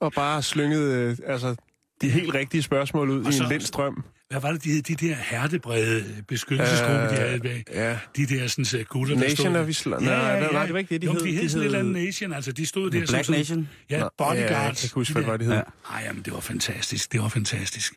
og 0.00 0.12
bare 0.12 0.42
slynget 0.42 0.92
øh, 0.92 1.16
altså, 1.26 1.56
de 2.02 2.10
helt 2.10 2.34
rigtige 2.34 2.62
spørgsmål 2.62 3.10
ud 3.10 3.24
Og 3.24 3.28
i 3.30 3.32
så- 3.32 3.42
en 3.44 3.48
lindstrøm? 3.50 4.04
Hvad 4.30 4.40
var 4.40 4.52
det, 4.52 4.64
de, 4.64 4.70
hed? 4.72 4.82
de 4.82 4.94
der 4.94 5.14
hertebrede 5.14 6.04
beskyttelsesgrupper, 6.28 7.04
Øh, 7.04 7.10
de 7.10 7.14
havde 7.16 7.40
bag? 7.40 7.64
ja. 7.72 7.98
De 8.16 8.26
der 8.26 8.46
sådan, 8.46 8.64
så 8.64 8.84
gutter, 8.88 9.14
der 9.14 9.20
Nation 9.20 9.52
stod... 9.52 9.56
of 9.62 9.68
Islam. 9.68 10.02
Nej, 10.02 10.40
nej, 10.52 10.64
det 10.64 10.72
var 10.72 10.78
ikke 10.78 10.94
det, 10.94 11.02
de 11.02 11.06
jo, 11.06 11.12
hed. 11.12 11.20
de 11.20 11.32
hed 11.32 11.48
sådan 11.48 11.60
et 11.62 11.64
eller 11.66 11.78
andet 11.78 11.92
Nation, 11.92 12.32
altså 12.32 12.52
de 12.52 12.66
stod 12.66 12.90
der 12.90 12.98
Black 13.06 13.10
som 13.10 13.24
sådan... 13.24 13.38
Nation? 13.40 13.68
Ja, 13.90 14.02
bodyguards. 14.18 14.40
Ja, 14.40 14.58
jeg 14.58 14.74
kan 14.76 14.84
ikke 14.84 14.94
huske, 14.94 15.12
hvad 15.14 15.22
de 15.22 15.28
der- 15.28 15.36
det 15.36 15.46
hed. 15.46 15.54
Ja. 15.54 15.62
Ej, 15.90 16.02
jamen, 16.06 16.22
det 16.22 16.32
var 16.32 16.40
fantastisk. 16.40 17.12
Det 17.12 17.20
var 17.20 17.28
fantastisk. 17.28 17.94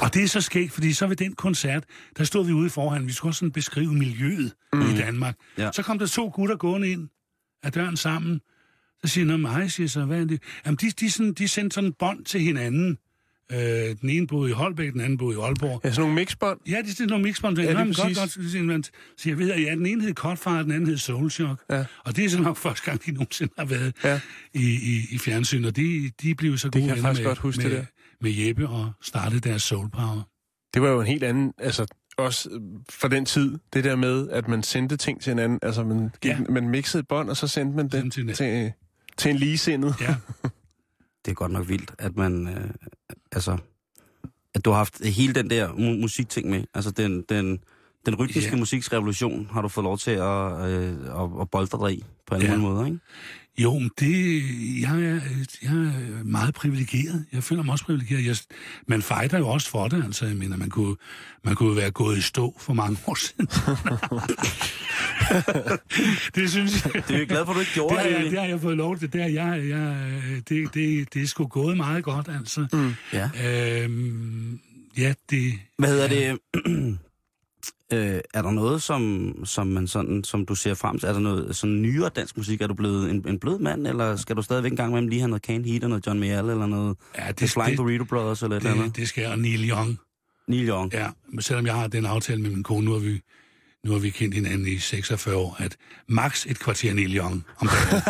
Og 0.00 0.14
det 0.14 0.22
er 0.24 0.28
så 0.28 0.40
skægt, 0.40 0.72
fordi 0.72 0.92
så 0.92 1.06
ved 1.06 1.16
den 1.16 1.32
koncert, 1.34 1.84
der 2.18 2.24
stod 2.24 2.46
vi 2.46 2.52
ude 2.52 2.70
forhånden. 2.70 3.08
Vi 3.08 3.12
skulle 3.12 3.30
også 3.30 3.38
sådan 3.38 3.52
beskrive 3.52 3.94
miljøet 3.94 4.52
mm. 4.72 4.80
i 4.80 4.96
Danmark. 4.98 5.34
Ja. 5.58 5.70
Så 5.72 5.82
kom 5.82 5.98
der 5.98 6.06
to 6.06 6.28
gutter 6.34 6.56
gående 6.56 6.90
ind 6.90 7.08
af 7.62 7.72
døren 7.72 7.96
sammen. 7.96 8.40
Så 9.04 9.08
siger 9.12 9.26
jeg, 9.26 9.40
mig, 9.40 9.70
siger 9.70 9.88
så, 9.88 10.04
hvad 10.04 10.20
er 10.20 10.24
det? 10.24 10.42
Jamen, 10.66 10.76
de, 10.76 10.90
de, 10.90 11.10
sådan, 11.10 11.32
de 11.32 11.48
sendte 11.48 11.74
sådan 11.74 11.88
en 11.88 11.94
bånd 11.98 12.24
til 12.24 12.40
hinanden. 12.40 12.98
Øh, 13.52 13.96
den 14.00 14.10
ene 14.10 14.26
boede 14.26 14.50
i 14.50 14.52
Holbæk, 14.52 14.92
den 14.92 15.00
anden 15.00 15.18
boede 15.18 15.38
i 15.38 15.40
Aalborg. 15.40 15.80
Ja, 15.84 15.90
sådan 15.90 16.00
nogle 16.00 16.14
mixbånd. 16.14 16.60
Ja, 16.68 16.76
det 16.86 17.00
er 17.00 17.06
nogle 17.06 17.22
mixbånd. 17.24 17.58
Ja, 17.58 17.72
Nå, 17.72 17.84
men 17.84 17.94
godt, 17.94 18.16
godt. 18.16 18.90
Så 19.16 19.28
jeg 19.28 19.38
ved, 19.38 19.50
at 19.50 19.62
ja, 19.62 19.70
den 19.74 19.86
ene 19.86 20.02
hed 20.02 20.14
Cutfire, 20.14 20.62
den 20.62 20.72
anden 20.72 20.86
hed 20.86 20.96
Soul 20.96 21.30
Shock. 21.30 21.62
Ja. 21.70 21.84
Og 22.04 22.16
det 22.16 22.24
er 22.24 22.28
så 22.30 22.42
nok 22.42 22.56
første 22.56 22.84
gang, 22.84 23.04
de 23.06 23.12
nogensinde 23.12 23.52
har 23.58 23.64
været 23.64 23.92
Ja. 24.04 24.20
i, 24.54 24.60
i, 24.72 25.14
i 25.14 25.18
fjernsyn. 25.18 25.64
Og 25.64 25.76
de, 25.76 26.10
de 26.22 26.34
blev 26.34 26.58
så 26.58 26.66
Det 26.68 26.72
gode 26.72 26.86
kan 26.94 27.04
jeg 27.04 27.14
med, 27.16 27.24
godt 27.24 27.38
huske, 27.38 27.62
med, 27.62 27.70
det 27.70 27.78
der. 27.78 27.84
med 28.20 28.30
Jeppe 28.32 28.68
og 28.68 28.92
startede 29.02 29.40
deres 29.40 29.62
Soul 29.62 29.90
Power. 29.90 30.28
Det 30.74 30.82
var 30.82 30.88
jo 30.88 31.00
en 31.00 31.06
helt 31.06 31.22
anden, 31.24 31.52
altså 31.58 31.86
også 32.18 32.50
øh, 32.50 32.60
for 32.90 33.08
den 33.08 33.24
tid, 33.24 33.58
det 33.72 33.84
der 33.84 33.96
med, 33.96 34.28
at 34.28 34.48
man 34.48 34.62
sendte 34.62 34.96
ting 34.96 35.20
til 35.22 35.30
hinanden, 35.30 35.58
altså 35.62 35.84
man, 35.84 36.10
gik, 36.20 36.30
Ja. 36.30 36.38
man 36.48 36.68
mixede 36.68 37.00
et 37.00 37.08
bånd, 37.08 37.30
og 37.30 37.36
så 37.36 37.46
sendte 37.46 37.76
man 37.76 37.88
den 37.88 38.10
til- 38.10 38.34
til, 38.34 38.72
til 39.18 39.30
en 39.30 39.36
ligesindet. 39.36 39.94
Ja. 40.00 40.14
Det 41.24 41.30
er 41.30 41.34
godt 41.34 41.52
nok 41.52 41.68
vildt, 41.68 41.90
at 41.98 42.16
man... 42.16 42.48
Øh, 42.48 42.70
altså, 43.32 43.56
at 44.54 44.64
du 44.64 44.70
har 44.70 44.76
haft 44.76 45.04
hele 45.06 45.32
den 45.34 45.50
der 45.50 45.68
mu- 45.68 46.00
musikting 46.00 46.50
med. 46.50 46.64
Altså, 46.74 46.90
den, 46.90 47.22
den, 47.28 47.58
den 48.06 48.14
rytmiske 48.14 48.50
Ja. 48.52 48.56
musiksrevolution 48.58 49.48
har 49.52 49.62
du 49.62 49.68
fået 49.68 49.84
lov 49.84 49.98
til 49.98 50.10
at, 50.10 50.70
øh, 50.70 51.22
at, 51.22 51.40
at 51.40 51.50
boldre 51.50 51.88
dig 51.88 51.98
i 51.98 52.04
på 52.26 52.34
alle 52.34 52.46
Ja. 52.46 52.52
ja. 52.52 52.58
måder, 52.58 52.84
ikke? 52.86 52.98
Jo, 53.58 53.78
men 53.78 53.90
det, 54.00 54.42
jeg, 54.80 55.02
er, 55.02 55.20
jeg 55.62 55.72
er 55.72 56.24
meget 56.24 56.54
privilegeret. 56.54 57.24
Jeg 57.32 57.44
føler 57.44 57.62
mig 57.62 57.72
også 57.72 57.84
privilegeret. 57.84 58.26
Jeg, 58.26 58.36
man 58.86 59.02
fejder 59.02 59.38
jo 59.38 59.48
også 59.48 59.70
for 59.70 59.88
det, 59.88 60.04
altså. 60.04 60.26
Jeg 60.26 60.36
mener, 60.36 60.56
man 60.56 60.70
kunne, 60.70 60.96
man 61.44 61.54
kunne 61.54 61.76
være 61.76 61.90
gået 61.90 62.18
i 62.18 62.20
stå 62.20 62.56
for 62.60 62.72
mange 62.72 62.98
år 63.06 63.14
siden. 63.14 63.46
det 66.34 66.50
synes 66.50 66.84
jeg... 66.84 66.92
Det 67.08 67.14
er 67.14 67.18
vi 67.18 67.24
glad 67.24 67.44
for, 67.44 67.52
at 67.52 67.56
du 67.56 67.60
ikke 67.60 67.72
gjorde, 67.74 67.94
det, 67.94 68.02
har 68.02 68.10
jeg, 68.10 68.30
det 68.30 68.38
har 68.38 68.46
jeg 68.46 68.60
fået 68.60 68.76
lov 68.76 68.98
til. 68.98 69.12
Det, 69.12 69.20
har 69.20 69.28
jeg, 69.28 69.68
jeg, 69.68 69.96
det, 70.48 70.74
det, 70.74 71.14
det 71.14 71.22
er 71.22 71.26
sgu 71.26 71.46
gået 71.46 71.76
meget 71.76 72.04
godt, 72.04 72.28
altså. 72.28 72.66
Mm. 72.72 72.94
Ja. 73.12 73.30
Øhm, 73.84 74.60
ja, 74.98 75.14
det... 75.30 75.52
Hvad 75.78 75.88
hedder 75.88 76.08
det? 76.08 76.98
Øh, 77.92 78.20
er 78.34 78.42
der 78.42 78.50
noget, 78.50 78.82
som, 78.82 79.32
som, 79.44 79.66
man 79.66 79.86
sådan, 79.86 80.24
som 80.24 80.46
du 80.46 80.54
ser 80.54 80.74
frem 80.74 80.98
til? 80.98 81.08
Er 81.08 81.12
der 81.12 81.20
noget 81.20 81.56
sådan 81.56 81.82
nyere 81.82 82.08
dansk 82.08 82.36
musik? 82.36 82.60
Er 82.60 82.66
du 82.66 82.74
blevet 82.74 83.10
en, 83.10 83.28
en 83.28 83.38
blød 83.38 83.58
mand, 83.58 83.86
eller 83.86 84.16
skal 84.16 84.36
du 84.36 84.42
stadigvæk 84.42 84.70
en 84.70 84.76
gang 84.76 84.92
med 84.92 85.02
lige 85.02 85.20
have 85.20 85.28
noget 85.28 85.42
Can 85.44 85.64
Heat 85.64 85.82
og 85.84 85.88
noget 85.88 86.06
John 86.06 86.20
Mayall, 86.20 86.50
eller 86.50 86.66
noget 86.66 86.96
Ja, 87.18 87.32
The 87.32 87.48
Flying 87.48 87.76
Burrito 87.76 88.04
Brothers, 88.04 88.42
eller 88.42 88.56
et 88.56 88.60
eller 88.60 88.74
det, 88.74 88.80
andet? 88.82 88.96
det 88.96 89.08
skal 89.08 89.22
jeg, 89.22 89.30
og 89.32 89.38
Neil 89.38 89.70
Young. 89.70 89.98
Neil 90.48 90.68
Young. 90.68 90.92
Ja, 90.92 91.08
men 91.32 91.42
selvom 91.42 91.66
jeg 91.66 91.74
har 91.74 91.86
den 91.86 92.06
aftale 92.06 92.42
med 92.42 92.50
min 92.50 92.62
kone, 92.62 92.84
nu 92.84 92.92
har 92.92 92.98
vi, 92.98 93.20
nu 93.84 93.92
har 93.92 93.98
vi 93.98 94.10
kendt 94.10 94.34
hinanden 94.34 94.66
i 94.68 94.78
46 94.78 95.36
år, 95.36 95.56
at 95.58 95.76
max 96.08 96.46
et 96.46 96.58
kvarter 96.58 96.94
Neil 96.94 97.16
Young 97.16 97.44
om 97.60 97.68
dagen. 97.68 98.02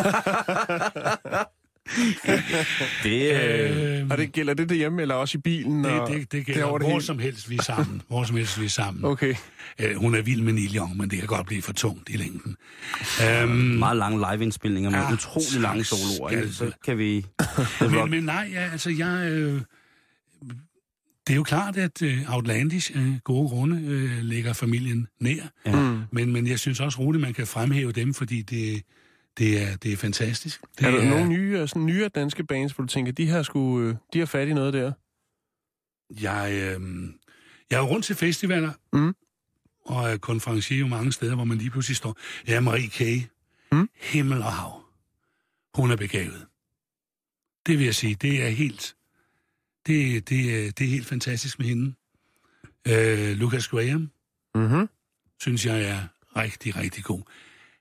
Det, 3.03 3.31
øh, 4.01 4.07
Og 4.09 4.17
det 4.17 4.31
gælder 4.31 4.53
det 4.53 4.69
derhjemme, 4.69 5.01
eller 5.01 5.15
også 5.15 5.37
i 5.37 5.41
bilen? 5.41 5.83
det, 5.83 5.91
og 5.91 6.09
det, 6.09 6.31
det 6.31 6.45
gælder 6.45 6.61
det 6.71 6.81
hvor 6.81 6.89
hele? 6.89 7.01
som 7.01 7.19
helst, 7.19 7.49
vi 7.49 7.55
er 7.57 7.61
sammen. 7.61 8.01
Hvor 8.07 8.23
som 8.23 8.35
helst, 8.35 8.59
vi 8.59 8.65
er 8.65 8.69
sammen. 8.69 9.05
Okay. 9.05 9.35
Øh, 9.79 9.95
hun 9.95 10.15
er 10.15 10.21
vild 10.21 10.41
med 10.41 10.53
Neil 10.53 10.75
Young, 10.77 10.97
men 10.97 11.09
det 11.09 11.19
kan 11.19 11.27
godt 11.27 11.47
blive 11.47 11.61
for 11.61 11.73
tungt 11.73 12.09
i 12.09 12.17
længden. 12.17 12.55
Øhm, 13.29 13.49
meget 13.51 13.97
lange 13.97 14.25
live-indspilninger 14.31 14.89
med 14.89 14.99
Ja, 14.99 15.13
utrolig 15.13 15.61
lange 15.61 15.83
soloer. 15.83 16.29
Skal- 16.29 16.53
Så 16.53 16.71
kan 16.85 16.97
vi... 16.97 17.25
men, 17.81 18.09
men 18.11 18.23
nej, 18.23 18.49
ja, 18.53 18.69
altså 18.71 18.89
jeg... 18.89 19.31
Øh, 19.31 19.61
det 21.27 21.33
er 21.33 21.37
jo 21.37 21.43
klart, 21.43 21.77
at 21.77 22.01
øh, 22.01 22.35
Outlandish 22.35 22.91
af 22.95 23.19
gode 23.23 23.49
grunde 23.49 23.81
øh, 23.87 24.17
ligger 24.21 24.53
familien 24.53 25.07
nær. 25.19 25.35
Ja. 25.65 25.75
Mm. 25.91 25.99
Men, 26.11 26.31
men 26.33 26.47
jeg 26.47 26.59
synes 26.59 26.79
også 26.79 26.99
roligt, 26.99 27.21
man 27.21 27.33
kan 27.33 27.47
fremhæve 27.47 27.91
dem, 27.91 28.13
fordi 28.13 28.41
det, 28.41 28.81
det, 29.37 29.61
er, 29.63 29.75
det 29.77 29.93
er 29.93 29.97
fantastisk. 29.97 30.61
Det 30.79 30.87
Er 30.87 30.91
der 30.91 31.09
nogle 31.09 31.29
nye, 31.29 31.59
øh, 31.59 31.67
sådan 31.67 31.85
nyere 31.85 32.09
danske 32.09 32.43
bands, 32.43 32.71
hvor 32.73 32.81
du 32.81 32.87
tænker, 32.87 33.11
de 33.11 33.25
her, 33.25 33.43
skulle, 33.43 33.89
øh, 33.89 33.95
de 34.13 34.19
har 34.19 34.25
fat 34.25 34.47
i 34.47 34.53
noget 34.53 34.73
der? 34.73 34.91
Jeg, 36.21 36.51
øh, 36.53 36.81
jeg 37.71 37.77
er 37.77 37.83
rundt 37.83 38.05
til 38.05 38.15
festivaler, 38.15 38.71
Mm. 38.93 39.15
og 39.85 40.09
er 40.11 40.17
konferencier 40.17 40.79
jo 40.79 40.87
mange 40.87 41.11
steder, 41.11 41.35
hvor 41.35 41.43
man 41.43 41.57
lige 41.57 41.69
pludselig 41.69 41.97
står. 41.97 42.17
Ja, 42.47 42.59
Marie 42.59 42.87
K. 42.87 43.29
Mm. 43.71 43.89
Himmel 43.95 44.37
og 44.41 44.53
hav. 44.53 44.83
Hun 45.75 45.91
er 45.91 45.95
begavet. 45.95 46.45
Det 47.65 47.77
vil 47.77 47.85
jeg 47.85 47.95
sige, 47.95 48.15
det 48.15 48.43
er 48.45 48.49
helt, 48.49 48.95
det, 49.87 50.29
det, 50.29 50.67
er- 50.67 50.71
det 50.71 50.83
er 50.85 50.89
helt 50.89 51.05
fantastisk 51.07 51.59
med 51.59 51.67
hende. 51.67 51.93
Øh, 52.87 53.37
Lucas 53.37 53.67
Graham, 53.67 54.09
Mm-hmm. 54.55 54.89
synes 55.41 55.65
jeg 55.65 55.83
er 55.83 55.99
rigtig, 56.35 56.75
rigtig 56.75 57.03
god. 57.03 57.21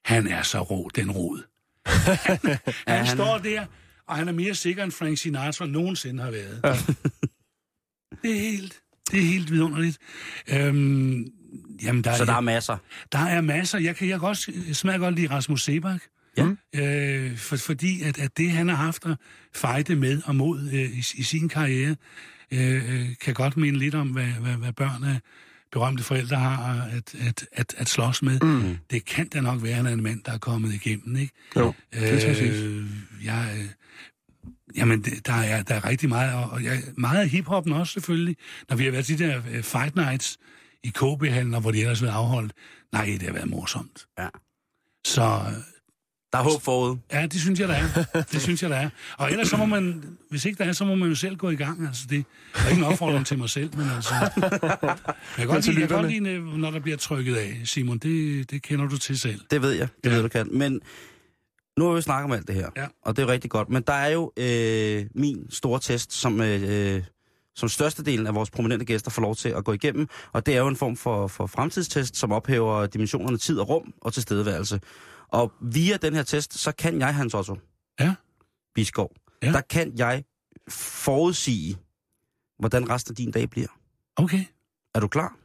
Han 0.05 0.27
er 0.27 0.43
så 0.43 0.63
rå, 0.63 0.91
den 0.95 1.11
rod. 1.11 1.43
han, 1.87 2.39
han, 2.89 3.07
han- 3.07 3.07
står 3.07 3.39
der, 3.39 3.65
og 4.07 4.17
han 4.17 4.29
er 4.29 4.33
mere 4.33 4.55
sikker 4.55 4.85
end 4.85 4.93
Frank 4.93 5.19
Sinatra 5.19 5.67
nogensinde 5.67 6.23
har 6.23 6.31
været. 6.31 6.61
Ja. 6.65 6.77
Det 8.23 8.37
er 8.37 8.41
helt, 8.41 8.79
det 9.11 9.19
er 9.19 9.25
helt 9.25 9.51
vidunderligt. 9.51 9.99
Øhm, 10.49 11.27
jamen, 11.83 12.05
der 12.05 12.15
Så 12.17 12.23
er, 12.23 12.27
der 12.27 12.33
er 12.35 12.41
masser. 12.41 12.77
der 13.13 13.19
er 13.19 13.41
masser. 13.41 13.79
Jeg 13.79 13.97
kan 13.97 14.09
jeg 14.09 14.21
kan 14.21 14.29
også 14.29 14.53
jeg 14.67 14.77
smager 14.77 14.99
godt 14.99 15.15
lide 15.15 15.31
Rasmus 15.31 15.63
Sebak. 15.65 16.01
Ja. 16.37 16.47
Øh, 16.75 17.37
for, 17.37 17.57
fordi 17.57 18.03
at, 18.03 18.19
at 18.19 18.37
det, 18.37 18.51
han 18.51 18.69
har 18.69 18.77
haft 18.77 19.07
at 19.07 19.17
fejde 19.55 19.97
med 19.97 20.23
og 20.25 20.37
mod 20.37 20.61
øh, 20.73 20.81
i, 20.99 20.99
i 21.15 21.23
sin 21.23 21.49
karriere, 21.49 21.97
øh, 22.53 22.95
øh, 23.01 23.09
kan 23.21 23.35
godt 23.35 23.57
minde 23.57 23.79
lidt 23.79 23.95
om, 23.95 24.09
hvad, 24.09 24.25
hvad, 24.27 24.53
hvad 24.55 24.73
børn 24.73 25.05
af 25.05 25.21
berømte 25.73 26.03
forældre 26.03 26.37
har 26.37 26.89
at, 26.97 27.15
at, 27.29 27.47
at, 27.53 27.75
at 27.79 27.89
slås 27.89 28.23
med. 28.23 28.41
Mm. 28.41 28.79
Det 28.91 29.05
kan 29.05 29.29
da 29.29 29.41
nok 29.41 29.63
være, 29.63 29.71
at 29.71 29.77
han 29.77 29.87
er 29.87 29.93
en 29.93 30.03
mand, 30.03 30.23
der 30.25 30.33
er 30.33 30.39
kommet 30.39 30.75
igennem, 30.75 31.17
ikke? 31.17 31.33
Jo, 31.57 31.75
det 31.93 32.23
skal 32.23 32.37
siges. 32.37 32.61
øh, 32.61 32.87
jeg, 33.25 33.55
øh, 33.59 33.65
Jamen, 34.77 35.03
det, 35.03 35.27
der, 35.27 35.33
er, 35.33 35.63
der 35.63 35.75
er 35.75 35.85
rigtig 35.85 36.09
meget, 36.09 36.35
og, 36.51 36.65
jeg, 36.65 36.83
meget 36.97 37.21
af 37.21 37.29
hiphoppen 37.29 37.73
også 37.73 37.93
selvfølgelig. 37.93 38.37
Når 38.69 38.77
vi 38.77 38.85
har 38.85 38.91
været 38.91 39.07
til 39.07 39.19
de 39.19 39.25
der 39.25 39.43
øh, 39.51 39.63
fight 39.63 39.97
nights 39.97 40.39
i 40.85 40.89
KB-hallen, 40.89 41.55
og 41.55 41.61
hvor 41.61 41.71
de 41.71 41.81
ellers 41.81 42.03
været 42.03 42.13
afholdt. 42.13 42.53
Nej, 42.93 43.05
det 43.05 43.23
har 43.23 43.33
været 43.33 43.51
morsomt. 43.51 44.07
Ja. 44.19 44.29
Så 45.05 45.41
Der 46.33 46.39
er 46.39 46.43
håb 46.43 46.63
forud. 46.63 46.97
ja, 47.13 47.27
det 47.27 47.41
synes 47.41 47.61
jeg, 47.61 47.69
der 47.69 47.75
er. 47.75 48.23
Det 48.33 48.43
synes 48.43 48.63
jeg, 48.63 48.71
der 48.71 48.77
er. 48.77 48.91
Og 49.19 49.31
ellers 49.31 49.49
så 49.49 49.57
må 49.57 49.65
man, 49.67 50.05
hvis 50.31 50.45
ikke 50.45 50.59
der 50.65 50.69
er, 50.69 50.73
så 50.73 50.85
må 50.85 50.95
man 50.95 51.09
jo 51.09 51.15
selv 51.15 51.37
gå 51.37 51.51
i 51.51 51.55
gang. 51.57 51.87
Altså, 51.87 52.03
det 52.11 52.25
er 52.55 52.69
ikke 52.69 52.81
en 52.81 52.87
opfordring 52.87 53.27
til 53.27 53.39
mig 53.39 53.51
selv, 53.51 53.77
men 53.77 53.87
altså... 53.97 54.15
Jeg 54.15 54.31
kan 55.37 55.47
godt 55.47 55.67
lide, 55.67 55.81
jeg 55.81 55.89
kan 55.89 55.97
godt 55.99 56.13
lide, 56.13 56.59
når 56.59 56.71
der 56.71 56.81
bliver 56.81 56.97
trykket 56.97 57.37
af, 57.37 57.61
Simon. 57.65 57.99
Det, 57.99 58.51
det 58.51 58.63
kender 58.63 58.89
du 58.89 58.99
til 58.99 59.19
selv. 59.19 59.41
Det 59.51 59.63
ved 59.63 59.73
jeg. 59.73 59.89
Det 60.05 60.11
Ja. 60.11 60.15
ved 60.17 60.23
du 60.23 60.29
kan. 60.29 60.49
Men 60.53 60.81
nu 61.79 61.87
har 61.89 61.95
vi 61.95 62.03
snakket 62.03 62.25
om 62.25 62.33
alt 62.33 62.47
det 62.47 62.55
her, 62.55 62.69
Ja. 62.77 62.87
og 63.03 63.17
det 63.17 63.23
er 63.23 63.27
jo 63.27 63.33
rigtig 63.33 63.51
godt. 63.51 63.69
Men 63.71 63.83
der 63.87 63.93
er 63.93 64.09
jo 64.09 64.33
øh, 64.37 65.07
min 65.15 65.51
store 65.51 65.81
test, 65.81 66.13
som, 66.13 66.41
øh, 66.41 67.03
som 67.57 67.69
størstedelen 67.69 68.27
af 68.27 68.35
vores 68.35 68.51
prominente 68.51 68.85
gæster 68.85 69.11
får 69.11 69.23
lov 69.23 69.37
til 69.37 69.49
at 69.49 69.65
gå 69.65 69.73
igennem. 69.73 70.09
Og 70.33 70.47
det 70.47 70.55
er 70.55 70.59
jo 70.59 70.69
en 70.69 70.77
form 70.77 70.97
for, 70.97 71.27
for 71.29 71.47
fremtidstest, 71.47 72.17
som 72.17 72.33
ophæver 72.33 72.87
dimensionerne 72.87 73.39
tid 73.39 73.59
og 73.59 73.69
rum 73.69 73.93
og 74.01 74.13
tilstedeværelse. 74.13 74.81
Og 75.33 75.53
via 75.61 75.97
den 75.97 76.15
her 76.15 76.23
test, 76.23 76.59
så 76.59 76.73
kan 76.73 76.99
jeg, 77.01 77.15
Hans 77.15 77.35
Otto 77.35 77.57
Ja. 78.01 78.15
Biskov, 78.75 79.13
Ja. 79.43 79.53
der 79.53 79.61
kan 79.61 79.93
jeg 79.99 80.25
forudsige, 80.69 81.77
hvordan 82.59 82.91
resten 82.91 83.13
af 83.13 83.17
din 83.17 83.31
dag 83.31 83.51
bliver. 83.51 83.67
Okay. 84.17 84.45
Er 84.95 85.01
du 85.01 85.09
klar? 85.09 85.37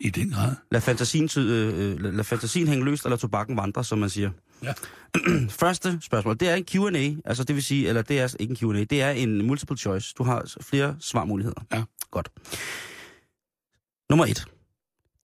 I 0.00 0.10
den 0.10 0.30
grad. 0.30 0.54
Lad 0.70 0.80
fantasien, 0.80 1.28
øh, 1.38 1.92
øh, 1.92 2.00
lad 2.14 2.24
fantasien 2.24 2.68
hænge 2.68 2.84
løst, 2.84 3.04
eller 3.04 3.16
tobakken 3.16 3.56
vandre, 3.56 3.84
som 3.84 3.98
man 3.98 4.10
siger. 4.10 4.30
Ja. 4.62 4.72
Første 5.62 5.98
spørgsmål, 6.02 6.36
det 6.40 6.48
er 6.48 6.54
en 6.54 6.64
Q&A, 6.64 7.28
altså 7.28 7.44
det 7.44 7.54
vil 7.56 7.62
sige, 7.62 7.88
eller 7.88 8.02
det 8.02 8.20
er 8.20 8.36
ikke 8.40 8.50
en 8.50 8.56
Q&A, 8.56 8.84
det 8.84 9.02
er 9.02 9.10
en 9.10 9.46
multiple 9.46 9.76
choice. 9.76 10.14
Du 10.18 10.22
har 10.22 10.54
flere 10.60 10.96
svarmuligheder. 11.00 11.60
Ja. 11.72 11.82
Godt. 12.10 12.28
Nummer 14.10 14.26
et. 14.26 14.44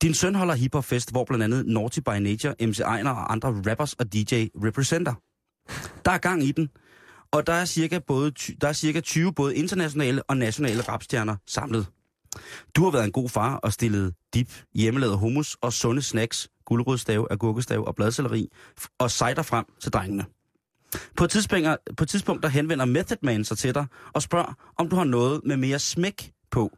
Din 0.04 0.14
søn 0.14 0.34
holder 0.34 0.54
hiphopfest, 0.54 1.10
hvor 1.10 1.24
blandt 1.24 1.44
andet 1.44 1.66
Naughty 1.66 1.98
by 1.98 2.18
Nature, 2.20 2.54
MC 2.60 2.80
Ejner 2.80 3.10
og 3.10 3.32
andre 3.32 3.48
rappers 3.70 3.92
og 3.92 4.12
DJ 4.12 4.46
representer. 4.64 5.14
Der 6.04 6.10
er 6.10 6.18
gang 6.18 6.42
i 6.42 6.52
den, 6.52 6.70
og 7.30 7.46
der 7.46 7.52
er 7.52 7.64
cirka, 7.64 7.98
både, 7.98 8.30
der 8.60 8.68
er 8.68 8.72
cirka 8.72 9.00
20 9.00 9.32
både 9.32 9.56
internationale 9.56 10.22
og 10.22 10.36
nationale 10.36 10.82
rapstjerner 10.82 11.36
samlet. 11.46 11.86
Du 12.76 12.84
har 12.84 12.90
været 12.90 13.04
en 13.04 13.12
god 13.12 13.28
far 13.28 13.56
og 13.56 13.72
stillet 13.72 14.14
dip, 14.34 14.62
hjemmelavet 14.74 15.18
hummus 15.18 15.56
og 15.60 15.72
sunde 15.72 16.02
snacks, 16.02 16.48
gulerodstav, 16.64 17.26
agurkestav 17.30 17.84
og 17.86 17.94
bladcelleri 17.94 18.48
og 18.98 19.10
cider 19.10 19.42
frem 19.42 19.64
til 19.80 19.92
drengene. 19.92 20.24
På 21.16 21.24
et, 21.24 21.30
tidspunkt, 21.30 21.68
på 21.96 22.04
et 22.04 22.08
tidspunkt 22.08 22.42
der 22.42 22.48
henvender 22.48 22.84
Method 22.84 23.18
Man 23.22 23.44
sig 23.44 23.58
til 23.58 23.74
dig 23.74 23.86
og 24.12 24.22
spørger, 24.22 24.54
om 24.78 24.88
du 24.88 24.96
har 24.96 25.04
noget 25.04 25.40
med 25.44 25.56
mere 25.56 25.78
smæk 25.78 26.32
på 26.50 26.70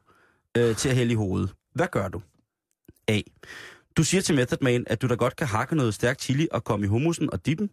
øh, 0.57 0.77
til 0.77 0.89
at 0.89 0.95
hælde 0.95 1.13
i 1.13 1.17
hovedet. 1.17 1.55
Hvad 1.75 1.87
gør 1.93 2.09
du? 2.09 2.23
A. 3.09 3.21
Du 3.97 4.05
siger 4.05 4.21
til 4.21 4.35
Method 4.35 4.59
Man, 4.61 4.85
at 4.87 5.03
du 5.03 5.07
da 5.07 5.15
godt 5.15 5.37
kan 5.37 5.47
hakke 5.47 5.77
noget 5.77 5.95
stærk 5.95 6.21
chili 6.21 6.49
og 6.51 6.65
komme 6.65 6.87
i 6.87 6.89
hummusen 6.89 7.33
og 7.33 7.47
dippen, 7.47 7.71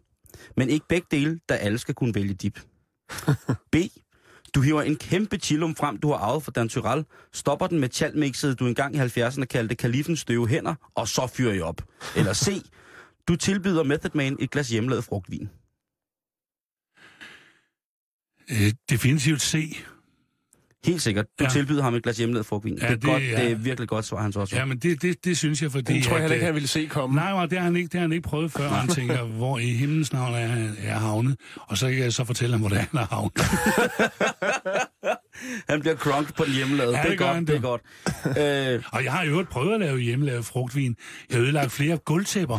men 0.56 0.70
ikke 0.70 0.86
begge 0.88 1.06
dele, 1.10 1.40
da 1.48 1.54
alle 1.54 1.78
skal 1.78 1.94
kunne 1.94 2.14
vælge 2.14 2.34
dip. 2.34 2.60
B. 3.72 3.76
Du 4.54 4.60
hiver 4.60 4.82
en 4.82 4.96
kæmpe 4.96 5.36
chillum 5.36 5.76
frem, 5.76 5.96
du 5.98 6.08
har 6.08 6.18
arvet 6.18 6.42
fra 6.42 6.52
Dan 6.54 6.68
Tyrell, 6.68 7.04
stopper 7.32 7.66
den 7.66 7.80
med 7.80 7.88
chalmixet, 7.88 8.58
du 8.58 8.66
engang 8.66 8.96
i 8.96 8.98
70'erne 8.98 9.44
kaldte 9.44 9.74
kalifens 9.74 10.20
støve 10.20 10.48
hænder, 10.48 10.74
og 10.94 11.08
så 11.08 11.26
fyrer 11.26 11.54
I 11.54 11.60
op. 11.60 11.82
Eller 12.16 12.32
C. 12.32 12.62
Du 13.28 13.36
tilbyder 13.36 13.82
Method 13.82 14.10
Man 14.14 14.36
et 14.40 14.50
glas 14.50 14.68
hjemmelavet 14.68 15.04
frugtvin. 15.04 15.50
Øh, 18.50 18.72
definitivt 18.90 19.42
C. 19.42 19.76
Helt 20.84 21.02
sikkert. 21.02 21.26
Du 21.38 21.44
ja. 21.44 21.50
Tilbyder 21.50 21.82
ham 21.82 21.94
et 21.94 22.02
glas 22.02 22.16
hjemmelavet 22.18 22.46
frugtvin. 22.46 22.78
Ja, 22.82 22.86
det, 22.86 22.90
er 22.92 22.96
det- 22.96 23.02
godt, 23.02 23.22
ja. 23.22 23.42
det 23.42 23.50
er 23.50 23.54
virkelig 23.54 23.88
godt 23.88 24.04
svar, 24.04 24.22
Hans 24.22 24.36
også. 24.36 24.56
Ja, 24.56 24.64
men 24.64 24.78
det, 24.78 25.02
det, 25.02 25.24
det 25.24 25.36
synes 25.38 25.62
jeg, 25.62 25.72
fordi... 25.72 25.92
Den 25.94 26.02
tror 26.02 26.12
jeg 26.12 26.20
heller 26.20 26.34
ikke, 26.34 26.42
øh, 26.44 26.46
han 26.46 26.54
ville 26.54 26.68
se 26.68 26.86
komme. 26.86 27.16
Nej, 27.16 27.32
nej, 27.32 27.46
det 27.46 27.58
har 27.58 27.64
han 27.64 27.76
ikke, 27.76 27.86
det 27.88 27.94
har 27.94 28.00
han 28.00 28.12
ikke 28.12 28.28
prøvet 28.28 28.52
før. 28.52 28.68
Han 28.68 28.88
tænker, 28.88 29.22
hvor 29.38 29.58
i 29.58 29.66
himlens 29.72 30.12
navn 30.12 30.34
er 30.34 30.46
han 30.46 30.76
er 30.84 30.98
havnet. 30.98 31.36
Og 31.60 31.78
så 31.78 31.90
kan 31.90 31.98
jeg 31.98 32.12
så 32.12 32.24
fortælle 32.24 32.52
ham, 32.52 32.60
hvor 32.60 32.68
det 32.68 32.78
er, 32.78 32.84
han 32.92 33.00
er 33.00 33.06
havnet. 33.14 33.32
Han 35.68 35.80
bliver 35.80 35.96
crunk 35.96 36.36
på 36.36 36.44
den 36.44 36.52
hjemmelavede. 36.54 36.96
Ja, 36.96 37.02
det 37.02 37.06
er 37.06 37.10
det 37.10 37.18
gør 37.18 37.24
godt, 37.26 37.34
han 37.34 37.46
det 37.46 37.56
er 37.56 37.60
da. 37.60 37.66
godt. 37.66 38.76
Øh, 38.76 38.82
Og 38.92 39.04
jeg 39.04 39.12
har 39.12 39.24
jo 39.24 39.30
øvrigt 39.30 39.48
prøvet 39.50 39.74
at 39.74 39.80
lave 39.80 39.98
hjemmelavet 39.98 40.44
frugtvin. 40.44 40.96
Jeg 41.30 41.36
har 41.38 41.44
ødelagt 41.44 41.72
flere 41.72 41.96
gulvtæpper. 41.96 42.58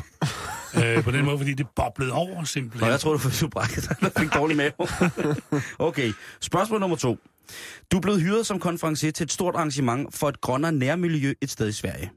Øh, 0.84 1.04
på 1.04 1.12
den 1.12 1.26
måde, 1.26 1.38
fordi 1.38 1.54
det 1.54 1.68
boblede 1.76 2.12
over 2.12 2.40
Nå, 2.40 2.46
simpelthen. 2.46 2.90
jeg 2.92 3.00
tror, 3.00 3.12
du 3.12 3.18
fik 3.18 3.50
brækket. 3.50 3.90
Jeg 4.02 4.12
fik 4.18 4.34
dårlig 4.34 4.58
mave. 4.58 4.72
okay, 5.90 6.14
spørgsmål 6.42 6.80
nummer 6.80 6.98
to. 6.98 7.18
Du 7.92 8.00
blevet 8.00 8.22
hyret 8.22 8.46
som 8.46 8.60
konferencier 8.60 9.12
til 9.12 9.24
et 9.24 9.32
stort 9.32 9.56
arrangement 9.56 10.16
for 10.16 10.30
et 10.30 10.42
grønnere 10.42 10.72
nærmiljø 10.72 11.34
et 11.42 11.52
sted 11.52 11.68
i 11.68 11.72
Sverige. 11.72 12.12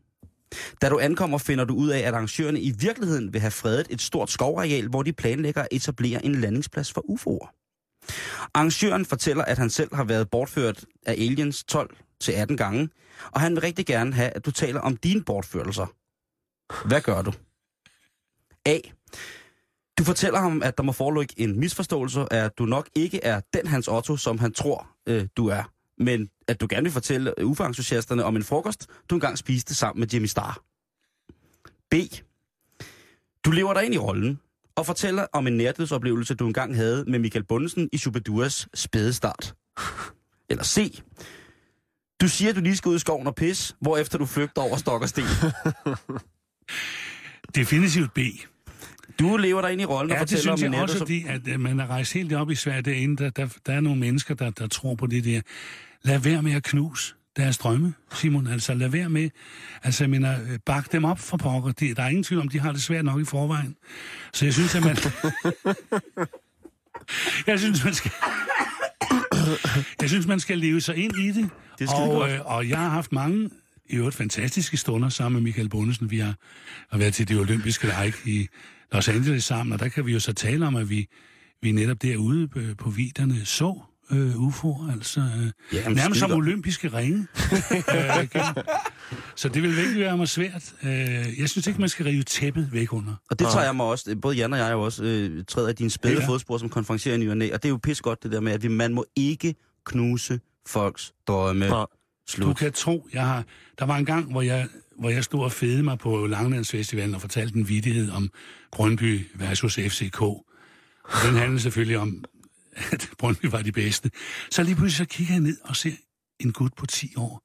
Da 0.82 0.88
du 0.88 0.98
ankommer, 0.98 1.38
finder 1.38 1.64
du 1.64 1.74
ud 1.74 1.88
af, 1.88 1.98
at 1.98 2.14
arrangørerne 2.14 2.60
i 2.60 2.72
virkeligheden 2.78 3.32
vil 3.32 3.40
have 3.40 3.50
fredet 3.50 3.86
et 3.90 4.00
stort 4.00 4.30
skovareal, 4.30 4.88
hvor 4.88 5.02
de 5.02 5.12
planlægger 5.12 5.62
at 5.62 5.68
etablere 5.72 6.24
en 6.24 6.34
landingsplads 6.34 6.92
for 6.92 7.04
UFO'er. 7.10 7.54
Arrangøren 8.54 9.04
fortæller, 9.04 9.44
at 9.44 9.58
han 9.58 9.70
selv 9.70 9.94
har 9.94 10.04
været 10.04 10.30
bortført 10.30 10.84
af 11.06 11.12
aliens 11.12 11.64
12-18 11.72 12.56
gange, 12.56 12.88
og 13.30 13.40
han 13.40 13.52
vil 13.54 13.60
rigtig 13.60 13.86
gerne 13.86 14.12
have, 14.12 14.30
at 14.30 14.46
du 14.46 14.50
taler 14.50 14.80
om 14.80 14.96
dine 14.96 15.22
bortførelser. 15.24 15.86
Hvad 16.88 17.00
gør 17.00 17.22
du? 17.22 17.32
A. 18.68 18.78
Du 19.98 20.04
fortæller 20.04 20.40
ham, 20.40 20.62
at 20.62 20.76
der 20.76 20.82
må 20.82 20.92
foreligge 20.92 21.34
en 21.36 21.60
misforståelse, 21.60 22.32
at 22.32 22.58
du 22.58 22.64
nok 22.64 22.88
ikke 22.94 23.24
er 23.24 23.40
den 23.54 23.66
Hans 23.66 23.88
Otto, 23.88 24.16
som 24.16 24.38
han 24.38 24.52
tror, 24.52 24.88
øh, 25.08 25.26
du 25.36 25.46
er. 25.46 25.72
Men 25.98 26.28
at 26.48 26.60
du 26.60 26.66
gerne 26.70 26.82
vil 26.82 26.92
fortælle 26.92 27.34
UFO-entusiasterne 27.44 28.24
om 28.24 28.36
en 28.36 28.44
frokost, 28.44 28.86
du 29.10 29.14
engang 29.14 29.38
spiste 29.38 29.74
sammen 29.74 30.00
med 30.00 30.08
Jimmy 30.08 30.26
Star. 30.26 30.62
B. 31.90 31.94
Du 33.44 33.50
lever 33.50 33.74
dig 33.74 33.84
ind 33.84 33.94
i 33.94 33.98
rollen 33.98 34.40
og 34.76 34.86
fortæller 34.86 35.26
om 35.32 35.46
en 35.46 35.56
nærdødsoplevelse, 35.56 36.34
du 36.34 36.46
engang 36.46 36.76
havde 36.76 37.04
med 37.08 37.18
Michael 37.18 37.44
Bundesen 37.44 37.88
i 37.92 37.98
Superduas 37.98 38.68
spædestart. 38.74 39.54
Eller 40.50 40.64
C. 40.64 41.00
Du 42.20 42.28
siger, 42.28 42.50
at 42.50 42.56
du 42.56 42.60
lige 42.60 42.76
skal 42.76 42.88
ud 42.88 42.96
i 42.96 42.98
skoven 42.98 43.26
og 43.26 43.34
pis, 43.34 43.76
hvorefter 43.80 44.18
du 44.18 44.26
flygter 44.26 44.62
over 44.62 44.76
stok 44.76 45.02
og 45.02 45.08
sten. 45.08 45.24
Definitivt 47.54 48.14
B. 48.14 48.18
Du 49.18 49.36
lever 49.36 49.60
dig 49.62 49.72
ind 49.72 49.80
i 49.80 49.84
rollen 49.84 50.10
Ja, 50.12 50.20
og 50.20 50.30
det 50.30 50.38
fortæller 50.38 50.56
synes 50.56 50.62
om 50.62 50.66
en 50.66 50.74
jeg 50.74 50.82
også, 50.82 50.94
nærdøds- 50.94 50.98
fordi 50.98 51.24
at 51.28 51.48
øh, 51.48 51.60
man 51.60 51.80
er 51.80 51.86
rejst 51.86 52.12
helt 52.12 52.32
op 52.32 52.50
i 52.50 52.54
Sverige 52.54 52.82
derinde. 52.82 53.24
Der, 53.24 53.30
der, 53.30 53.48
der 53.66 53.72
er 53.72 53.80
nogle 53.80 54.00
mennesker, 54.00 54.34
der, 54.34 54.50
der 54.50 54.66
tror 54.66 54.94
på 54.94 55.06
det 55.06 55.24
der. 55.24 55.40
Lad 56.02 56.18
være 56.18 56.42
med 56.42 56.52
at 56.52 56.62
knuse 56.62 57.14
deres 57.36 57.58
drømme, 57.58 57.94
Simon. 58.14 58.46
Altså, 58.46 58.74
lad 58.74 58.88
være 58.88 59.08
med. 59.08 59.30
Altså, 59.82 60.04
jeg 60.04 60.10
mener, 60.10 60.40
øh, 60.42 60.58
bak 60.66 60.92
dem 60.92 61.04
op 61.04 61.18
for 61.18 61.36
pokker. 61.36 61.72
De, 61.72 61.94
der 61.94 62.02
er 62.02 62.08
ingen 62.08 62.24
tvivl 62.24 62.40
om, 62.42 62.48
de 62.48 62.60
har 62.60 62.72
det 62.72 62.82
svært 62.82 63.04
nok 63.04 63.20
i 63.20 63.24
forvejen. 63.24 63.76
Så 64.32 64.44
jeg 64.44 64.54
synes, 64.54 64.74
at 64.74 64.84
man... 64.84 64.96
jeg 67.46 67.58
synes, 67.58 67.84
man 67.84 67.94
skal... 67.94 68.10
jeg 70.00 70.08
synes, 70.08 70.26
man 70.26 70.40
skal 70.40 70.58
leve 70.58 70.80
sig 70.80 70.96
ind 70.96 71.16
i 71.18 71.32
det. 71.32 71.50
Det 71.78 71.88
og, 71.94 72.30
øh, 72.30 72.38
og 72.44 72.68
jeg 72.68 72.78
har 72.78 72.88
haft 72.88 73.12
mange 73.12 73.50
i 73.88 73.96
øvrigt 73.96 74.16
fantastiske 74.16 74.76
stunder 74.76 75.08
sammen 75.08 75.42
med 75.42 75.42
Michael 75.42 75.68
Bundesen. 75.68 76.10
Vi 76.10 76.18
har, 76.18 76.34
har 76.90 76.98
været 76.98 77.14
til 77.14 77.28
de 77.28 77.36
olympiske 77.36 77.86
lege 77.86 78.12
i 78.24 78.48
Los 78.92 79.08
Angeles 79.08 79.44
sammen, 79.44 79.72
og 79.72 79.80
der 79.80 79.88
kan 79.88 80.06
vi 80.06 80.12
jo 80.12 80.20
så 80.20 80.32
tale 80.32 80.66
om, 80.66 80.76
at 80.76 80.90
vi, 80.90 81.06
vi 81.62 81.72
netop 81.72 82.02
derude 82.02 82.48
på, 82.48 82.58
på 82.78 82.90
viderne 82.90 83.44
så 83.44 83.80
øh, 84.10 84.34
UFO'er, 84.34 84.92
altså 84.92 85.20
øh, 85.20 85.50
Jamen, 85.72 85.96
nærmest 85.96 86.20
som 86.20 86.32
olympiske 86.32 86.88
ringe. 86.88 87.18
øh, 87.94 88.44
så 89.36 89.48
det 89.48 89.62
vil 89.62 89.76
virkelig 89.76 90.00
være 90.00 90.16
mig 90.16 90.28
svært. 90.28 90.74
Øh, 90.82 90.90
jeg 91.40 91.48
synes 91.48 91.66
ikke, 91.66 91.80
man 91.80 91.88
skal 91.88 92.04
rive 92.06 92.22
tæppet 92.22 92.68
væk 92.72 92.92
under. 92.92 93.14
Og 93.30 93.38
det 93.38 93.46
tager 93.52 93.64
jeg 93.64 93.76
mig 93.76 93.86
også, 93.86 94.16
både 94.22 94.36
Jan 94.36 94.52
og 94.52 94.58
jeg 94.58 94.68
er 94.68 94.72
jo 94.72 94.82
også, 94.82 95.04
øh, 95.04 95.44
træder 95.44 95.68
i 95.68 95.72
dine 95.72 95.90
spæde 95.90 96.14
Ja. 96.14 96.20
ja. 96.20 96.26
fodspor 96.28 96.58
som 96.58 96.68
konferencier 96.68 97.14
i 97.14 97.18
ny 97.18 97.30
og 97.30 97.36
og 97.36 97.62
det 97.62 97.64
er 97.64 97.68
jo 97.68 97.76
pis 97.82 98.00
godt 98.00 98.22
det 98.22 98.32
der 98.32 98.40
med, 98.40 98.52
at 98.52 98.62
vi, 98.62 98.68
man 98.68 98.94
må 98.94 99.04
ikke 99.16 99.54
knuse 99.86 100.40
folks 100.66 101.12
drømme. 101.26 101.68
Nej. 102.36 102.36
Du 102.36 102.42
Slut. 102.42 102.56
kan 102.56 102.72
tro, 102.72 103.08
jeg 103.12 103.26
har... 103.26 103.44
Der 103.78 103.84
var 103.84 103.96
en 103.96 104.04
gang, 104.04 104.30
hvor 104.30 104.42
jeg, 104.42 104.68
hvor 104.98 105.10
jeg 105.10 105.24
stod 105.24 105.44
og 105.44 105.52
fede 105.52 105.82
mig 105.82 105.98
på 105.98 106.26
Langelandsfestivalen 106.26 107.14
og 107.14 107.20
fortalte 107.20 107.56
en 107.56 107.68
vidighed 107.68 108.10
om 108.10 108.30
Brøndby 108.72 109.26
versus 109.34 109.74
FCK. 109.74 110.20
Og 110.22 110.44
den 111.26 111.36
handlede 111.36 111.60
selvfølgelig 111.60 111.98
om, 111.98 112.24
at 112.92 113.10
Brøndby 113.18 113.46
var 113.46 113.62
de 113.62 113.72
bedste. 113.72 114.10
Så 114.50 114.62
lige 114.62 114.74
pludselig 114.74 114.96
så 114.96 115.16
kigger 115.16 115.34
jeg 115.34 115.40
ned 115.40 115.56
og 115.64 115.76
ser 115.76 115.92
en 116.40 116.52
gut 116.52 116.74
på 116.74 116.86
10 116.86 117.14
år, 117.16 117.42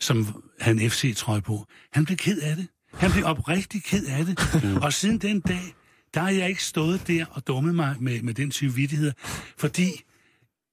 som 0.00 0.42
havde 0.60 0.82
en 0.84 0.90
FC-trøje 0.90 1.40
på. 1.42 1.66
Han 1.92 2.04
blev 2.04 2.16
ked 2.16 2.40
af 2.40 2.56
det. 2.56 2.66
Han 2.94 3.12
blev 3.12 3.24
oprigtig 3.24 3.82
ked 3.82 4.06
af 4.06 4.24
det. 4.24 4.38
og 4.84 4.92
siden 4.92 5.18
den 5.18 5.40
dag, 5.40 5.74
der 6.14 6.20
har 6.20 6.30
jeg 6.30 6.48
ikke 6.48 6.64
stået 6.64 7.08
der 7.08 7.26
og 7.30 7.46
dummet 7.46 7.74
mig 7.74 7.96
med, 8.00 8.22
med 8.22 8.34
den 8.34 8.50
type 8.50 8.74
vidigheder. 8.74 9.12
Fordi 9.58 10.02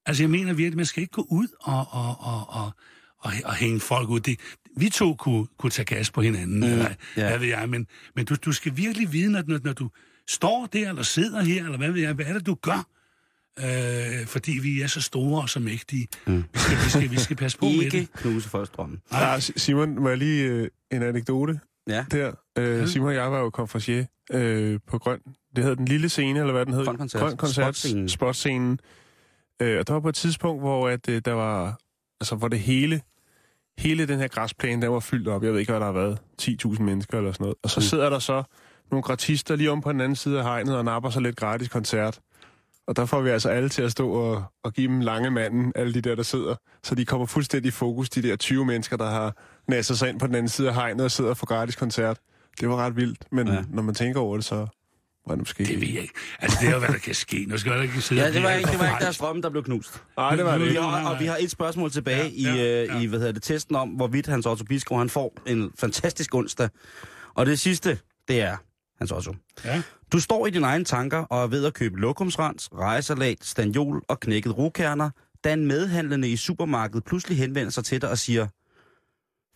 Altså, 0.06 0.22
jeg 0.22 0.30
mener 0.30 0.52
virkelig, 0.52 0.76
man 0.76 0.86
skal 0.86 1.00
ikke 1.00 1.12
gå 1.12 1.26
ud 1.30 1.48
og, 1.60 1.86
og, 1.90 2.16
og, 2.20 2.48
og, 2.48 2.72
og, 3.24 3.32
og 3.44 3.54
hænge 3.54 3.80
folk 3.80 4.08
ud. 4.08 4.20
Det, 4.20 4.40
vi 4.76 4.88
to 4.88 5.14
kunne, 5.14 5.46
kunne 5.58 5.70
tage 5.70 5.86
gas 5.86 6.10
på 6.10 6.20
hinanden, 6.22 6.56
mm, 6.56 6.62
eller 6.62 6.90
ja. 7.16 7.28
hvad 7.28 7.38
ved 7.38 7.48
jeg, 7.48 7.68
men, 7.68 7.86
men 8.16 8.24
du, 8.24 8.34
du 8.44 8.52
skal 8.52 8.76
virkelig 8.76 9.12
vide, 9.12 9.32
når, 9.32 9.42
når, 9.46 9.58
når 9.64 9.72
du 9.72 9.90
står 10.28 10.68
der, 10.72 10.88
eller 10.88 11.02
sidder 11.02 11.42
her, 11.42 11.64
eller 11.64 11.78
hvad 11.78 11.90
ved 11.92 12.00
jeg, 12.00 12.12
hvad 12.12 12.26
er 12.26 12.32
det, 12.32 12.46
du 12.46 12.54
gør? 12.62 12.86
Øh, 13.60 14.26
fordi 14.26 14.58
vi 14.62 14.80
er 14.80 14.86
så 14.86 15.00
store 15.00 15.42
og 15.42 15.48
så 15.48 15.60
mægtige. 15.60 16.08
Mm. 16.26 16.36
Vi, 16.52 16.58
skal, 16.58 16.76
vi, 16.84 16.90
skal, 16.90 17.10
vi 17.10 17.18
skal 17.18 17.36
passe 17.36 17.58
på 17.58 17.64
med 17.64 17.74
Ikke 17.74 17.98
det. 17.98 18.12
knuse 18.12 18.48
folks 18.48 18.70
drømme. 18.70 18.98
Ja, 19.12 19.40
Simon, 19.40 19.94
må 20.02 20.08
jeg 20.08 20.18
lige 20.18 20.44
øh, 20.44 20.68
en 20.92 21.02
anekdote 21.02 21.60
Ja. 21.88 22.04
der? 22.10 22.32
Øh, 22.58 22.88
Simon 22.88 23.08
og 23.08 23.14
jeg 23.14 23.32
var 23.32 23.38
jo 23.38 23.50
konferencier 23.50 24.04
øh, 24.32 24.78
på 24.86 24.98
Grøn. 24.98 25.18
Det 25.56 25.64
hed 25.64 25.76
den 25.76 25.84
lille 25.84 26.08
scene, 26.08 26.40
eller 26.40 26.52
hvad 26.52 26.66
den 26.66 26.74
hed? 26.74 26.84
Grøn 26.84 26.96
Koncert. 26.98 27.20
Grøn 27.20 27.36
koncert. 27.36 27.76
Spotscenen. 27.76 28.08
Spotscenen. 28.08 28.78
Øh, 29.62 29.78
og 29.78 29.86
der 29.86 29.92
var 29.92 30.00
på 30.00 30.08
et 30.08 30.14
tidspunkt, 30.14 30.62
hvor 30.62 30.88
at, 30.88 31.08
øh, 31.08 31.22
der 31.24 31.32
var, 31.32 31.78
altså, 32.20 32.34
hvor 32.36 32.48
det 32.48 32.58
hele, 32.60 33.00
hele 33.78 34.06
den 34.08 34.18
her 34.18 34.28
græsplæne, 34.28 34.82
der 34.82 34.88
var 34.88 35.00
fyldt 35.00 35.28
op. 35.28 35.42
Jeg 35.44 35.52
ved 35.52 35.60
ikke, 35.60 35.72
hvad 35.72 35.80
der 35.80 35.86
har 35.86 35.92
været. 35.92 36.18
10.000 36.42 36.82
mennesker 36.82 37.18
eller 37.18 37.32
sådan 37.32 37.44
noget. 37.44 37.56
Og 37.62 37.70
så 37.70 37.80
Mm. 37.80 37.82
sidder 37.84 38.10
der 38.10 38.18
så 38.18 38.42
nogle 38.90 39.02
gratister 39.02 39.56
lige 39.56 39.70
om 39.70 39.80
på 39.80 39.92
den 39.92 40.00
anden 40.00 40.16
side 40.16 40.38
af 40.38 40.44
hegnet 40.44 40.76
og 40.76 40.84
napper 40.84 41.10
sig 41.10 41.22
lidt 41.22 41.36
gratis 41.36 41.68
koncert. 41.68 42.20
Og 42.86 42.96
der 42.96 43.06
får 43.06 43.20
vi 43.20 43.30
altså 43.30 43.48
alle 43.48 43.68
til 43.68 43.82
at 43.82 43.90
stå 43.92 44.10
og, 44.10 44.44
og 44.64 44.72
give 44.72 44.88
dem 44.88 45.00
lange 45.00 45.30
manden, 45.30 45.72
alle 45.74 45.94
de 45.94 46.00
der, 46.00 46.14
der 46.14 46.22
sidder. 46.22 46.54
Så 46.82 46.94
de 46.94 47.04
kommer 47.04 47.26
fuldstændig 47.26 47.68
i 47.68 47.72
fokus, 47.72 48.10
de 48.10 48.22
der 48.22 48.36
20 48.36 48.64
mennesker, 48.64 48.96
der 48.96 49.10
har 49.10 49.36
nasset 49.68 49.98
sig 49.98 50.08
ind 50.08 50.20
på 50.20 50.26
den 50.26 50.34
anden 50.34 50.48
side 50.48 50.68
af 50.68 50.74
hegnet 50.74 51.04
og 51.04 51.10
sidder 51.10 51.30
og 51.30 51.36
får 51.36 51.46
gratis 51.46 51.76
koncert. 51.76 52.18
Det 52.60 52.68
var 52.68 52.76
ret 52.76 52.96
vildt, 52.96 53.18
men. 53.32 53.48
Ja. 53.48 53.62
når 53.68 53.82
man 53.82 53.94
tænker 53.94 54.20
over 54.20 54.36
det, 54.36 54.44
så 54.44 54.66
var 55.26 55.34
det 55.34 55.38
måske... 55.38 55.64
Det 55.64 55.80
ved 55.80 55.88
jeg 55.88 56.02
ikke. 56.02 56.14
Altså, 56.38 56.58
det 56.60 56.68
er 56.68 56.72
jo, 56.72 56.78
hvad 56.78 56.88
der 56.88 56.98
kan 56.98 57.14
ske. 57.14 57.46
Nu 57.48 57.58
skal 57.58 57.72
jeg 57.72 57.82
ikke 57.82 58.00
sidde 58.00 58.20
Ja, 58.22 58.28
og 58.28 58.34
det 58.34 58.42
var 58.42 58.50
ikke, 58.50 58.70
det 58.70 58.78
var 58.78 58.86
ikke 58.88 59.04
deres 59.04 59.18
drømme, 59.18 59.42
der 59.42 59.50
blev 59.50 59.64
knust. 59.64 60.02
Nej, 60.16 60.36
det 60.36 60.44
var 60.44 60.52
det 60.52 60.60
Vi 60.60 60.68
ikke. 60.68 60.82
har, 60.82 61.10
og 61.10 61.20
vi 61.20 61.26
har 61.26 61.36
et 61.40 61.50
spørgsmål 61.50 61.90
tilbage 61.90 62.28
Ja, 62.28 62.54
ja, 62.54 62.54
ja, 62.54 62.82
i, 62.82 62.84
ja. 62.86 62.94
ja. 62.94 63.00
i 63.00 63.06
hvad 63.06 63.18
hedder 63.18 63.32
det, 63.32 63.42
testen 63.42 63.76
om, 63.76 63.88
hvorvidt 63.88 64.26
Hans 64.26 64.46
Otto 64.46 64.64
Bisgaard, 64.64 65.00
han 65.00 65.10
får 65.10 65.36
en 65.46 65.70
fantastisk 65.78 66.34
onsdag. 66.34 66.68
Og 67.34 67.46
det 67.46 67.58
sidste, 67.60 67.98
det 68.28 68.40
er, 68.40 68.56
Hans 68.98 69.12
Otto. 69.12 69.34
Ja. 69.64 69.82
Du 70.12 70.20
står 70.20 70.46
i 70.46 70.50
dine 70.50 70.66
egne 70.66 70.84
tanker 70.84 71.18
og 71.18 71.42
er 71.42 71.46
ved 71.46 71.64
at 71.66 71.74
købe 71.74 72.00
lokumsrens, 72.00 72.68
rejesalat, 72.72 73.38
stanjol 73.42 74.02
og 74.08 74.20
knækket 74.20 74.58
rokerner, 74.58 75.10
da 75.44 75.52
en 75.52 75.66
medhandlende 75.66 76.28
i 76.28 76.36
supermarkedet 76.36 77.04
pludselig 77.04 77.38
henvender 77.38 77.70
sig 77.70 77.84
til 77.84 78.02
dig 78.02 78.10
og 78.10 78.18
siger, 78.18 78.46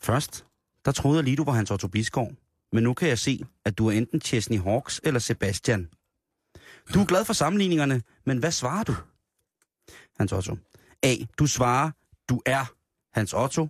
Først, 0.02 0.44
der 0.84 0.92
troede 0.92 1.16
jeg 1.16 1.24
lige, 1.24 1.36
du 1.36 1.44
var 1.44 1.52
Hans 1.52 1.70
Otto 1.70 1.88
Bisgaard, 1.88 2.32
men 2.72 2.82
nu 2.82 2.94
kan 2.94 3.08
jeg 3.08 3.18
se, 3.18 3.44
at 3.64 3.78
du 3.78 3.86
er 3.86 3.92
enten 3.92 4.20
Chesney 4.20 4.60
Hawks 4.60 5.00
eller 5.04 5.20
Sebastian. 5.20 5.88
Du 6.94 7.00
er 7.00 7.04
glad 7.04 7.24
for 7.24 7.32
sammenligningerne, 7.32 8.02
men 8.26 8.38
hvad 8.38 8.52
svarer 8.52 8.84
du? 8.84 8.94
Hans 10.18 10.32
Otto. 10.32 10.56
A. 11.02 11.16
Du 11.38 11.46
svarer, 11.46 11.90
du 12.28 12.42
er 12.46 12.64
Hans 13.12 13.32
Otto, 13.32 13.68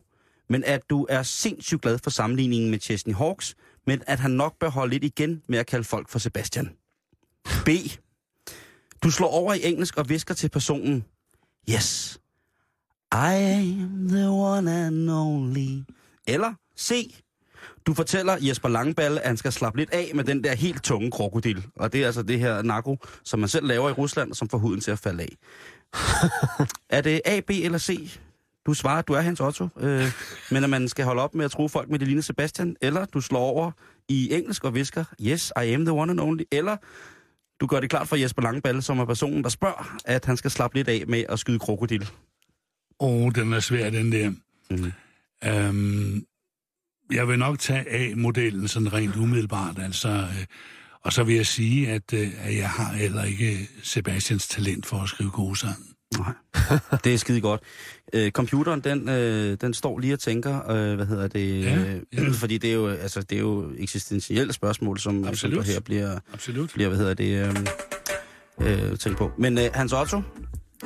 men 0.48 0.64
at 0.64 0.90
du 0.90 1.06
er 1.08 1.22
sindssygt 1.22 1.82
glad 1.82 1.98
for 1.98 2.10
sammenligningen 2.10 2.70
med 2.70 2.80
Chesney 2.80 3.14
Hawks, 3.14 3.56
men 3.86 4.02
at 4.06 4.20
han 4.20 4.30
nok 4.30 4.58
bør 4.58 4.68
holde 4.68 4.90
lidt 4.90 5.04
igen 5.04 5.42
med 5.46 5.58
at 5.58 5.66
kalde 5.66 5.84
folk 5.84 6.08
for 6.08 6.18
Sebastian. 6.18 6.76
B. 7.64 7.68
Du 9.02 9.10
slår 9.10 9.28
over 9.28 9.54
i 9.54 9.64
engelsk 9.64 9.96
og 9.96 10.08
visker 10.08 10.34
til 10.34 10.48
personen, 10.48 11.04
Yes, 11.70 12.20
I 13.12 13.34
am 13.34 14.08
the 14.08 14.28
one 14.28 14.86
and 14.86 15.10
only. 15.10 15.82
Eller 16.26 16.54
C. 16.78 17.20
Du 17.88 17.94
fortæller 17.94 18.36
Jesper 18.40 18.68
Langballe, 18.68 19.20
at 19.20 19.26
han 19.26 19.36
skal 19.36 19.52
slappe 19.52 19.78
lidt 19.78 19.90
af 19.90 20.10
med 20.14 20.24
den 20.24 20.44
der 20.44 20.54
helt 20.54 20.82
tunge 20.82 21.10
krokodil. 21.10 21.66
Og 21.76 21.92
det 21.92 22.02
er 22.02 22.06
altså 22.06 22.22
det 22.22 22.38
her 22.38 22.62
narko, 22.62 22.96
som 23.24 23.40
man 23.40 23.48
selv 23.48 23.66
laver 23.66 23.88
i 23.88 23.92
Rusland, 23.92 24.34
som 24.34 24.48
får 24.48 24.58
huden 24.58 24.80
til 24.80 24.90
at 24.90 24.98
falde 24.98 25.22
af. 25.22 25.36
er 26.98 27.00
det 27.00 27.20
A, 27.24 27.40
B 27.40 27.50
eller 27.50 27.78
C? 27.78 28.18
Du 28.66 28.74
svarer, 28.74 28.98
at 28.98 29.08
du 29.08 29.12
er 29.12 29.20
Hans 29.20 29.40
Otto, 29.40 29.68
øh, 29.80 30.12
men 30.50 30.64
at 30.64 30.70
man 30.70 30.88
skal 30.88 31.04
holde 31.04 31.22
op 31.22 31.34
med 31.34 31.44
at 31.44 31.50
tro 31.50 31.68
folk 31.68 31.90
med 31.90 31.98
det 31.98 32.08
lignende 32.08 32.26
Sebastian, 32.26 32.76
eller 32.80 33.04
du 33.04 33.20
slår 33.20 33.40
over 33.40 33.70
i 34.08 34.34
engelsk 34.34 34.64
og 34.64 34.74
visker, 34.74 35.04
yes, 35.22 35.52
I 35.64 35.72
am 35.72 35.84
the 35.84 35.92
one 35.92 36.10
and 36.10 36.20
only, 36.20 36.42
eller 36.52 36.76
du 37.60 37.66
gør 37.66 37.80
det 37.80 37.90
klart 37.90 38.08
for 38.08 38.16
Jesper 38.16 38.42
Langballe, 38.42 38.82
som 38.82 38.98
er 38.98 39.04
personen, 39.04 39.42
der 39.42 39.48
spørger, 39.48 39.96
at 40.04 40.24
han 40.24 40.36
skal 40.36 40.50
slappe 40.50 40.76
lidt 40.76 40.88
af 40.88 41.04
med 41.08 41.24
at 41.28 41.38
skyde 41.38 41.58
krokodil. 41.58 42.10
Åh, 43.00 43.08
oh, 43.10 43.32
den 43.34 43.52
er 43.52 43.60
svær, 43.60 43.90
den 43.90 44.12
der. 44.12 44.32
Mm. 44.70 44.92
Øhm, 45.44 46.26
jeg 47.12 47.28
vil 47.28 47.38
nok 47.38 47.58
tage 47.58 47.90
A-modellen 47.90 48.68
sådan 48.68 48.92
rent 48.92 49.16
umiddelbart, 49.16 49.78
altså... 49.78 50.08
Øh, 50.08 50.44
og 51.02 51.12
så 51.12 51.24
vil 51.24 51.34
jeg 51.36 51.46
sige, 51.46 51.88
at, 51.88 52.12
øh, 52.12 52.28
at 52.44 52.56
jeg 52.56 52.70
har 52.70 52.92
heller 52.92 53.24
ikke 53.24 53.68
Sebastians 53.82 54.48
talent 54.48 54.86
for 54.86 54.96
at 54.96 55.08
skrive 55.08 55.30
gode 55.30 55.56
sange. 55.58 55.84
Nej, 56.18 56.32
det 57.04 57.14
er 57.14 57.18
skide 57.18 57.40
godt. 57.40 57.60
Øh, 58.12 58.30
computeren, 58.30 58.80
den, 58.80 59.08
øh, 59.08 59.56
den 59.60 59.74
står 59.74 59.98
lige 59.98 60.12
og 60.12 60.18
tænker, 60.20 60.70
øh, 60.70 60.94
hvad 60.94 61.06
hedder 61.06 61.28
det, 61.28 61.62
Ja, 61.62 61.76
øh, 61.78 62.00
ja. 62.12 62.30
fordi 62.42 62.58
det 62.58 62.70
er, 62.70 62.74
jo, 62.74 62.88
altså, 62.88 63.22
det 63.22 63.36
er 63.36 63.40
jo 63.40 63.70
eksistentielle 63.78 64.52
spørgsmål, 64.52 64.98
som, 64.98 65.14
som 65.14 65.28
Absolut. 65.28 65.66
der 65.66 65.72
her 65.72 65.80
bliver, 65.80 66.18
Absolut. 66.32 66.70
bliver 66.74 66.88
hvad 66.88 66.98
hedder 66.98 67.14
det, 67.14 67.54
øh, 68.60 68.90
øh, 68.92 68.98
tænkt 68.98 69.18
på. 69.18 69.30
Men 69.38 69.58
øh, 69.58 69.64
Hans 69.74 69.92
Otto, 69.92 70.16
øh, 70.16 70.22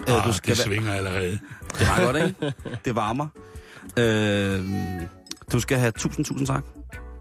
Ah, 0.09 0.27
du 0.27 0.33
skal 0.33 0.57
det 0.57 0.63
svinger 0.65 0.93
allerede. 0.93 1.39
det 1.79 1.87
er 1.87 2.05
godt, 2.05 2.17
ikke? 2.17 2.55
Det 2.85 2.95
varmer. 2.95 3.29
Øh, 3.99 4.61
du 5.53 5.61
skal 5.61 5.79
have 5.79 5.93
tusind, 5.93 6.25
tusind 6.25 6.47
tak, 6.47 6.65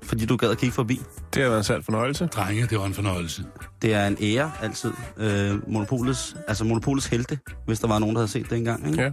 fordi 0.03 0.25
du 0.25 0.38
gad 0.38 0.49
at 0.51 0.57
kigge 0.57 0.73
forbi. 0.73 1.01
Det 1.34 1.41
har 1.41 1.49
været 1.49 1.57
en 1.59 1.63
sand 1.63 1.84
fornøjelse. 1.84 2.25
Drenge, 2.25 2.67
det 2.67 2.79
var 2.79 2.86
en 2.86 2.93
fornøjelse. 2.93 3.45
Det 3.82 3.93
er 3.93 4.07
en 4.07 4.17
ære 4.21 4.51
altid. 4.61 4.91
Øh, 5.17 5.71
monopolets, 5.71 6.36
altså 6.47 6.63
monopolets 6.63 7.07
helte, 7.07 7.39
hvis 7.65 7.79
der 7.79 7.88
var 7.88 7.99
nogen, 7.99 8.15
der 8.15 8.19
havde 8.19 8.32
set 8.32 8.49
det 8.49 8.57
engang. 8.57 8.88
Ikke? 8.88 9.03
Ja. 9.03 9.11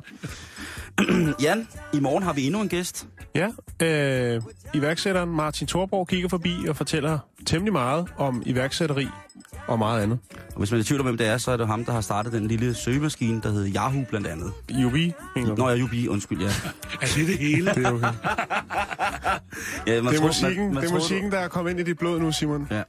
Jan, 1.43 1.69
i 1.93 2.01
morgen 2.01 2.23
har 2.23 2.33
vi 2.33 2.47
endnu 2.47 2.61
en 2.61 2.69
gæst. 2.69 3.07
Ja, 3.35 3.49
øh, 3.83 4.43
iværksætteren 4.75 5.29
Martin 5.31 5.67
Thorborg 5.67 6.09
kigger 6.09 6.29
forbi 6.29 6.53
og 6.69 6.77
fortæller 6.77 7.19
temmelig 7.47 7.73
meget 7.73 8.07
om 8.17 8.43
iværksætteri 8.47 9.07
og 9.69 9.79
meget 9.79 10.03
andet. 10.03 10.19
Og 10.53 10.59
hvis 10.59 10.71
man 10.71 10.79
er 10.81 10.83
i 10.83 10.87
tvivl 10.87 11.01
om, 11.01 11.07
hvem 11.07 11.17
det 11.17 11.27
er, 11.27 11.39
så 11.39 11.51
er 11.51 11.57
det 11.57 11.67
ham, 11.67 11.85
der 11.85 11.93
har 11.93 12.01
startet 12.01 12.33
den 12.33 12.49
lille 12.49 12.75
søgemaskine, 12.75 13.41
der 13.43 13.51
hedder 13.51 13.73
Yahoo 13.75 14.05
blandt 14.09 14.27
andet. 14.27 14.53
Du? 15.37 15.55
Nå, 15.57 15.69
ja, 15.69 15.75
Jubi, 15.75 16.09
undskyld, 16.09 16.41
ja. 16.41 16.47
Er 17.03 17.07
det 17.17 17.27
det 17.27 17.39
hele? 17.39 17.71
Det 17.75 17.87
er 17.87 17.91
okay. 17.93 18.07
Ja, 19.87 20.03
man 20.03 20.13
det 20.13 20.15
er 20.15 20.19
tror- 20.21 20.27
musikken, 20.27 20.65
man- 20.65 20.75
man 20.75 20.83
det 20.83 20.91
er 20.91 20.95
musikken 20.95 21.33
der 21.33 21.39
er 21.39 21.49
kommet 21.49 21.71
ind 21.71 21.81
i 21.81 21.83
dit 21.83 21.99
blod 21.99 22.21
nu, 22.21 22.33
Simon. 22.33 22.69
Ja. 22.71 22.83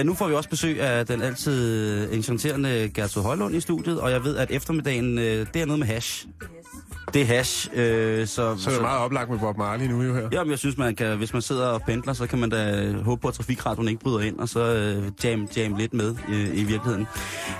Uh, 0.00 0.06
nu 0.06 0.14
får 0.14 0.28
vi 0.28 0.34
også 0.34 0.48
besøg 0.48 0.80
af 0.80 1.06
den 1.06 1.22
altid 1.22 2.12
enchanterende 2.12 2.90
Gertrud 2.94 3.22
Højlund 3.22 3.54
i 3.54 3.60
studiet, 3.60 4.00
og 4.00 4.10
jeg 4.10 4.24
ved, 4.24 4.36
at 4.36 4.50
eftermiddagen, 4.50 5.18
uh, 5.18 5.24
det 5.24 5.56
er 5.56 5.64
noget 5.66 5.78
med 5.78 5.86
hash. 5.86 6.26
Det 7.14 7.22
er 7.22 7.26
hash, 7.26 7.68
uh, 7.72 7.76
så... 7.76 8.26
Så 8.26 8.42
er 8.66 8.70
det 8.72 8.82
meget 8.82 8.98
oplagt 8.98 9.30
med 9.30 9.38
Bob 9.38 9.58
Marley 9.58 9.86
nu 9.86 10.02
jo 10.02 10.14
her. 10.14 10.28
Jamen, 10.32 10.50
jeg 10.50 10.58
synes, 10.58 10.76
man 10.76 10.94
kan, 10.94 11.16
hvis 11.16 11.32
man 11.32 11.42
sidder 11.42 11.66
og 11.66 11.82
pendler, 11.82 12.12
så 12.12 12.26
kan 12.26 12.38
man 12.38 12.50
da 12.50 12.92
håbe 12.92 13.20
på, 13.20 13.28
at 13.28 13.34
trafikradioen 13.34 13.88
ikke 13.88 14.00
bryder 14.00 14.20
ind, 14.20 14.38
og 14.38 14.48
så 14.48 14.94
uh, 14.98 15.04
jam, 15.24 15.48
jam 15.56 15.74
lidt 15.74 15.94
med 15.94 16.10
uh, 16.10 16.34
i 16.34 16.64
virkeligheden. 16.64 17.06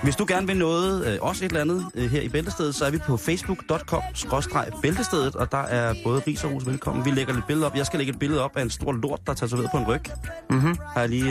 Hvis 0.03 0.15
du 0.15 0.25
gerne 0.27 0.47
vil 0.47 0.57
noget, 0.57 1.19
uh, 1.21 1.27
også 1.27 1.45
et 1.45 1.49
eller 1.49 1.61
andet 1.61 1.85
uh, 1.95 2.03
her 2.03 2.21
i 2.21 2.29
Bæltestedet, 2.29 2.75
så 2.75 2.85
er 2.85 2.91
vi 2.91 2.97
på 2.97 3.17
facebook.com-bæltestedet, 3.17 5.35
og 5.35 5.51
der 5.51 5.63
er 5.63 5.93
både 6.03 6.21
ris 6.27 6.43
og 6.43 6.51
ros 6.51 6.65
velkommen. 6.65 7.05
Vi 7.05 7.11
lægger 7.11 7.33
lidt 7.33 7.47
billeder 7.47 7.67
op. 7.67 7.75
Jeg 7.75 7.85
skal 7.85 7.97
lægge 7.97 8.13
et 8.13 8.19
billede 8.19 8.43
op 8.43 8.57
af 8.57 8.61
en 8.61 8.69
stor 8.69 8.91
lort, 8.91 9.19
der 9.27 9.33
tager 9.33 9.49
sig 9.49 9.59
ved 9.59 9.67
på 9.71 9.77
en 9.77 9.87
ryg. 9.87 10.01
Mm-hmm. 10.49 10.75
Har 10.93 11.01
jeg 11.01 11.09
lige, 11.09 11.23
uh, 11.23 11.29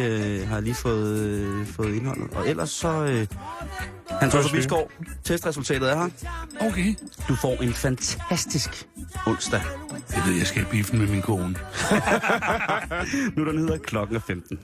har 0.48 0.56
jeg 0.56 0.62
lige 0.62 0.74
fået, 0.74 1.46
uh, 1.46 1.66
fået 1.66 1.94
indholdet. 1.94 2.36
Og 2.36 2.48
ellers 2.48 2.70
så... 2.70 3.04
Uh, 3.04 3.26
Hans 4.10 4.34
vi. 4.34 4.40
Bisgaard, 4.52 4.90
testresultatet 5.24 5.92
er 5.92 5.96
her. 5.96 6.08
Okay. 6.60 6.94
Du 7.28 7.34
får 7.34 7.62
en 7.62 7.72
fantastisk 7.72 8.07
onsdag. 9.26 9.62
Jeg 10.14 10.22
ved, 10.26 10.34
jeg 10.34 10.46
skal 10.46 10.62
i 10.62 10.64
biffen 10.70 10.98
med 10.98 11.06
min 11.06 11.22
kone. 11.22 11.54
Nu 13.36 13.42
er 13.42 13.50
den 13.50 13.58
hedder 13.58 13.78
klokken 13.78 14.16
er 14.16 14.20
15. 14.20 14.58